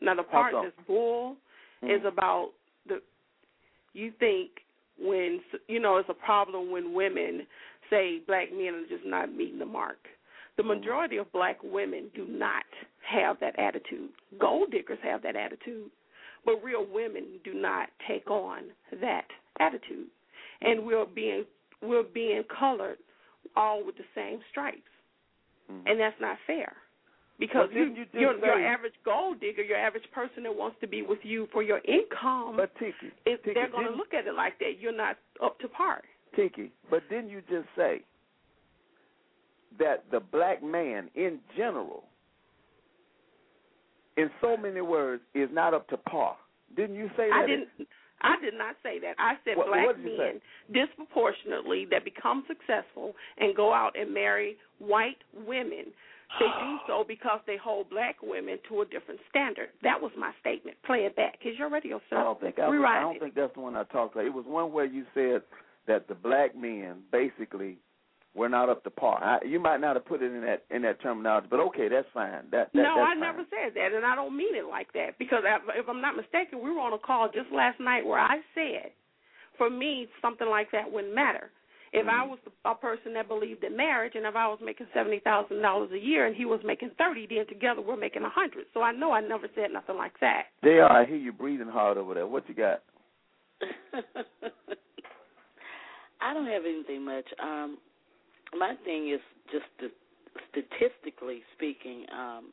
Now, 0.01 0.15
the 0.15 0.23
part 0.23 0.53
so? 0.53 0.61
that's 0.63 0.87
bull 0.87 1.35
is 1.81 2.01
about 2.07 2.51
the. 2.87 3.01
You 3.93 4.13
think 4.19 4.51
when 5.01 5.41
you 5.67 5.79
know 5.79 5.97
it's 5.97 6.09
a 6.09 6.13
problem 6.13 6.71
when 6.71 6.93
women 6.93 7.47
say 7.89 8.19
black 8.27 8.51
men 8.53 8.75
are 8.75 8.87
just 8.87 9.05
not 9.05 9.33
meeting 9.33 9.59
the 9.59 9.65
mark. 9.65 9.97
The 10.59 10.65
majority 10.65 11.15
of 11.15 11.31
black 11.31 11.57
women 11.63 12.11
do 12.13 12.27
not 12.27 12.65
have 13.09 13.39
that 13.39 13.57
attitude. 13.57 14.09
Gold 14.41 14.71
diggers 14.71 14.97
have 15.03 15.21
that 15.21 15.37
attitude, 15.37 15.89
but 16.43 16.61
real 16.61 16.85
women 16.85 17.39
do 17.45 17.53
not 17.53 17.87
take 18.05 18.29
on 18.29 18.63
that 18.99 19.23
attitude. 19.61 20.07
And 20.59 20.85
we're 20.85 21.05
being 21.05 21.45
we're 21.81 22.03
being 22.03 22.43
colored 22.59 22.97
all 23.55 23.85
with 23.85 23.95
the 23.95 24.03
same 24.13 24.41
stripes, 24.51 24.81
mm-hmm. 25.71 25.87
and 25.87 25.97
that's 25.97 26.19
not 26.19 26.35
fair. 26.45 26.75
Because 27.39 27.69
you 27.73 27.95
just 27.95 28.13
your 28.13 28.37
your 28.37 28.59
average 28.61 28.95
gold 29.05 29.39
digger, 29.39 29.63
your 29.63 29.77
average 29.77 30.11
person 30.13 30.43
that 30.43 30.53
wants 30.53 30.75
to 30.81 30.87
be 30.87 31.03
with 31.03 31.19
you 31.23 31.47
for 31.53 31.63
your 31.63 31.79
income, 31.87 32.57
But 32.57 32.75
Tiki, 32.75 33.13
if 33.25 33.41
Tiki, 33.43 33.53
they're 33.53 33.71
going 33.71 33.87
to 33.87 33.95
look 33.95 34.13
at 34.13 34.27
it 34.27 34.35
like 34.35 34.59
that, 34.59 34.73
you're 34.77 34.91
not 34.91 35.15
up 35.41 35.57
to 35.59 35.69
par. 35.69 36.01
Tiki, 36.35 36.69
but 36.89 37.01
didn't 37.09 37.29
you 37.29 37.41
just 37.49 37.69
say 37.77 38.01
that 39.77 40.05
the 40.11 40.19
black 40.19 40.63
man 40.63 41.09
in 41.15 41.39
general, 41.55 42.03
in 44.17 44.29
so 44.41 44.57
many 44.57 44.81
words, 44.81 45.21
is 45.33 45.49
not 45.51 45.73
up 45.73 45.87
to 45.89 45.97
par? 45.97 46.35
Didn't 46.75 46.95
you 46.95 47.09
say 47.15 47.29
that? 47.29 47.41
I 47.43 47.47
didn't. 47.47 47.69
I 48.21 48.35
did 48.41 48.53
not 48.53 48.75
say 48.83 48.99
that. 48.99 49.15
I 49.17 49.37
said 49.45 49.55
What- 49.55 49.67
black 49.67 49.85
what 49.85 49.99
men 49.99 50.41
disproportionately 50.73 51.85
that 51.85 52.03
become 52.03 52.43
successful 52.47 53.15
and 53.37 53.55
go 53.55 53.73
out 53.73 53.97
and 53.97 54.13
marry 54.13 54.57
white 54.79 55.23
women. 55.33 55.85
They 56.37 56.45
do 56.45 56.77
so 56.87 57.05
because 57.07 57.39
they 57.47 57.55
hold 57.55 57.89
black 57.89 58.17
women 58.21 58.59
to 58.67 58.81
a 58.81 58.85
different 58.85 59.21
standard. 59.29 59.69
That 59.83 60.01
was 60.01 60.11
my 60.17 60.33
statement. 60.41 60.75
Play 60.83 61.05
it 61.05 61.15
back. 61.15 61.39
Is 61.45 61.57
your 61.57 61.69
radio 61.69 62.01
show? 62.09 62.17
I 62.17 62.23
don't 62.23 62.41
think 62.41 62.59
I, 62.59 62.67
was, 62.67 62.83
I 62.85 62.99
don't 62.99 63.15
it. 63.15 63.19
think 63.21 63.35
that's 63.35 63.53
the 63.53 63.61
one 63.61 63.77
I 63.77 63.83
talked 63.85 64.15
about. 64.15 64.25
It 64.25 64.33
was 64.33 64.45
one 64.45 64.73
where 64.73 64.85
you 64.85 65.05
said 65.13 65.41
that 65.87 66.09
the 66.09 66.15
black 66.15 66.55
men 66.57 66.97
basically 67.13 67.77
were 68.35 68.49
not 68.49 68.69
up 68.69 68.83
to 68.83 68.89
par. 68.89 69.23
I, 69.23 69.45
you 69.45 69.59
might 69.59 69.81
not 69.81 69.95
have 69.95 70.05
put 70.05 70.21
it 70.21 70.31
in 70.31 70.41
that 70.41 70.63
in 70.69 70.81
that 70.83 71.01
terminology, 71.01 71.47
but 71.49 71.59
okay, 71.59 71.87
that's 71.89 72.07
fine. 72.13 72.31
That, 72.51 72.51
that 72.51 72.71
no, 72.73 72.83
that's 72.83 72.97
I 72.97 73.13
fine. 73.13 73.19
never 73.19 73.43
said 73.49 73.73
that, 73.75 73.93
and 73.93 74.05
I 74.05 74.15
don't 74.15 74.35
mean 74.37 74.55
it 74.55 74.65
like 74.69 74.93
that 74.93 75.17
because 75.17 75.43
I, 75.45 75.57
if 75.77 75.89
I'm 75.89 76.01
not 76.01 76.15
mistaken, 76.15 76.61
we 76.63 76.71
were 76.71 76.79
on 76.79 76.93
a 76.93 76.97
call 76.99 77.29
just 77.33 77.51
last 77.53 77.79
night 77.79 78.05
where 78.05 78.19
I 78.19 78.37
said, 78.53 78.91
for 79.57 79.69
me, 79.69 80.07
something 80.21 80.47
like 80.47 80.71
that 80.71 80.91
wouldn't 80.91 81.15
matter. 81.15 81.51
If 81.91 82.07
I 82.07 82.21
Mm-hmm. 82.21 82.29
was 82.29 82.39
a 82.65 82.75
person 82.75 83.13
that 83.15 83.27
believed 83.27 83.63
in 83.63 83.75
marriage, 83.75 84.13
and 84.15 84.25
if 84.25 84.35
I 84.35 84.47
was 84.47 84.59
making 84.63 84.85
seventy 84.93 85.19
thousand 85.21 85.61
dollars 85.63 85.89
a 85.91 85.97
year 85.97 86.27
and 86.27 86.35
he 86.35 86.45
was 86.45 86.59
making 86.63 86.91
thirty, 86.99 87.25
then 87.27 87.47
together 87.47 87.81
we're 87.81 87.97
making 87.97 88.21
a 88.21 88.29
hundred. 88.29 88.65
So 88.75 88.83
I 88.83 88.91
know 88.91 89.11
I 89.11 89.21
never 89.21 89.47
said 89.55 89.71
nothing 89.73 89.97
like 89.97 90.13
that. 90.21 90.43
Jr. 90.63 90.83
I 90.83 91.05
hear 91.05 91.17
you 91.17 91.33
breathing 91.33 91.67
hard 91.67 91.97
over 91.97 92.13
there. 92.13 92.27
What 92.27 92.47
you 92.47 92.53
got? 92.53 92.83
I 96.21 96.33
don't 96.33 96.45
have 96.47 96.63
anything 96.65 97.05
much. 97.05 97.25
Um, 97.41 97.77
my 98.57 98.73
thing 98.85 99.11
is 99.13 99.19
just 99.51 99.65
st- 99.77 99.91
statistically 100.49 101.41
speaking. 101.55 102.05
Um, 102.11 102.51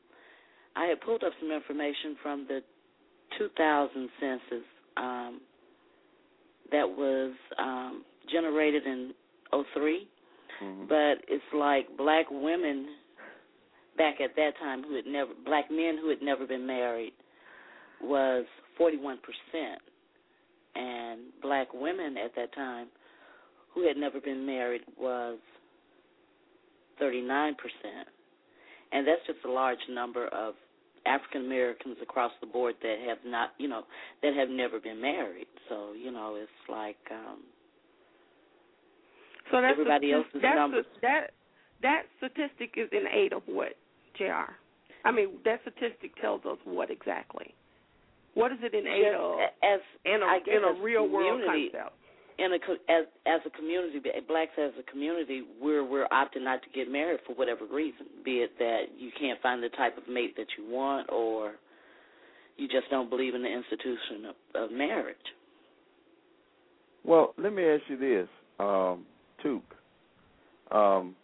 I 0.77 0.87
had 0.87 1.01
pulled 1.01 1.25
up 1.25 1.33
some 1.41 1.51
information 1.51 2.17
from 2.23 2.47
the 2.49 2.61
2000 3.39 4.09
census 4.21 4.67
um, 4.97 5.41
that 6.71 6.89
was 6.89 7.33
um, 7.59 8.05
generated 8.31 8.87
in 8.87 9.13
'03, 9.75 10.09
Mm-hmm. 10.63 10.87
but 10.89 11.23
it's 11.29 11.45
like 11.55 11.85
black 11.99 12.25
women 12.31 12.87
back 13.99 14.23
at 14.23 14.35
that 14.37 14.53
time 14.59 14.83
who 14.83 14.95
had 14.97 15.05
never 15.07 15.33
black 15.45 15.71
men 15.71 15.99
who 16.01 16.09
had 16.09 16.23
never 16.23 16.47
been 16.47 16.67
married 16.67 17.13
was 18.01 18.47
41 18.79 19.19
percent, 19.19 19.81
and 20.75 21.21
black 21.43 21.69
women 21.75 22.17
at 22.17 22.35
that 22.37 22.55
time 22.55 22.89
who 23.75 23.87
had 23.87 23.99
never 23.99 24.19
been 24.19 24.47
married 24.47 24.81
was 24.99 25.39
39 26.99 27.55
percent, 27.55 28.09
and 28.93 29.07
that's 29.07 29.25
just 29.27 29.39
a 29.45 29.51
large 29.51 29.79
number 29.91 30.29
of 30.29 30.55
African 31.07 31.47
Americans 31.47 31.97
across 32.03 32.33
the 32.41 32.47
board 32.47 32.75
that 32.83 32.97
have 33.09 33.19
not, 33.25 33.51
you 33.59 33.69
know, 33.69 33.83
that 34.23 34.35
have 34.35 34.49
never 34.49 34.81
been 34.81 35.01
married. 35.01 35.47
So 35.69 35.93
you 35.93 36.11
know, 36.11 36.37
it's 36.37 36.51
like 36.69 36.99
um, 37.11 37.43
So 39.51 39.61
that's 39.61 39.73
Everybody 39.73 40.09
the, 40.09 40.13
else's 40.15 40.41
that's 40.43 40.57
numbers. 40.57 40.87
The, 40.95 41.01
that 41.03 41.31
that 41.83 42.03
statistic 42.19 42.75
is 42.77 42.89
in 42.93 43.07
aid 43.13 43.33
of 43.33 43.43
what, 43.47 43.75
Jr. 44.17 44.53
I 45.05 45.13
mean, 45.13 45.39
that 45.45 45.61
statistic 45.63 46.21
tells 46.21 46.45
us 46.45 46.59
what 46.65 46.91
exactly. 46.91 47.55
What 48.35 48.53
is 48.53 48.59
it 48.63 48.75
in 48.75 48.87
aid 48.87 49.15
of? 49.15 49.39
as 49.63 49.81
in 50.05 50.21
a 50.23 50.57
in 50.57 50.65
a 50.65 50.83
real 50.83 51.09
world 51.09 51.43
concept. 51.47 51.95
In 52.39 52.53
a 52.53 52.57
as 52.91 53.07
as 53.27 53.41
a 53.47 53.51
community, 53.51 54.01
blacks 54.29 54.53
as 54.59 54.73
a 54.79 54.91
community, 54.91 55.43
we're 55.61 55.85
we're 55.85 56.09
opting 56.09 56.43
not 56.43 56.63
to 56.63 56.69
get 56.75 56.91
married 56.91 57.21
for 57.27 57.35
whatever 57.35 57.65
reason, 57.71 58.07
be 58.25 58.39
it 58.39 58.53
that 58.59 58.85
you 58.99 59.11
can't 59.19 59.41
find 59.41 59.63
the 59.63 59.71
type 59.71 59.97
of 59.97 60.09
mate 60.09 60.37
that 60.37 60.47
you 60.59 60.71
want, 60.71 61.11
or 61.11 61.55
you 62.57 62.69
just 62.69 62.89
don't 62.91 63.11
believe 63.11 63.35
in 63.35 63.43
the 63.43 63.49
institution 63.53 64.27
of, 64.29 64.63
of 64.63 64.71
marriage. 64.71 65.17
Well, 67.05 67.35
let 67.39 67.53
me 67.53 67.65
ask 67.65 67.83
you 67.89 67.97
this, 67.97 68.29
um, 68.59 69.05
Took. 69.43 69.63
Um, 70.77 71.15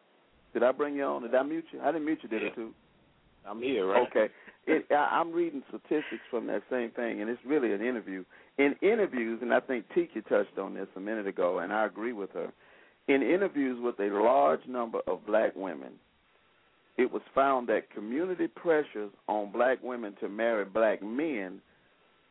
did 0.55 0.63
I 0.63 0.73
bring 0.73 0.97
you 0.97 1.05
on? 1.05 1.23
Did 1.23 1.35
I 1.35 1.43
mute 1.43 1.65
you? 1.73 1.81
I 1.81 1.87
didn't 1.87 2.05
mute 2.05 2.21
you, 2.23 2.29
did 2.29 2.53
I, 2.53 2.55
Took? 2.55 2.73
I'm 3.49 3.61
here, 3.61 3.87
right? 3.87 4.07
Okay. 4.09 4.33
It, 4.67 4.87
I'm 4.95 5.33
reading 5.33 5.63
statistics 5.69 6.23
from 6.31 6.47
that 6.47 6.63
same 6.71 6.91
thing, 6.91 7.21
and 7.21 7.29
it's 7.29 7.41
really 7.45 7.73
an 7.73 7.83
interview. 7.83 8.25
In 8.59 8.75
interviews, 8.81 9.41
and 9.43 9.53
I 9.53 9.61
think 9.61 9.87
Tiki 9.95 10.21
touched 10.29 10.59
on 10.59 10.75
this 10.75 10.87
a 10.95 11.01
minute 11.01 11.27
ago, 11.27 11.59
and 11.59 11.73
I 11.73 11.87
agree 11.87 12.13
with 12.13 12.31
her. 12.33 12.53
In 13.09 13.23
interviews 13.23 13.79
with 13.83 13.99
a 13.99 14.15
large 14.15 14.65
number 14.69 15.01
of 15.09 15.27
black 15.27 15.57
women, 15.57 15.93
it 16.97 17.11
was 17.11 17.23
found 17.35 17.69
that 17.69 17.91
community 17.91 18.47
pressures 18.47 19.11
on 19.27 19.51
black 19.51 19.83
women 19.83 20.15
to 20.21 20.29
marry 20.29 20.65
black 20.65 21.03
men 21.03 21.61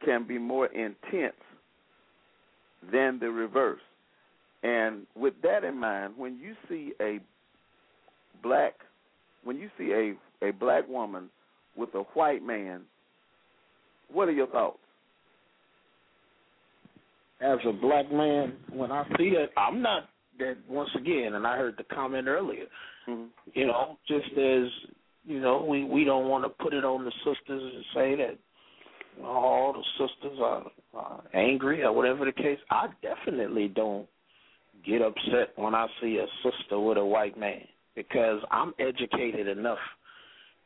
can 0.06 0.26
be 0.26 0.38
more 0.38 0.68
intense 0.68 1.34
than 2.92 3.20
the 3.20 3.30
reverse. 3.30 3.82
And 4.64 5.08
with 5.16 5.34
that 5.44 5.64
in 5.64 5.78
mind, 5.78 6.14
when 6.18 6.38
you 6.38 6.54
see 6.70 6.94
a 7.02 7.20
black 8.42 8.76
when 9.44 9.58
you 9.58 9.70
see 9.78 9.92
a 9.92 10.48
a 10.48 10.52
black 10.52 10.88
woman 10.88 11.30
with 11.76 11.94
a 11.96 12.04
white 12.14 12.44
man, 12.44 12.82
what 14.12 14.28
are 14.28 14.34
your 14.34 14.48
thoughts? 14.48 14.80
as 17.42 17.58
a 17.68 17.74
black 17.74 18.12
man, 18.12 18.54
when 18.72 18.92
I 18.92 19.04
see 19.18 19.32
that, 19.32 19.50
I'm 19.58 19.82
not 19.82 20.10
that 20.40 20.58
once 20.70 20.90
again, 20.98 21.34
and 21.34 21.46
I 21.46 21.58
heard 21.58 21.76
the 21.78 21.84
comment 21.84 22.28
earlier. 22.28 22.66
Mm-hmm. 23.10 23.26
You 23.54 23.68
know, 23.68 23.98
just 24.08 24.32
as 24.38 24.68
you 25.26 25.40
know, 25.40 25.66
we 25.68 25.84
we 25.84 26.04
don't 26.04 26.30
want 26.30 26.44
to 26.44 26.64
put 26.64 26.74
it 26.74 26.86
on 26.86 27.04
the 27.04 27.12
sisters 27.24 27.74
and 27.76 27.84
say 27.94 28.16
that 28.16 28.38
you 29.18 29.24
know, 29.24 29.30
all 29.30 29.74
the 29.74 30.08
sisters 30.08 30.40
are, 30.42 30.66
are 30.94 31.24
angry 31.34 31.84
or 31.84 31.92
whatever 31.92 32.26
the 32.26 32.32
case. 32.32 32.60
I 32.70 32.88
definitely 33.02 33.68
don't 33.68 34.08
get 34.86 35.02
upset 35.02 35.54
when 35.56 35.76
I 35.76 35.88
see 36.02 36.18
a 36.18 36.28
sister 36.44 36.80
with 36.80 36.98
a 36.98 37.06
white 37.06 37.38
man 37.38 37.62
because 37.96 38.42
I'm 38.52 38.74
educated 38.80 39.48
enough 39.48 39.80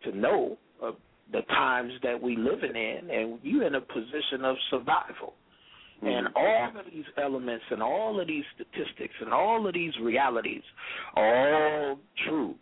to 0.03 0.15
know 0.15 0.57
the 1.31 1.41
times 1.41 1.93
that 2.03 2.21
we 2.21 2.35
living 2.35 2.75
in, 2.75 3.09
and 3.09 3.39
you're 3.41 3.65
in 3.65 3.75
a 3.75 3.81
position 3.81 4.43
of 4.43 4.55
survival. 4.69 5.33
Mm-hmm. 5.97 6.07
And 6.07 6.27
all 6.35 6.69
of 6.79 6.85
these 6.91 7.05
elements 7.21 7.63
and 7.71 7.81
all 7.81 8.19
of 8.19 8.27
these 8.27 8.43
statistics 8.53 9.13
and 9.21 9.33
all 9.33 9.65
of 9.67 9.73
these 9.73 9.93
realities 10.01 10.63
are 11.15 11.89
all 11.89 11.99
true. 12.27 12.55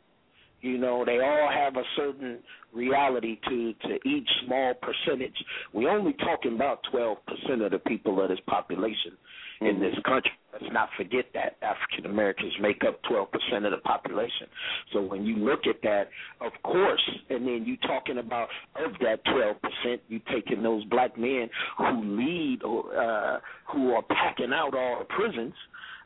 You 0.61 0.77
know, 0.77 1.03
they 1.03 1.19
all 1.19 1.49
have 1.51 1.75
a 1.75 1.83
certain 1.97 2.39
reality 2.71 3.37
to 3.49 3.73
to 3.87 4.07
each 4.07 4.29
small 4.45 4.73
percentage. 4.75 5.35
We 5.73 5.87
only 5.87 6.13
talking 6.13 6.55
about 6.55 6.79
twelve 6.89 7.17
percent 7.25 7.61
of 7.63 7.71
the 7.71 7.79
people 7.79 8.21
of 8.21 8.29
this 8.29 8.39
population 8.47 9.17
in 9.65 9.79
this 9.79 9.95
country. 10.05 10.31
Let's 10.51 10.71
not 10.71 10.89
forget 10.95 11.25
that 11.33 11.57
African 11.61 12.11
Americans 12.11 12.53
make 12.61 12.83
up 12.87 13.01
twelve 13.09 13.29
percent 13.31 13.65
of 13.65 13.71
the 13.71 13.77
population. 13.77 14.47
So 14.93 15.01
when 15.01 15.25
you 15.25 15.37
look 15.37 15.61
at 15.67 15.81
that, 15.81 16.09
of 16.41 16.51
course, 16.63 17.01
and 17.29 17.47
then 17.47 17.63
you 17.65 17.77
talking 17.77 18.19
about 18.19 18.49
of 18.75 18.91
that 18.99 19.23
twelve 19.25 19.57
percent, 19.61 20.01
you 20.09 20.19
taking 20.31 20.61
those 20.61 20.83
black 20.85 21.17
men 21.17 21.49
who 21.77 22.17
lead 22.17 22.63
or 22.63 22.95
uh, 22.95 23.39
who 23.71 23.93
are 23.93 24.03
packing 24.03 24.53
out 24.53 24.75
all 24.75 24.99
the 24.99 25.05
prisons. 25.05 25.53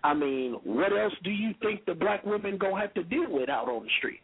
I 0.04 0.14
mean, 0.14 0.54
what 0.64 0.94
else 0.94 1.14
do 1.24 1.32
you 1.32 1.52
think 1.62 1.86
the 1.86 1.96
black 1.96 2.26
women 2.26 2.58
gonna 2.58 2.80
have 2.80 2.94
to 2.94 3.04
deal 3.04 3.26
with 3.30 3.50
out 3.50 3.68
on 3.68 3.84
the 3.84 3.90
street? 3.98 4.22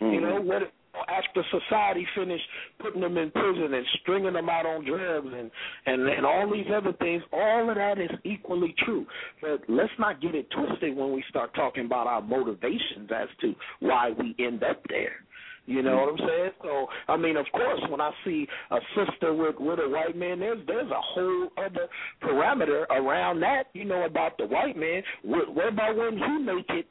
You 0.00 0.20
know 0.20 0.40
what? 0.40 0.62
After 1.08 1.42
society 1.50 2.06
finished 2.14 2.44
putting 2.78 3.00
them 3.00 3.16
in 3.16 3.30
prison 3.30 3.72
and 3.72 3.86
stringing 4.02 4.34
them 4.34 4.48
out 4.48 4.66
on 4.66 4.84
drugs 4.84 5.28
and 5.34 5.50
and 5.86 6.08
and 6.08 6.26
all 6.26 6.50
these 6.52 6.66
other 6.74 6.92
things, 6.94 7.22
all 7.32 7.68
of 7.70 7.76
that 7.76 7.98
is 7.98 8.10
equally 8.24 8.74
true. 8.84 9.06
But 9.40 9.62
let's 9.68 9.92
not 9.98 10.20
get 10.20 10.34
it 10.34 10.50
twisted 10.50 10.94
when 10.96 11.12
we 11.12 11.24
start 11.30 11.54
talking 11.54 11.86
about 11.86 12.06
our 12.06 12.20
motivations 12.20 13.10
as 13.14 13.28
to 13.40 13.54
why 13.80 14.10
we 14.18 14.36
end 14.38 14.62
up 14.62 14.82
there. 14.88 15.24
You 15.64 15.80
know 15.80 15.96
what 15.96 16.08
I'm 16.08 16.28
saying? 16.28 16.50
So 16.62 16.86
I 17.08 17.16
mean, 17.16 17.36
of 17.36 17.46
course, 17.52 17.80
when 17.88 18.00
I 18.00 18.10
see 18.24 18.46
a 18.70 18.78
sister 18.96 19.32
with 19.32 19.56
with 19.60 19.78
a 19.78 19.88
white 19.88 20.16
man, 20.16 20.40
there's 20.40 20.58
there's 20.66 20.90
a 20.90 21.00
whole 21.00 21.48
other 21.56 21.88
parameter 22.22 22.84
around 22.90 23.40
that. 23.40 23.64
You 23.72 23.84
know 23.84 24.04
about 24.04 24.36
the 24.38 24.46
white 24.46 24.76
man. 24.76 25.02
What, 25.22 25.68
about 25.68 25.96
when 25.96 26.18
he 26.18 26.38
make 26.38 26.68
it 26.68 26.86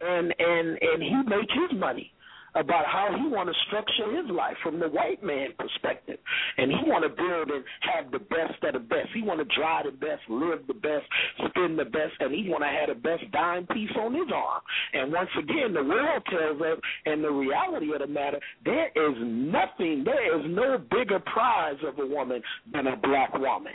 and 0.00 0.34
and 0.38 0.78
and 0.80 1.02
he 1.02 1.22
make 1.26 1.48
his 1.50 1.78
money 1.78 2.12
about 2.56 2.86
how 2.86 3.14
he 3.16 3.28
want 3.28 3.48
to 3.48 3.54
structure 3.66 4.10
his 4.16 4.30
life 4.30 4.56
from 4.62 4.80
the 4.80 4.88
white 4.88 5.22
man 5.22 5.48
perspective, 5.58 6.18
and 6.56 6.70
he 6.70 6.78
want 6.88 7.04
to 7.04 7.10
build 7.10 7.50
and 7.50 7.64
have 7.80 8.10
the 8.10 8.18
best 8.18 8.62
of 8.64 8.72
the 8.72 8.80
best. 8.80 9.08
He 9.14 9.22
want 9.22 9.40
to 9.40 9.56
drive 9.56 9.84
the 9.84 9.92
best, 9.92 10.22
live 10.28 10.66
the 10.66 10.74
best, 10.74 11.04
spend 11.48 11.78
the 11.78 11.84
best, 11.84 12.14
and 12.20 12.34
he 12.34 12.48
want 12.48 12.64
to 12.64 12.68
have 12.68 12.88
the 12.88 13.00
best 13.00 13.30
dime 13.32 13.66
piece 13.68 13.92
on 14.00 14.14
his 14.14 14.28
arm. 14.34 14.62
And 14.92 15.12
once 15.12 15.30
again, 15.38 15.74
the 15.74 15.84
world 15.84 16.22
tells 16.30 16.60
us, 16.60 16.78
and 17.04 17.22
the 17.22 17.30
reality 17.30 17.92
of 17.92 18.00
the 18.00 18.06
matter, 18.06 18.40
there 18.64 18.88
is 18.88 19.14
nothing, 19.20 20.04
there 20.04 20.38
is 20.40 20.46
no 20.48 20.78
bigger 20.78 21.20
prize 21.20 21.78
of 21.86 21.98
a 21.98 22.06
woman 22.06 22.42
than 22.72 22.86
a 22.86 22.96
black 22.96 23.34
woman. 23.34 23.74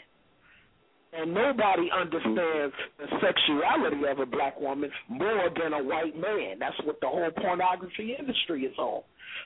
And 1.13 1.33
nobody 1.33 1.89
understands 1.91 2.73
the 2.97 3.07
sexuality 3.19 4.07
of 4.09 4.19
a 4.19 4.25
black 4.25 4.59
woman 4.59 4.89
more 5.09 5.49
than 5.61 5.73
a 5.73 5.83
white 5.83 6.15
man. 6.15 6.59
That's 6.59 6.75
what 6.85 7.01
the 7.01 7.07
whole 7.07 7.31
pornography 7.31 8.15
industry 8.17 8.63
is 8.63 8.77
on. 8.77 9.03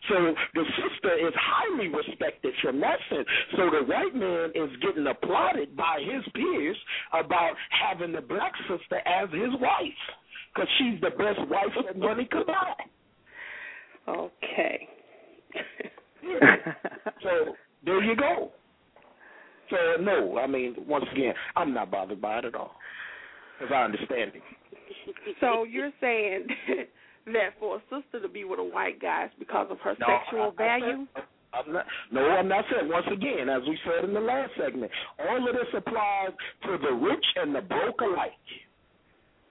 So 0.09 0.35
the 0.53 0.63
sister 0.77 1.27
is 1.27 1.33
highly 1.35 1.87
respected 1.87 2.53
from 2.61 2.79
that 2.81 2.99
sense. 3.09 3.27
So 3.57 3.69
the 3.71 3.83
white 3.85 4.13
man 4.13 4.51
is 4.53 4.69
getting 4.81 5.07
applauded 5.07 5.75
by 5.75 5.99
his 6.01 6.23
peers 6.33 6.77
about 7.13 7.55
having 7.69 8.11
the 8.11 8.21
black 8.21 8.53
sister 8.69 9.01
as 9.07 9.29
his 9.31 9.53
wife 9.59 10.01
because 10.53 10.69
she's 10.77 11.01
the 11.01 11.09
best 11.11 11.39
wife 11.49 11.73
that 11.85 11.97
money 11.97 12.27
could 12.31 12.45
buy. 12.45 12.73
Okay. 14.07 14.87
so 17.23 17.55
there 17.83 18.03
you 18.03 18.15
go. 18.15 18.51
So 19.69 20.01
no, 20.01 20.37
I 20.37 20.47
mean, 20.47 20.75
once 20.87 21.05
again, 21.11 21.33
I'm 21.55 21.73
not 21.73 21.91
bothered 21.91 22.21
by 22.21 22.39
it 22.39 22.45
at 22.45 22.55
all 22.55 22.71
because 23.59 23.73
I 23.73 23.83
understand 23.83 24.31
it. 24.35 24.41
So 25.41 25.63
you're 25.63 25.91
saying 25.99 26.47
that 27.33 27.49
for 27.59 27.77
a 27.77 27.81
sister 27.89 28.21
to 28.21 28.29
be 28.29 28.43
with 28.43 28.59
a 28.59 28.63
white 28.63 29.01
guy 29.01 29.25
is 29.25 29.31
because 29.39 29.67
of 29.69 29.79
her 29.79 29.95
No, 29.99 30.05
sexual 30.07 30.53
I- 30.59 30.63
I 30.63 30.79
value? 30.79 31.07
I'm 31.53 31.71
not, 31.73 31.85
no, 32.11 32.21
I'm 32.21 32.47
not 32.47 32.65
saying. 32.71 32.89
Once 32.91 33.07
again, 33.11 33.47
as 33.49 33.61
we 33.67 33.77
said 33.85 34.03
in 34.03 34.13
the 34.13 34.19
last 34.19 34.51
segment, 34.59 34.91
all 35.19 35.47
of 35.47 35.55
this 35.55 35.71
applies 35.75 36.31
to 36.63 36.77
the 36.77 36.93
rich 36.93 37.25
and 37.37 37.55
the 37.55 37.61
broke 37.61 38.01
alike. 38.01 38.33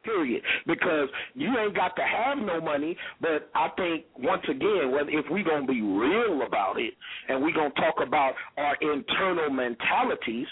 Period. 0.04 0.42
Because 0.66 1.08
you 1.34 1.48
ain't 1.58 1.74
got 1.74 1.96
to 1.96 2.02
have 2.02 2.38
no 2.38 2.60
money, 2.60 2.96
but 3.20 3.50
I 3.54 3.68
think 3.76 4.04
once 4.18 4.42
again, 4.44 4.92
if 5.08 5.24
we're 5.30 5.44
gonna 5.44 5.66
be 5.66 5.80
real 5.80 6.42
about 6.46 6.78
it 6.78 6.94
and 7.28 7.42
we're 7.42 7.54
gonna 7.54 7.70
talk 7.70 7.94
about 8.06 8.34
our 8.58 8.76
internal 8.80 9.50
mentalities, 9.50 10.46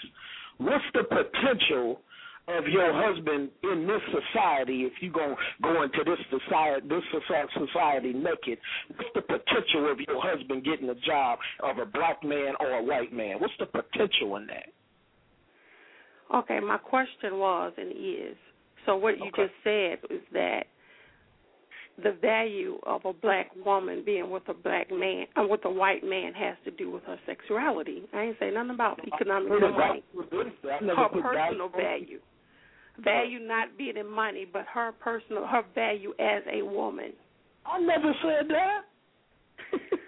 what's 0.58 0.84
the 0.94 1.04
potential 1.04 2.00
of 2.48 2.66
your 2.66 2.92
husband 2.92 3.50
in 3.62 3.86
this 3.86 4.00
society 4.10 4.82
if 4.82 4.92
you're 5.00 5.12
gonna 5.12 5.36
go 5.62 5.82
into 5.82 6.02
this 6.04 6.18
society 6.30 6.88
this 6.88 7.02
soci- 7.12 7.66
society 7.66 8.12
naked? 8.12 8.58
What's 8.96 9.10
the 9.14 9.22
potential 9.22 9.90
of 9.90 10.00
your 10.00 10.20
husband 10.20 10.64
getting 10.64 10.88
a 10.88 10.94
job 11.06 11.38
of 11.62 11.78
a 11.78 11.86
black 11.86 12.24
man 12.24 12.54
or 12.58 12.78
a 12.78 12.82
white 12.82 13.12
man? 13.12 13.38
What's 13.38 13.54
the 13.58 13.66
potential 13.66 14.36
in 14.36 14.46
that? 14.46 14.66
Okay, 16.34 16.60
my 16.60 16.78
question 16.78 17.38
was 17.38 17.72
and 17.76 17.92
is 17.92 18.36
so 18.86 18.96
what 18.96 19.18
you 19.18 19.30
just 19.36 19.52
said 19.64 19.98
is 20.10 20.20
that 20.32 20.64
the 22.02 22.12
value 22.22 22.78
of 22.84 23.02
a 23.04 23.12
black 23.12 23.50
woman 23.64 24.02
being 24.04 24.30
with 24.30 24.42
a 24.48 24.54
black 24.54 24.90
man 24.90 25.26
and 25.36 25.48
with 25.48 25.60
a 25.64 25.70
white 25.70 26.02
man 26.02 26.32
has 26.32 26.56
to 26.64 26.70
do 26.70 26.90
with 26.90 27.02
her 27.04 27.18
sexuality. 27.26 28.02
I 28.14 28.22
ain't 28.22 28.36
say 28.40 28.50
nothing 28.50 28.70
about 28.70 28.98
economic 29.12 29.52
I 29.52 29.58
never 29.58 29.70
money. 29.72 30.02
Her 30.14 31.08
personal 31.08 31.68
value- 31.68 31.68
value. 31.76 32.20
Value 33.04 33.38
not 33.40 33.76
being 33.78 33.96
in 33.96 34.10
money, 34.10 34.46
but 34.50 34.64
her 34.72 34.92
personal 35.00 35.46
her 35.46 35.62
value 35.74 36.12
as 36.18 36.42
a 36.52 36.62
woman. 36.62 37.12
I 37.66 37.78
never 37.78 38.12
said 38.22 38.48
that. 38.48 38.80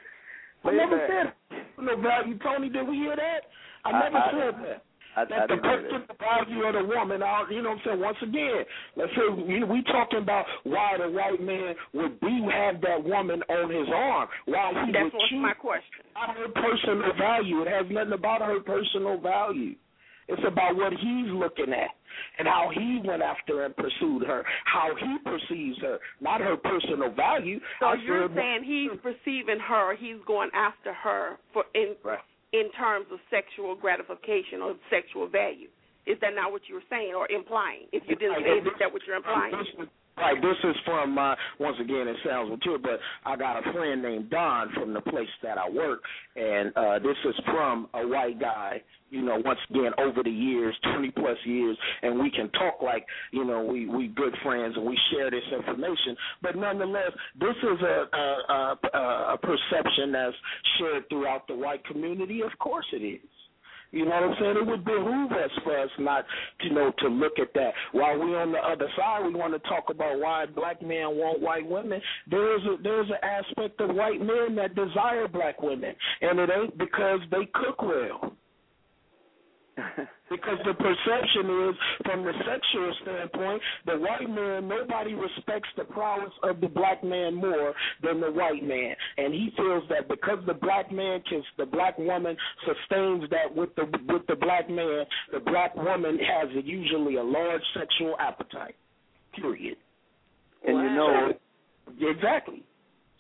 I 0.65 0.71
never 0.71 0.97
minute. 0.97 1.35
said 1.51 1.59
no 1.79 1.97
value, 2.01 2.39
Tony. 2.39 2.69
Did 2.69 2.89
we 2.89 2.97
hear 2.97 3.17
that? 3.17 3.41
I, 3.85 3.91
I- 3.91 4.01
never 4.09 4.19
I- 4.19 4.31
said 4.33 4.65
that. 4.65 4.83
I, 5.17 5.23
I 5.23 5.25
That 5.25 5.49
the 5.49 5.55
didn't 5.57 5.65
hear 5.65 5.83
that. 5.83 5.91
personal 5.91 6.17
value 6.19 6.61
of 6.67 6.73
the 6.75 6.85
woman, 6.85 7.23
I- 7.23 7.47
you 7.51 7.63
know 7.63 7.71
what 7.71 7.79
I'm 7.79 7.85
saying? 7.85 8.01
Once 8.01 8.19
again, 8.23 8.65
let's 8.97 9.13
say 9.15 9.27
we, 9.31 9.65
we 9.65 9.83
talking 9.85 10.19
about 10.21 10.45
why 10.65 10.97
the 10.99 11.11
white 11.11 11.41
man 11.41 11.75
would 11.95 12.19
be 12.21 12.35
have 12.53 12.81
that 12.83 13.03
woman 13.05 13.43
on 13.49 13.71
his 13.71 13.89
arm, 13.95 14.29
why 14.47 14.73
he 14.87 14.93
That's 14.93 15.05
would 15.05 15.15
what's 15.15 15.29
choose 15.31 15.43
my 15.43 15.55
question. 15.55 16.05
not 16.15 16.37
her 16.37 16.49
personal 16.49 17.13
value. 17.19 17.63
It 17.63 17.69
has 17.69 17.87
nothing 17.91 18.13
about 18.13 18.43
her 18.43 18.61
personal 18.61 19.19
value. 19.19 19.75
It's 20.27 20.41
about 20.47 20.77
what 20.77 20.93
he's 20.93 21.29
looking 21.29 21.75
at 21.75 21.91
and 22.39 22.49
how 22.49 22.71
he 22.73 23.01
went 23.05 23.21
after 23.21 23.67
and 23.67 23.77
pursued 23.77 24.23
her, 24.27 24.43
how 24.65 24.95
he 24.97 25.19
perceives 25.23 25.79
her, 25.83 25.99
not 26.23 26.41
her 26.41 26.57
personal 26.57 27.11
value. 27.13 27.61
So 27.79 27.87
I 27.87 27.95
you're 27.97 28.29
saying 28.35 28.65
he's 28.65 28.99
perceiving 29.03 29.59
her, 29.61 29.95
he's 29.97 30.17
going 30.27 30.49
after 30.55 30.95
her 30.95 31.37
for 31.53 31.65
in 31.75 31.95
in 32.55 32.71
terms 32.79 33.07
of 33.11 33.19
sexual 33.35 33.75
gratification 33.75 34.63
or 34.63 34.79
sexual 34.87 35.27
value. 35.27 35.67
Is 36.07 36.15
that 36.23 36.39
not 36.39 36.53
what 36.53 36.63
you 36.69 36.77
were 36.79 36.87
saying 36.89 37.13
or 37.17 37.27
implying? 37.33 37.91
If 37.91 38.05
you 38.07 38.15
didn't 38.15 38.39
say 38.47 38.63
is 38.63 38.79
that 38.79 38.93
what 38.93 39.03
you're 39.07 39.17
implying? 39.17 39.59
Right, 40.17 40.41
this 40.41 40.57
is 40.63 40.77
from 40.85 41.19
uh 41.19 41.35
once 41.59 41.77
again 41.81 42.07
it 42.07 42.17
sounds 42.25 42.49
mature, 42.51 42.79
but 42.79 43.01
I 43.27 43.37
got 43.37 43.59
a 43.59 43.73
friend 43.73 44.01
named 44.03 44.31
Don 44.31 44.71
from 44.75 44.95
the 44.95 45.01
place 45.01 45.29
that 45.43 45.59
I 45.59 45.69
work 45.69 46.03
and 46.37 46.73
uh 46.77 46.99
this 47.01 47.17
is 47.25 47.35
from 47.47 47.89
a 47.95 48.07
white 48.07 48.39
guy, 48.41 48.81
you 49.11 49.23
know, 49.23 49.43
once 49.45 49.59
again 49.71 49.93
over 49.99 50.23
the 50.23 50.31
years, 50.31 50.77
twenty 50.93 51.11
plus 51.11 51.39
years, 51.45 51.77
and 52.03 52.21
we 52.21 52.31
can 52.31 52.49
talk 52.51 52.81
like, 52.81 53.05
you 53.33 53.45
know, 53.45 53.65
we 53.65 53.87
we 53.89 54.07
good 54.09 54.35
friends 54.45 54.75
and 54.77 54.87
we 54.87 54.97
share 55.13 55.31
this 55.33 55.43
information. 55.53 56.17
But 56.43 56.57
nonetheless, 56.57 57.11
this 57.41 57.57
is 57.57 57.81
a 57.83 58.07
a, 58.17 58.79
a, 58.95 59.35
a 59.35 59.39
perception 59.43 60.13
that's 60.13 60.37
shared 60.79 61.09
throughout 61.09 61.49
the 61.49 61.57
white 61.57 61.85
community. 61.87 62.43
Of 62.43 62.57
course 62.61 62.87
it 62.93 63.03
is. 63.03 63.34
You 63.95 64.07
know 64.07 64.11
what 64.11 64.25
I'm 64.25 64.37
saying? 64.41 64.57
It 64.57 64.67
would 64.67 64.85
behoove 64.85 65.31
us 65.31 65.51
for 65.63 65.79
us 65.79 65.91
not, 66.01 66.25
you 66.63 66.73
know, 66.73 66.93
to 66.99 67.09
look 67.09 67.39
at 67.41 67.55
that. 67.55 67.71
While 67.93 68.19
we're 68.19 68.41
on 68.41 68.51
the 68.51 68.59
other 68.59 68.89
side, 68.97 69.25
we 69.25 69.35
want 69.35 69.53
to 69.53 69.69
talk 69.69 69.85
about 69.89 70.19
why 70.19 70.47
black 70.47 70.83
men 70.83 71.17
want 71.17 71.41
white 71.41 71.69
women. 71.69 72.01
There 72.29 72.57
is 72.57 72.63
a 72.65 72.83
there's 72.83 73.09
an 73.09 73.23
aspect 73.23 73.81
of 73.81 73.95
white 73.95 74.19
men 74.21 74.57
that 74.57 74.75
desire 74.75 75.29
black 75.29 75.63
women, 75.63 75.95
and 76.23 76.41
it 76.41 76.51
ain't 76.51 76.77
because 76.77 77.21
they 77.31 77.49
cook 77.55 77.83
well. 77.83 78.33
Because 80.31 80.59
the 80.65 80.73
perception 80.75 81.69
is, 81.69 81.75
from 82.05 82.25
the 82.25 82.33
sexual 82.33 82.95
standpoint, 83.03 83.63
the 83.87 83.99
white 83.99 84.29
man, 84.29 84.67
nobody 84.67 85.15
respects 85.15 85.69
the 85.77 85.85
prowess 85.85 86.33
of 86.43 86.61
the 86.61 86.67
black 86.67 87.05
man 87.05 87.35
more 87.35 87.75
than 88.03 88.21
the 88.21 88.33
white 88.33 88.65
man. 88.65 88.97
And 89.19 89.33
he 89.35 89.51
feels 89.57 89.85
that 89.91 90.09
because 90.09 90.39
the 90.47 90.55
black 90.55 90.91
man 90.91 91.21
can, 91.29 91.43
the 91.59 91.67
black 91.67 91.99
woman 91.99 92.37
sustains 92.65 93.29
that 93.31 93.55
with 93.55 93.75
the 93.77 93.85
with 94.09 94.27
the 94.27 94.35
black 94.37 94.69
man, 94.69 95.05
the 95.33 95.41
black 95.41 95.77
woman 95.77 96.19
has 96.19 96.49
a, 96.57 96.63
usually 96.67 97.17
a 97.17 97.23
large 97.23 97.63
sexual 97.79 98.17
appetite. 98.19 98.75
Period. 99.37 99.77
And 100.67 100.77
you 100.79 100.91
know, 100.97 101.33
Exactly. 102.01 102.63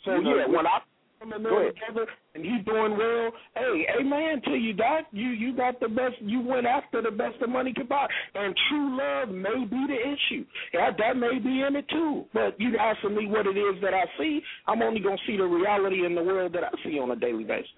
So 0.05 0.15
You 0.17 0.23
know, 0.23 0.37
yeah, 0.37 0.47
we- 0.49 0.57
when 0.57 0.67
I 0.67 0.79
come 0.79 0.89
in 0.89 0.94
Go 1.31 1.39
there 1.39 1.73
together 1.73 2.07
and 2.35 2.45
he 2.45 2.59
doing 2.65 2.97
well, 2.97 3.31
hey, 3.55 3.87
amen 4.01 4.43
to 4.45 4.53
you, 4.53 4.73
Doc. 4.73 5.05
You 5.13 5.29
you 5.31 5.57
got 5.57 5.81
the 5.81 5.89
best. 5.89 6.17
You 6.21 6.41
went 6.41 6.67
after 6.67 7.03
the 7.03 7.11
best 7.11 7.37
the 7.41 7.47
money 7.47 7.73
could 7.73 7.89
buy, 7.89 8.07
and 8.35 8.55
true 8.69 8.99
love 8.99 9.29
may 9.29 9.65
be 9.65 9.87
the 9.87 9.99
issue. 9.99 10.45
Yeah, 10.73 10.91
that 10.99 11.17
may 11.17 11.39
be 11.39 11.63
in 11.63 11.77
it 11.77 11.89
too. 11.89 12.25
But 12.33 12.61
you 12.61 12.77
asking 12.79 13.17
me 13.17 13.27
what 13.27 13.47
it 13.47 13.57
is 13.57 13.81
that 13.83 13.95
I 13.95 14.05
see, 14.19 14.41
I'm 14.67 14.83
only 14.83 15.01
gonna 15.01 15.17
see 15.27 15.37
the 15.37 15.45
reality 15.45 16.05
in 16.05 16.15
the 16.15 16.23
world 16.23 16.53
that 16.55 16.65
I 16.65 16.71
see 16.85 16.99
on 16.99 17.11
a 17.11 17.17
daily 17.17 17.45
basis. 17.45 17.71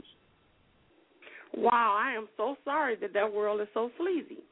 Wow, 1.56 1.98
I 1.98 2.12
am 2.14 2.28
so 2.36 2.56
sorry 2.64 2.96
that 2.96 3.14
that 3.14 3.32
world 3.32 3.60
is 3.60 3.68
so 3.72 3.90
sleazy. 3.98 4.42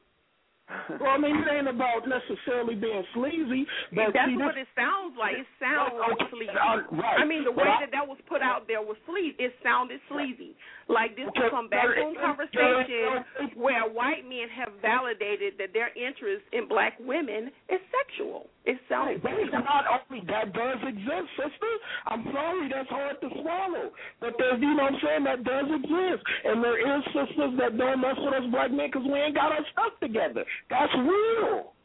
Well, 0.89 1.13
I 1.13 1.17
mean, 1.17 1.37
it 1.37 1.45
ain't 1.45 1.67
about 1.67 2.09
necessarily 2.09 2.73
being 2.73 3.03
sleazy, 3.13 3.67
but 3.93 4.09
That's 4.13 4.33
see, 4.33 4.37
what 4.37 4.57
it 4.57 4.67
sounds 4.73 5.13
like. 5.13 5.37
It 5.37 5.45
sounds 5.61 5.93
Okay, 5.93 6.25
sleazy. 6.31 6.57
right. 6.57 7.21
I 7.21 7.25
mean, 7.25 7.43
the 7.43 7.51
way 7.51 7.69
that 7.79 7.91
that 7.91 8.07
was 8.07 8.17
put 8.27 8.41
out 8.41 8.65
there 8.67 8.81
was 8.81 8.97
sleazy. 9.05 9.35
It 9.37 9.53
sounded 9.61 10.01
sleazy. 10.09 10.55
Like 10.89 11.15
this 11.15 11.29
was 11.35 11.51
some 11.53 11.69
backroom 11.69 12.15
conversation 12.17 13.53
where 13.53 13.85
white 13.85 14.25
men 14.25 14.49
have 14.49 14.73
validated 14.81 15.53
that 15.59 15.69
their 15.73 15.93
interest 15.93 16.45
in 16.51 16.67
black 16.67 16.97
women 16.99 17.51
is 17.69 17.79
sexual. 17.93 18.49
It 18.65 18.81
sounds 18.89 19.21
not 19.21 19.85
only 19.85 20.25
that 20.25 20.49
does 20.53 20.81
exist, 20.81 21.27
sister. 21.37 21.73
I'm 22.09 22.25
sorry, 22.33 22.65
that's 22.69 22.89
hard 22.89 23.21
to 23.21 23.29
swallow. 23.41 23.93
But 24.19 24.33
there's, 24.41 24.57
you 24.57 24.73
know 24.73 24.89
what 24.89 24.97
I'm 24.97 25.01
saying, 25.05 25.23
that 25.29 25.45
does 25.45 25.69
exist. 25.69 26.21
And 26.45 26.65
there 26.65 26.81
is 26.81 27.01
sisters 27.13 27.53
that 27.61 27.77
don't 27.77 28.01
mess 28.01 28.17
with 28.17 28.33
us 28.33 28.49
black 28.49 28.73
men 28.73 28.89
because 28.89 29.05
we 29.05 29.21
ain't 29.21 29.37
got 29.37 29.53
our 29.53 29.65
stuff 29.69 29.93
together. 30.01 30.41
That's 30.69 30.93
real. 30.97 31.77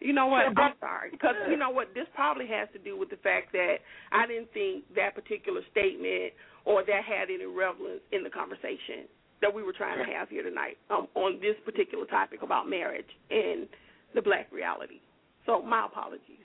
You 0.00 0.12
know 0.12 0.26
what? 0.26 0.46
I'm 0.46 0.78
sorry 0.78 1.10
because 1.10 1.34
you 1.50 1.56
know 1.56 1.70
what? 1.70 1.94
This 1.94 2.06
probably 2.14 2.46
has 2.46 2.68
to 2.72 2.78
do 2.78 2.96
with 2.98 3.10
the 3.10 3.18
fact 3.18 3.50
that 3.52 3.82
I 4.12 4.26
didn't 4.26 4.52
think 4.54 4.86
that 4.94 5.14
particular 5.14 5.60
statement 5.70 6.34
or 6.64 6.84
that 6.86 7.02
had 7.02 7.30
any 7.30 7.46
relevance 7.46 8.02
in 8.12 8.22
the 8.22 8.30
conversation 8.30 9.10
that 9.42 9.52
we 9.52 9.62
were 9.62 9.72
trying 9.72 9.98
to 9.98 10.06
have 10.12 10.28
here 10.28 10.42
tonight 10.42 10.78
um, 10.90 11.06
on 11.14 11.40
this 11.40 11.54
particular 11.64 12.06
topic 12.06 12.42
about 12.42 12.68
marriage 12.68 13.10
and 13.30 13.66
the 14.14 14.22
black 14.22 14.46
reality. 14.52 15.00
So 15.48 15.62
my 15.62 15.86
apologies. 15.86 16.44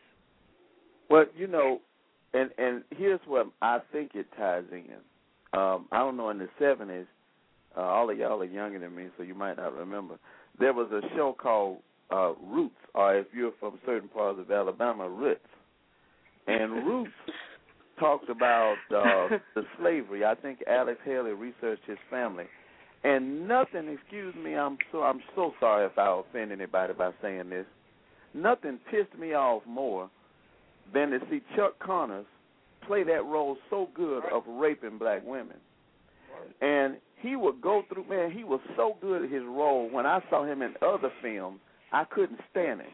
Well, 1.09 1.25
you 1.35 1.45
know, 1.45 1.81
and 2.33 2.49
and 2.57 2.83
here's 2.91 3.19
what 3.27 3.47
I 3.61 3.79
think 3.91 4.11
it 4.15 4.27
ties 4.37 4.63
in. 4.71 4.85
Um, 5.59 5.87
I 5.91 5.97
don't 5.99 6.15
know 6.15 6.29
in 6.29 6.39
the 6.39 6.47
seventies. 6.57 7.05
Uh, 7.77 7.81
all 7.81 8.09
of 8.09 8.17
y'all 8.17 8.41
are 8.41 8.45
younger 8.45 8.79
than 8.79 8.95
me, 8.95 9.07
so 9.17 9.23
you 9.23 9.35
might 9.35 9.57
not 9.57 9.77
remember. 9.77 10.15
There 10.57 10.71
was 10.71 10.89
a 10.91 11.01
show 11.15 11.35
called 11.37 11.79
uh, 12.11 12.33
Roots, 12.41 12.75
or 12.95 13.17
if 13.17 13.27
you're 13.33 13.51
from 13.59 13.77
certain 13.85 14.07
parts 14.07 14.39
of 14.39 14.49
Alabama, 14.49 15.09
Roots. 15.09 15.41
And 16.47 16.71
Roots 16.87 17.11
talks 17.99 18.25
about 18.29 18.75
uh, 18.89 19.37
the 19.55 19.63
slavery. 19.77 20.23
I 20.23 20.35
think 20.35 20.59
Alex 20.65 20.99
Haley 21.03 21.31
researched 21.31 21.85
his 21.87 21.97
family, 22.09 22.45
and 23.03 23.49
nothing. 23.49 23.89
Excuse 23.89 24.33
me, 24.35 24.55
I'm 24.55 24.77
so 24.93 25.01
I'm 25.01 25.21
so 25.35 25.51
sorry 25.59 25.87
if 25.87 25.97
I 25.97 26.21
offend 26.21 26.53
anybody 26.53 26.93
by 26.93 27.11
saying 27.21 27.49
this. 27.49 27.65
Nothing 28.33 28.79
pissed 28.89 29.17
me 29.17 29.33
off 29.33 29.63
more 29.67 30.09
than 30.93 31.11
to 31.11 31.19
see 31.29 31.41
Chuck 31.55 31.77
Connors 31.79 32.25
play 32.87 33.03
that 33.03 33.25
role 33.25 33.57
so 33.69 33.89
good 33.93 34.23
of 34.31 34.43
raping 34.47 34.97
black 34.97 35.21
women. 35.25 35.57
And 36.61 36.97
he 37.21 37.35
would 37.35 37.61
go 37.61 37.83
through 37.87 38.05
man, 38.09 38.31
he 38.31 38.43
was 38.43 38.59
so 38.75 38.97
good 39.01 39.23
at 39.23 39.31
his 39.31 39.43
role. 39.43 39.89
When 39.89 40.05
I 40.05 40.21
saw 40.29 40.43
him 40.43 40.61
in 40.61 40.73
other 40.81 41.11
films, 41.21 41.59
I 41.91 42.03
couldn't 42.05 42.39
stand 42.51 42.81
him. 42.81 42.91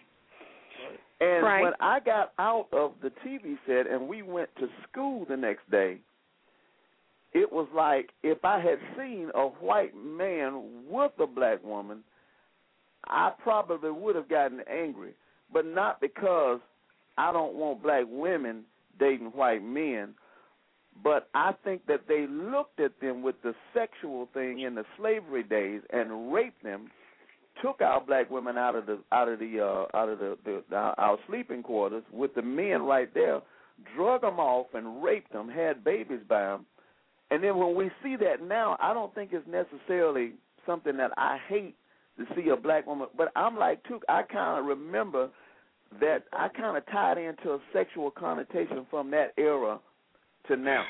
And 1.21 1.43
Right. 1.43 1.61
when 1.61 1.73
I 1.79 1.99
got 1.99 2.33
out 2.37 2.67
of 2.71 2.93
the 3.01 3.09
TV 3.09 3.57
set 3.65 3.87
and 3.87 4.07
we 4.07 4.21
went 4.21 4.55
to 4.57 4.69
school 4.83 5.25
the 5.25 5.35
next 5.35 5.69
day, 5.69 5.99
it 7.33 7.51
was 7.51 7.67
like 7.73 8.11
if 8.23 8.43
I 8.45 8.59
had 8.59 8.79
seen 8.97 9.31
a 9.35 9.47
white 9.47 9.95
man 9.95 10.87
with 10.87 11.11
a 11.19 11.27
black 11.27 11.63
woman, 11.63 12.03
I 13.07 13.31
probably 13.31 13.91
would 13.91 14.15
have 14.15 14.29
gotten 14.29 14.61
angry, 14.61 15.13
but 15.51 15.65
not 15.65 15.99
because 16.01 16.59
I 17.17 17.31
don't 17.31 17.55
want 17.55 17.83
black 17.83 18.05
women 18.07 18.63
dating 18.99 19.27
white 19.27 19.63
men, 19.63 20.13
but 21.03 21.29
I 21.33 21.53
think 21.63 21.85
that 21.87 22.01
they 22.07 22.27
looked 22.27 22.79
at 22.79 22.99
them 22.99 23.21
with 23.21 23.35
the 23.43 23.53
sexual 23.73 24.27
thing 24.33 24.61
in 24.61 24.75
the 24.75 24.83
slavery 24.97 25.43
days 25.43 25.81
and 25.91 26.33
raped 26.33 26.63
them, 26.63 26.89
took 27.61 27.81
our 27.81 28.01
black 28.01 28.29
women 28.29 28.57
out 28.57 28.75
of 28.75 28.85
the 28.85 28.99
out 29.11 29.27
of 29.27 29.39
the 29.39 29.59
uh, 29.59 29.97
out 29.97 30.09
of 30.09 30.19
the, 30.19 30.37
the, 30.45 30.63
the 30.69 30.75
our 30.75 31.17
sleeping 31.27 31.63
quarters 31.63 32.03
with 32.11 32.33
the 32.35 32.41
men 32.41 32.83
right 32.83 33.13
there, 33.13 33.41
drug 33.95 34.21
them 34.21 34.39
off 34.39 34.67
and 34.73 35.03
raped 35.03 35.31
them, 35.31 35.49
had 35.49 35.83
babies 35.83 36.21
by 36.27 36.41
them, 36.41 36.65
and 37.31 37.43
then 37.43 37.57
when 37.57 37.75
we 37.75 37.91
see 38.03 38.15
that 38.17 38.41
now, 38.41 38.77
I 38.81 38.93
don't 38.93 39.13
think 39.13 39.31
it's 39.33 39.47
necessarily 39.47 40.33
something 40.65 40.97
that 40.97 41.11
I 41.17 41.37
hate 41.47 41.75
to 42.19 42.25
see 42.35 42.49
a 42.49 42.55
black 42.55 42.85
woman, 42.85 43.07
but 43.17 43.31
I'm 43.35 43.57
like 43.57 43.83
too. 43.85 43.99
I 44.07 44.21
kind 44.23 44.59
of 44.59 44.65
remember 44.65 45.29
that 45.99 46.25
I 46.33 46.47
kind 46.49 46.77
of 46.77 46.85
tied 46.87 47.17
into 47.17 47.51
a 47.51 47.59
sexual 47.73 48.11
connotation 48.11 48.85
from 48.91 49.09
that 49.11 49.33
era 49.37 49.79
to 50.47 50.55
now. 50.55 50.83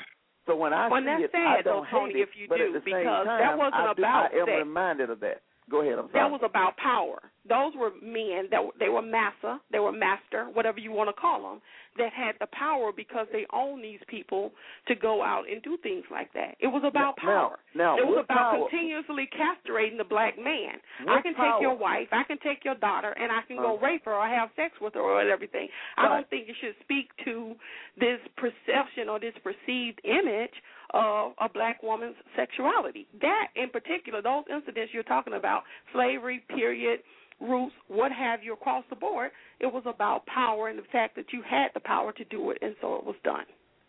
So 0.46 0.56
when 0.56 0.72
I 0.72 0.88
Well, 0.88 1.00
see 1.00 1.06
that's 1.06 1.22
it, 1.24 1.30
I 1.36 1.56
sad, 1.56 1.64
don't 1.64 1.86
though, 1.90 1.98
Tony, 1.98 2.12
hate 2.14 2.20
it, 2.20 2.22
if 2.22 2.28
you 2.38 2.46
but 2.48 2.58
do, 2.58 2.66
at 2.66 2.72
the 2.72 2.90
same 2.90 2.98
because 3.00 3.26
time, 3.26 3.40
that 3.40 3.56
wasn't 3.56 3.74
I, 3.74 3.94
do, 3.94 4.02
about 4.02 4.34
I 4.34 4.38
am 4.38 4.46
sex. 4.46 4.58
reminded 4.58 5.10
of 5.10 5.20
that. 5.20 5.42
Go 5.70 5.82
ahead. 5.82 5.98
I'm 5.98 6.10
sorry. 6.10 6.24
That 6.24 6.30
was 6.30 6.40
about 6.44 6.76
power. 6.76 7.22
Those 7.48 7.72
were 7.78 7.90
men 8.02 8.48
that 8.50 8.60
they 8.78 8.88
were 8.88 9.02
massa, 9.02 9.60
they 9.72 9.78
were 9.78 9.92
master, 9.92 10.46
whatever 10.52 10.78
you 10.78 10.92
want 10.92 11.08
to 11.08 11.16
call 11.18 11.42
them, 11.42 11.60
that 11.96 12.12
had 12.12 12.34
the 12.38 12.46
power 12.52 12.92
because 12.94 13.26
they 13.32 13.46
own 13.52 13.80
these 13.80 13.98
people 14.08 14.52
to 14.88 14.94
go 14.94 15.22
out 15.22 15.44
and 15.50 15.62
do 15.62 15.76
things 15.82 16.04
like 16.10 16.32
that. 16.34 16.54
It 16.60 16.66
was 16.68 16.82
about 16.84 17.16
Now- 17.22 17.32
power. 17.48 17.58
now, 17.74 17.98
it 17.98 18.06
was 18.06 18.18
about 18.18 18.38
power- 18.58 18.68
continuously 18.68 19.26
castrating 19.28 19.96
the 19.96 20.04
black 20.04 20.38
man. 20.38 20.80
I 21.08 21.22
can 21.22 21.34
power- 21.34 21.52
take 21.54 21.62
your 21.62 21.74
wife, 21.74 22.08
I 22.12 22.24
can 22.24 22.38
take 22.38 22.64
your 22.64 22.74
daughter, 22.76 23.10
and 23.16 23.32
I 23.32 23.42
can 23.42 23.56
go 23.56 23.74
Uh-huh. 23.74 23.86
rape 23.86 24.04
her 24.04 24.14
or 24.14 24.26
have 24.26 24.50
sex 24.54 24.78
with 24.80 24.94
her 24.94 25.00
or 25.00 25.20
everything. 25.22 25.68
I 25.96 26.08
don't 26.08 26.28
think 26.28 26.48
it 26.48 26.56
should 26.56 26.78
speak 26.80 27.14
to 27.24 27.56
this 27.96 28.20
perception 28.36 29.08
or 29.08 29.18
this 29.18 29.36
perceived 29.38 30.00
image 30.04 30.62
of 30.92 31.32
a 31.40 31.48
black 31.48 31.82
woman's 31.82 32.16
sexuality. 32.36 33.06
That 33.20 33.48
in 33.56 33.70
particular, 33.70 34.22
those 34.22 34.44
incidents 34.52 34.92
you're 34.92 35.02
talking 35.04 35.34
about, 35.34 35.62
slavery, 35.92 36.44
period, 36.48 37.00
roots, 37.40 37.74
what 37.88 38.12
have 38.12 38.42
you, 38.42 38.52
across 38.52 38.84
the 38.90 38.96
board, 38.96 39.30
it 39.60 39.66
was 39.66 39.82
about 39.86 40.26
power 40.26 40.68
and 40.68 40.78
the 40.78 40.84
fact 40.92 41.16
that 41.16 41.32
you 41.32 41.42
had 41.48 41.68
the 41.74 41.80
power 41.80 42.12
to 42.12 42.24
do 42.24 42.50
it, 42.50 42.58
and 42.62 42.74
so 42.80 42.96
it 42.96 43.04
was 43.04 43.16
done. 43.24 43.44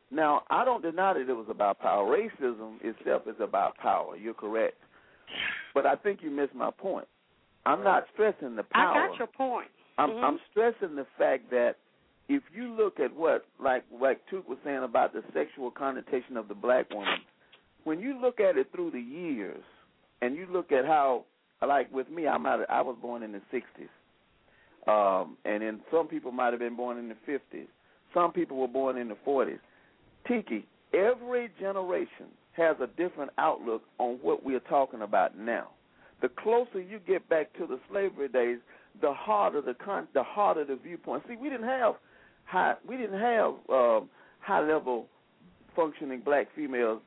Now, 0.09 0.43
I 0.49 0.65
don't 0.65 0.81
deny 0.81 1.13
that 1.13 1.29
it 1.29 1.33
was 1.33 1.47
about 1.49 1.79
power. 1.79 2.05
Racism 2.05 2.75
itself 2.81 3.23
is 3.27 3.35
about 3.39 3.77
power. 3.77 4.17
You're 4.17 4.33
correct. 4.33 4.75
But 5.73 5.85
I 5.85 5.95
think 5.95 6.19
you 6.21 6.29
missed 6.29 6.53
my 6.53 6.69
point. 6.71 7.07
I'm 7.65 7.83
not 7.83 8.05
stressing 8.13 8.55
the 8.55 8.63
power. 8.63 9.03
I 9.03 9.07
got 9.07 9.17
your 9.17 9.27
point. 9.27 9.69
I'm, 9.97 10.09
Mhm. 10.09 10.23
I'm 10.23 10.39
stressing 10.49 10.95
the 10.95 11.05
fact 11.17 11.49
that 11.51 11.77
if 12.33 12.43
you 12.55 12.73
look 12.73 12.99
at 13.01 13.13
what, 13.13 13.45
like, 13.61 13.83
like 13.99 14.21
Took 14.29 14.47
was 14.47 14.57
saying 14.63 14.83
about 14.83 15.11
the 15.11 15.21
sexual 15.33 15.69
connotation 15.69 16.37
of 16.37 16.47
the 16.47 16.55
black 16.55 16.89
woman, 16.89 17.19
when 17.83 17.99
you 17.99 18.19
look 18.21 18.39
at 18.39 18.57
it 18.57 18.67
through 18.73 18.91
the 18.91 19.01
years, 19.01 19.61
and 20.21 20.37
you 20.37 20.47
look 20.49 20.71
at 20.71 20.85
how, 20.85 21.25
like 21.67 21.91
with 21.91 22.09
me, 22.09 22.27
I'm 22.27 22.45
out. 22.45 22.61
Of, 22.61 22.67
I 22.69 22.81
was 22.81 22.95
born 23.01 23.21
in 23.23 23.33
the 23.33 23.41
'60s, 23.51 23.89
um, 24.87 25.35
and 25.43 25.61
then 25.61 25.81
some 25.91 26.07
people 26.07 26.31
might 26.31 26.53
have 26.53 26.59
been 26.59 26.77
born 26.77 26.97
in 26.97 27.09
the 27.09 27.17
'50s. 27.27 27.67
Some 28.13 28.31
people 28.31 28.57
were 28.57 28.67
born 28.67 28.97
in 28.97 29.09
the 29.09 29.17
'40s. 29.27 29.59
Tiki, 30.25 30.65
every 30.93 31.49
generation 31.59 32.27
has 32.53 32.77
a 32.81 32.87
different 32.87 33.31
outlook 33.37 33.81
on 33.97 34.19
what 34.21 34.45
we're 34.45 34.59
talking 34.59 35.01
about 35.01 35.37
now. 35.37 35.69
The 36.21 36.29
closer 36.29 36.79
you 36.79 36.99
get 37.05 37.27
back 37.27 37.51
to 37.57 37.65
the 37.65 37.79
slavery 37.89 38.29
days, 38.29 38.59
the 39.01 39.11
harder 39.11 39.61
the 39.61 39.73
con- 39.73 40.07
the 40.13 40.23
harder 40.23 40.63
the 40.63 40.77
viewpoint. 40.77 41.23
See, 41.27 41.35
we 41.35 41.49
didn't 41.49 41.67
have 41.67 41.95
high 42.45 42.75
we 42.87 42.97
didn't 42.97 43.19
have 43.19 43.53
um, 43.69 44.09
high 44.39 44.61
level 44.61 45.07
functioning 45.75 46.21
black 46.23 46.47
females 46.55 47.01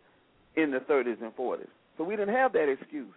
in 0.57 0.71
the 0.71 0.79
30s 0.79 1.23
and 1.23 1.35
40s, 1.37 1.67
so 1.99 2.05
we 2.05 2.17
didn't 2.17 2.35
have 2.35 2.53
that 2.53 2.69
excuse. 2.69 3.13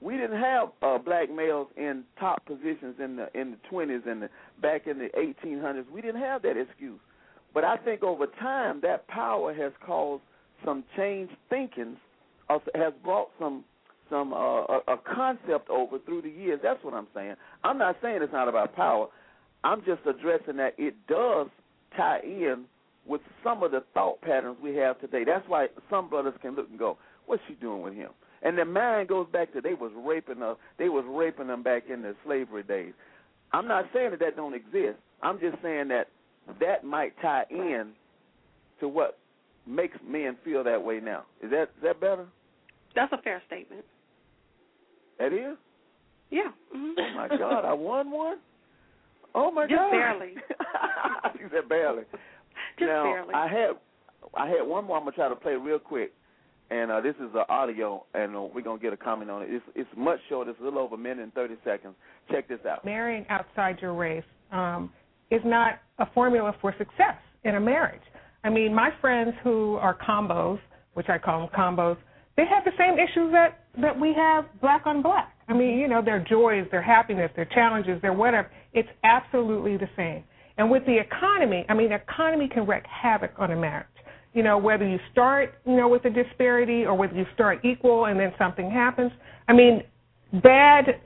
We 0.00 0.16
didn't 0.16 0.40
have 0.40 0.68
uh, 0.80 0.98
black 0.98 1.28
males 1.34 1.68
in 1.76 2.04
top 2.20 2.44
positions 2.46 2.96
in 3.02 3.16
the 3.16 3.28
in 3.38 3.52
the 3.52 3.58
20s 3.70 4.08
and 4.08 4.22
the, 4.22 4.30
back 4.62 4.86
in 4.86 4.98
the 4.98 5.08
1800s. 5.16 5.90
We 5.90 6.00
didn't 6.00 6.20
have 6.20 6.42
that 6.42 6.56
excuse. 6.56 7.00
But 7.52 7.64
I 7.64 7.76
think 7.78 8.02
over 8.02 8.26
time 8.26 8.80
that 8.82 9.08
power 9.08 9.52
has 9.54 9.72
caused 9.84 10.22
some 10.64 10.84
changed 10.96 11.32
thinking, 11.50 11.96
uh, 12.48 12.58
has 12.74 12.92
brought 13.02 13.30
some 13.38 13.64
some 14.10 14.32
uh, 14.32 14.36
a, 14.36 14.80
a 14.88 14.96
concept 15.14 15.68
over 15.68 15.98
through 15.98 16.22
the 16.22 16.30
years. 16.30 16.60
That's 16.62 16.82
what 16.82 16.94
I'm 16.94 17.08
saying. 17.14 17.34
I'm 17.64 17.78
not 17.78 17.96
saying 18.02 18.20
it's 18.22 18.32
not 18.32 18.48
about 18.48 18.74
power. 18.74 19.08
I'm 19.64 19.84
just 19.84 20.00
addressing 20.06 20.56
that 20.56 20.74
it 20.78 20.94
does 21.08 21.48
tie 21.96 22.20
in 22.22 22.64
with 23.06 23.20
some 23.42 23.62
of 23.62 23.70
the 23.70 23.82
thought 23.94 24.20
patterns 24.20 24.56
we 24.62 24.76
have 24.76 25.00
today. 25.00 25.24
That's 25.24 25.46
why 25.48 25.68
some 25.90 26.08
brothers 26.08 26.34
can 26.42 26.54
look 26.54 26.68
and 26.68 26.78
go, 26.78 26.98
"What's 27.26 27.42
she 27.48 27.54
doing 27.54 27.82
with 27.82 27.94
him?" 27.94 28.10
And 28.42 28.56
their 28.56 28.64
mind 28.64 29.08
goes 29.08 29.26
back 29.32 29.52
to 29.52 29.60
they 29.60 29.74
was 29.74 29.92
raping 29.96 30.38
her. 30.38 30.56
They 30.78 30.88
was 30.88 31.04
raping 31.08 31.48
them 31.48 31.62
back 31.62 31.88
in 31.88 32.02
the 32.02 32.14
slavery 32.24 32.62
days. 32.62 32.92
I'm 33.52 33.66
not 33.66 33.86
saying 33.92 34.10
that 34.10 34.20
that 34.20 34.36
don't 34.36 34.54
exist. 34.54 34.98
I'm 35.22 35.40
just 35.40 35.60
saying 35.62 35.88
that 35.88 36.08
that 36.60 36.84
might 36.84 37.18
tie 37.20 37.46
in 37.50 37.92
to 38.80 38.88
what 38.88 39.18
makes 39.66 39.96
men 40.06 40.36
feel 40.44 40.62
that 40.64 40.82
way 40.82 41.00
now. 41.00 41.24
Is 41.42 41.50
that 41.50 41.62
is 41.62 41.82
that 41.82 42.00
better? 42.00 42.26
That's 42.94 43.12
a 43.12 43.18
fair 43.22 43.42
statement. 43.46 43.84
That 45.18 45.32
is. 45.32 45.56
Yeah. 46.30 46.52
Mhm. 46.74 46.94
Oh 46.98 47.14
my 47.16 47.28
God, 47.36 47.64
I 47.64 47.72
won 47.72 48.10
one. 48.10 48.38
Oh 49.34 49.50
my 49.50 49.64
Just 49.66 49.76
God. 49.76 49.90
barely. 49.90 50.34
he 51.34 51.44
said 51.52 51.68
barely. 51.68 52.02
Just 52.78 52.88
now, 52.88 53.04
barely. 53.04 53.34
I 53.34 53.48
had 53.48 53.70
I 54.36 54.48
had 54.48 54.66
one 54.66 54.84
more. 54.84 54.96
I'm 54.96 55.04
gonna 55.04 55.16
try 55.16 55.28
to 55.28 55.36
play 55.36 55.54
real 55.54 55.78
quick, 55.78 56.12
and 56.70 56.90
uh, 56.90 57.00
this 57.00 57.14
is 57.16 57.32
the 57.32 57.48
audio, 57.48 58.04
and 58.14 58.36
uh, 58.36 58.42
we're 58.42 58.62
gonna 58.62 58.80
get 58.80 58.92
a 58.92 58.96
comment 58.96 59.30
on 59.30 59.42
it. 59.42 59.48
It's 59.50 59.64
it's 59.74 59.90
much 59.96 60.18
shorter. 60.28 60.50
It's 60.50 60.60
a 60.60 60.64
little 60.64 60.80
over 60.80 60.94
a 60.94 60.98
minute 60.98 61.22
and 61.22 61.34
thirty 61.34 61.56
seconds. 61.64 61.94
Check 62.30 62.48
this 62.48 62.60
out. 62.68 62.84
marrying 62.84 63.26
outside 63.28 63.78
your 63.80 63.94
race 63.94 64.24
um, 64.52 64.92
is 65.30 65.40
not 65.44 65.80
a 65.98 66.06
formula 66.12 66.54
for 66.60 66.74
success 66.78 67.16
in 67.44 67.54
a 67.54 67.60
marriage. 67.60 68.02
I 68.44 68.50
mean, 68.50 68.74
my 68.74 68.90
friends 69.00 69.32
who 69.42 69.74
are 69.76 69.96
combos, 69.96 70.58
which 70.94 71.08
I 71.08 71.18
call 71.18 71.40
them 71.40 71.48
combos, 71.56 71.96
they 72.36 72.44
have 72.46 72.64
the 72.64 72.72
same 72.78 72.94
issues 72.94 73.32
that 73.32 73.64
that 73.80 73.98
we 73.98 74.12
have 74.14 74.44
black 74.60 74.82
on 74.86 75.02
black. 75.02 75.32
I 75.48 75.54
mean, 75.54 75.78
you 75.78 75.88
know, 75.88 76.02
their 76.02 76.20
joys, 76.20 76.66
their 76.70 76.82
happiness, 76.82 77.30
their 77.34 77.46
challenges, 77.46 78.00
their 78.02 78.12
whatever. 78.12 78.50
It's 78.74 78.88
absolutely 79.02 79.76
the 79.76 79.88
same. 79.96 80.22
And 80.58 80.70
with 80.70 80.84
the 80.86 80.98
economy, 80.98 81.64
I 81.68 81.74
mean, 81.74 81.90
the 81.90 81.96
economy 81.96 82.48
can 82.48 82.66
wreak 82.66 82.84
havoc 82.86 83.32
on 83.38 83.52
a 83.52 83.56
marriage. 83.56 83.86
You 84.34 84.42
know, 84.42 84.58
whether 84.58 84.86
you 84.86 84.98
start, 85.10 85.54
you 85.66 85.76
know, 85.76 85.88
with 85.88 86.04
a 86.04 86.10
disparity 86.10 86.84
or 86.84 86.94
whether 86.94 87.14
you 87.14 87.24
start 87.34 87.64
equal 87.64 88.06
and 88.06 88.20
then 88.20 88.32
something 88.38 88.70
happens. 88.70 89.10
I 89.48 89.52
mean, 89.52 89.82
bad 90.42 91.00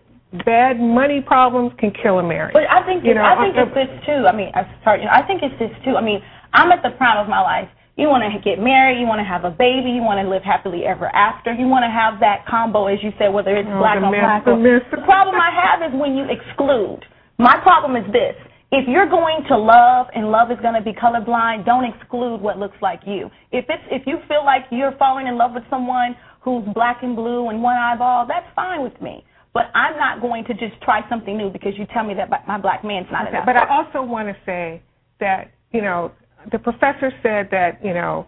bad 0.46 0.80
money 0.80 1.20
problems 1.20 1.72
can 1.78 1.92
kill 2.02 2.18
a 2.18 2.22
marriage. 2.22 2.54
But 2.54 2.64
I 2.64 2.84
think 2.86 3.04
You 3.04 3.10
it's, 3.10 3.16
know, 3.16 3.24
I 3.24 3.36
think 3.36 3.54
it's 3.54 3.74
this 3.76 4.06
too. 4.06 4.24
I 4.26 4.34
mean, 4.34 4.50
I 4.54 4.64
sorry, 4.82 5.00
you 5.00 5.04
know, 5.04 5.12
I 5.12 5.22
think 5.26 5.42
it's 5.42 5.54
this 5.58 5.70
too. 5.84 5.96
I 5.96 6.02
mean, 6.02 6.20
I'm 6.54 6.72
at 6.72 6.82
the 6.82 6.90
prime 6.96 7.18
of 7.18 7.28
my 7.28 7.40
life. 7.40 7.68
You 7.96 8.08
want 8.08 8.24
to 8.24 8.40
get 8.40 8.56
married, 8.58 8.98
you 8.98 9.06
want 9.06 9.20
to 9.20 9.28
have 9.28 9.44
a 9.44 9.50
baby, 9.52 9.90
you 9.92 10.00
want 10.00 10.16
to 10.16 10.28
live 10.28 10.40
happily 10.42 10.86
ever 10.88 11.12
after. 11.12 11.52
You 11.52 11.68
want 11.68 11.84
to 11.84 11.92
have 11.92 12.20
that 12.24 12.46
combo, 12.48 12.86
as 12.88 12.96
you 13.04 13.12
said, 13.20 13.28
whether 13.28 13.52
it's 13.54 13.68
Oh, 13.70 13.78
black 13.84 14.00
myth, 14.00 14.16
black. 14.24 14.46
or- 14.48 14.56
the 14.56 15.04
problem 15.04 15.36
I 15.36 15.52
have 15.52 15.84
is 15.84 15.92
when 15.98 16.16
you 16.16 16.24
exclude. 16.24 17.04
My 17.36 17.60
problem 17.60 17.96
is 17.96 18.10
this: 18.10 18.34
if 18.72 18.88
you're 18.88 19.08
going 19.08 19.44
to 19.48 19.56
love 19.58 20.06
and 20.14 20.30
love 20.32 20.50
is 20.50 20.58
going 20.60 20.72
to 20.74 20.80
be 20.80 20.92
colorblind, 20.96 21.66
don't 21.66 21.84
exclude 21.84 22.40
what 22.40 22.58
looks 22.58 22.80
like 22.80 23.00
you. 23.06 23.30
If 23.52 23.66
it's 23.68 23.84
if 23.90 24.06
you 24.06 24.18
feel 24.26 24.44
like 24.44 24.64
you're 24.70 24.92
falling 24.96 25.26
in 25.26 25.36
love 25.36 25.52
with 25.52 25.64
someone 25.68 26.16
who's 26.40 26.64
black 26.72 27.02
and 27.02 27.14
blue 27.14 27.50
and 27.50 27.62
one 27.62 27.76
eyeball, 27.76 28.24
that's 28.26 28.46
fine 28.56 28.82
with 28.82 28.96
me. 29.02 29.22
But 29.52 29.64
I'm 29.74 29.98
not 29.98 30.22
going 30.22 30.44
to 30.46 30.54
just 30.54 30.80
try 30.80 31.06
something 31.10 31.36
new 31.36 31.50
because 31.50 31.76
you 31.76 31.84
tell 31.92 32.04
me 32.04 32.14
that 32.14 32.30
my 32.48 32.56
black 32.56 32.84
man's 32.84 33.06
not 33.12 33.26
Okay, 33.28 33.36
enough. 33.36 33.44
But 33.44 33.56
I 33.58 33.68
also 33.68 34.00
want 34.02 34.28
to 34.28 34.36
say 34.46 34.80
that, 35.20 35.50
you 35.72 35.82
know, 35.82 36.10
the 36.50 36.58
professor 36.58 37.10
said 37.22 37.48
that, 37.50 37.78
you 37.84 37.94
know, 37.94 38.26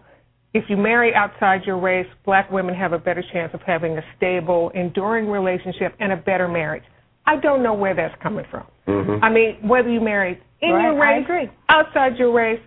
if 0.53 0.63
you 0.69 0.77
marry 0.77 1.13
outside 1.13 1.61
your 1.65 1.77
race, 1.79 2.07
black 2.25 2.49
women 2.51 2.73
have 2.75 2.93
a 2.93 2.97
better 2.99 3.23
chance 3.33 3.53
of 3.53 3.61
having 3.61 3.97
a 3.97 4.01
stable, 4.15 4.71
enduring 4.73 5.27
relationship 5.27 5.93
and 5.99 6.13
a 6.13 6.17
better 6.17 6.47
marriage. 6.47 6.83
I 7.25 7.37
don't 7.37 7.61
know 7.63 7.73
where 7.73 7.93
that's 7.95 8.15
coming 8.21 8.45
from. 8.49 8.65
Mm-hmm. 8.87 9.23
I 9.23 9.29
mean, 9.29 9.67
whether 9.67 9.89
you 9.89 9.99
marry 9.99 10.39
in 10.61 10.71
Right, 10.71 10.83
your 10.93 11.03
I 11.03 11.11
race, 11.17 11.23
agree. 11.25 11.49
outside 11.69 12.17
your 12.17 12.31
race, 12.33 12.59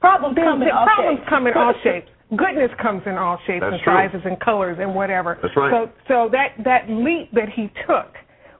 Problems 0.00 0.36
come 0.36 0.60
in 0.60 0.68
then 0.68 0.76
all 0.76 0.84
problems 0.86 1.18
shapes. 1.20 1.28
come 1.30 1.46
in 1.46 1.54
all 1.54 1.74
shapes. 1.82 2.08
Goodness 2.36 2.70
comes 2.82 3.02
in 3.06 3.14
all 3.14 3.38
shapes 3.46 3.60
That's 3.62 3.74
and 3.74 3.82
true. 3.82 3.94
sizes 3.94 4.20
and 4.24 4.38
colors 4.40 4.78
and 4.80 4.94
whatever. 4.94 5.38
That's 5.40 5.56
right. 5.56 5.70
So, 5.72 5.92
so 6.08 6.28
that 6.32 6.62
that 6.64 6.88
leap 6.90 7.30
that 7.32 7.48
he 7.54 7.68
took 7.86 8.12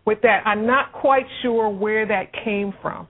with 0.07 0.21
that, 0.23 0.43
I'm 0.47 0.67
not 0.67 0.93
quite 0.93 1.27
sure 1.43 1.69
where 1.69 2.07
that 2.07 2.33
came 2.45 2.73
from. 2.81 3.09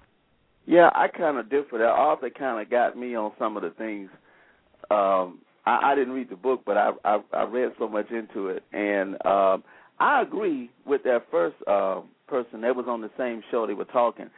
Yeah, 0.66 0.90
I 0.94 1.08
kind 1.08 1.38
of 1.38 1.50
differ. 1.50 1.78
That 1.78 1.90
author 1.90 2.30
kind 2.30 2.60
of 2.60 2.70
got 2.70 2.96
me 2.96 3.14
on 3.14 3.32
some 3.38 3.56
of 3.56 3.62
the 3.62 3.70
things. 3.70 4.08
Um, 4.90 5.40
I, 5.66 5.92
I 5.92 5.94
didn't 5.94 6.14
read 6.14 6.30
the 6.30 6.36
book, 6.36 6.62
but 6.64 6.76
I, 6.76 6.90
I 7.04 7.20
I 7.32 7.42
read 7.44 7.70
so 7.78 7.88
much 7.88 8.10
into 8.10 8.48
it, 8.48 8.62
and 8.72 9.14
um, 9.26 9.62
I 9.98 10.22
agree 10.22 10.70
with 10.86 11.02
that 11.04 11.26
first 11.30 11.56
uh, 11.66 12.00
person 12.26 12.60
that 12.62 12.74
was 12.74 12.86
on 12.88 13.00
the 13.00 13.10
same 13.18 13.42
show. 13.50 13.66
They 13.66 13.74
were 13.74 13.84
talking 13.86 14.30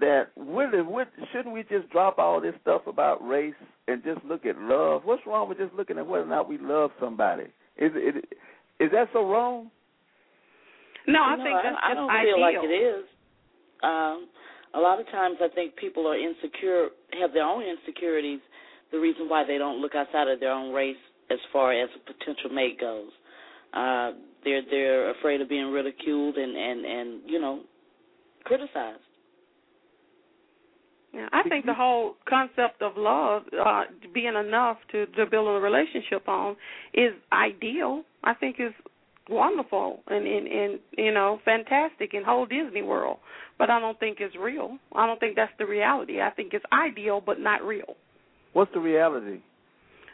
that 0.00 0.28
really, 0.36 0.82
what, 0.82 1.08
shouldn't 1.32 1.54
we 1.54 1.62
just 1.62 1.88
drop 1.90 2.18
all 2.18 2.40
this 2.40 2.54
stuff 2.62 2.82
about 2.86 3.26
race 3.26 3.54
and 3.88 4.02
just 4.04 4.22
look 4.24 4.44
at 4.46 4.58
love? 4.58 5.02
What's 5.04 5.22
wrong 5.26 5.48
with 5.48 5.58
just 5.58 5.72
looking 5.74 5.98
at 5.98 6.06
whether 6.06 6.24
or 6.24 6.28
not 6.28 6.48
we 6.48 6.58
love 6.58 6.90
somebody? 7.00 7.44
Is 7.76 7.92
it 7.94 8.24
is 8.80 8.90
that 8.92 9.08
so 9.12 9.28
wrong? 9.28 9.70
No, 11.06 11.22
I 11.22 11.36
No, 11.36 11.44
think 11.44 11.56
that's 11.62 11.76
I 11.82 11.88
just 11.90 11.96
don't 11.96 12.10
ideal. 12.10 12.34
feel 12.36 12.40
like 12.40 12.56
it 12.62 12.74
is. 12.74 13.04
Um, 13.82 14.28
a 14.74 14.80
lot 14.80 15.00
of 15.00 15.06
times, 15.06 15.38
I 15.40 15.48
think 15.48 15.76
people 15.76 16.06
are 16.06 16.16
insecure, 16.16 16.88
have 17.20 17.32
their 17.32 17.44
own 17.44 17.62
insecurities. 17.62 18.40
The 18.92 18.98
reason 18.98 19.28
why 19.28 19.44
they 19.44 19.58
don't 19.58 19.80
look 19.80 19.94
outside 19.94 20.28
of 20.28 20.40
their 20.40 20.52
own 20.52 20.72
race, 20.72 20.96
as 21.30 21.38
far 21.52 21.72
as 21.72 21.88
a 21.94 22.12
potential 22.12 22.50
mate 22.50 22.80
goes, 22.80 23.10
uh, 23.74 24.12
they're 24.44 24.62
they're 24.70 25.10
afraid 25.10 25.40
of 25.40 25.48
being 25.48 25.66
ridiculed 25.66 26.36
and 26.36 26.56
and 26.56 26.84
and 26.86 27.20
you 27.26 27.40
know 27.40 27.60
criticized. 28.44 29.00
Yeah, 31.12 31.28
I 31.32 31.42
think 31.48 31.64
the 31.64 31.74
whole 31.74 32.16
concept 32.28 32.82
of 32.82 32.92
love 32.96 33.42
uh, 33.58 33.84
being 34.12 34.34
enough 34.34 34.78
to 34.92 35.06
to 35.06 35.26
build 35.26 35.48
a 35.48 35.60
relationship 35.60 36.28
on 36.28 36.56
is 36.94 37.12
ideal. 37.32 38.04
I 38.24 38.34
think 38.34 38.56
is 38.58 38.72
wonderful 39.28 40.00
and 40.06 40.26
and 40.26 40.46
and 40.46 40.78
you 40.96 41.12
know 41.12 41.40
fantastic 41.44 42.14
in 42.14 42.24
whole 42.24 42.46
Disney 42.46 42.82
World, 42.82 43.18
but 43.58 43.70
I 43.70 43.80
don't 43.80 43.98
think 43.98 44.18
it's 44.20 44.36
real. 44.36 44.78
I 44.94 45.06
don't 45.06 45.20
think 45.20 45.36
that's 45.36 45.52
the 45.58 45.66
reality. 45.66 46.20
I 46.20 46.30
think 46.30 46.54
it's 46.54 46.64
ideal 46.72 47.22
but 47.24 47.40
not 47.40 47.62
real. 47.62 47.96
What's 48.52 48.72
the 48.72 48.80
reality? 48.80 49.40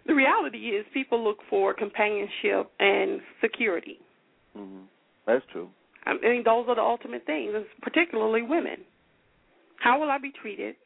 The 0.07 0.15
reality 0.15 0.59
is 0.59 0.85
people 0.93 1.23
look 1.23 1.39
for 1.49 1.73
companionship 1.73 2.71
and 2.79 3.21
security. 3.41 3.99
Mm-hmm. 4.57 4.85
That's 5.27 5.45
true. 5.53 5.69
I 6.05 6.13
mean, 6.15 6.43
those 6.45 6.67
are 6.69 6.75
the 6.75 6.83
ultimate 6.83 7.25
things, 7.25 7.55
particularly 7.81 8.43
women. 8.43 8.79
How 9.81 9.99
will 9.99 10.11
I 10.11 10.19
be 10.19 10.31
treated? 10.31 10.77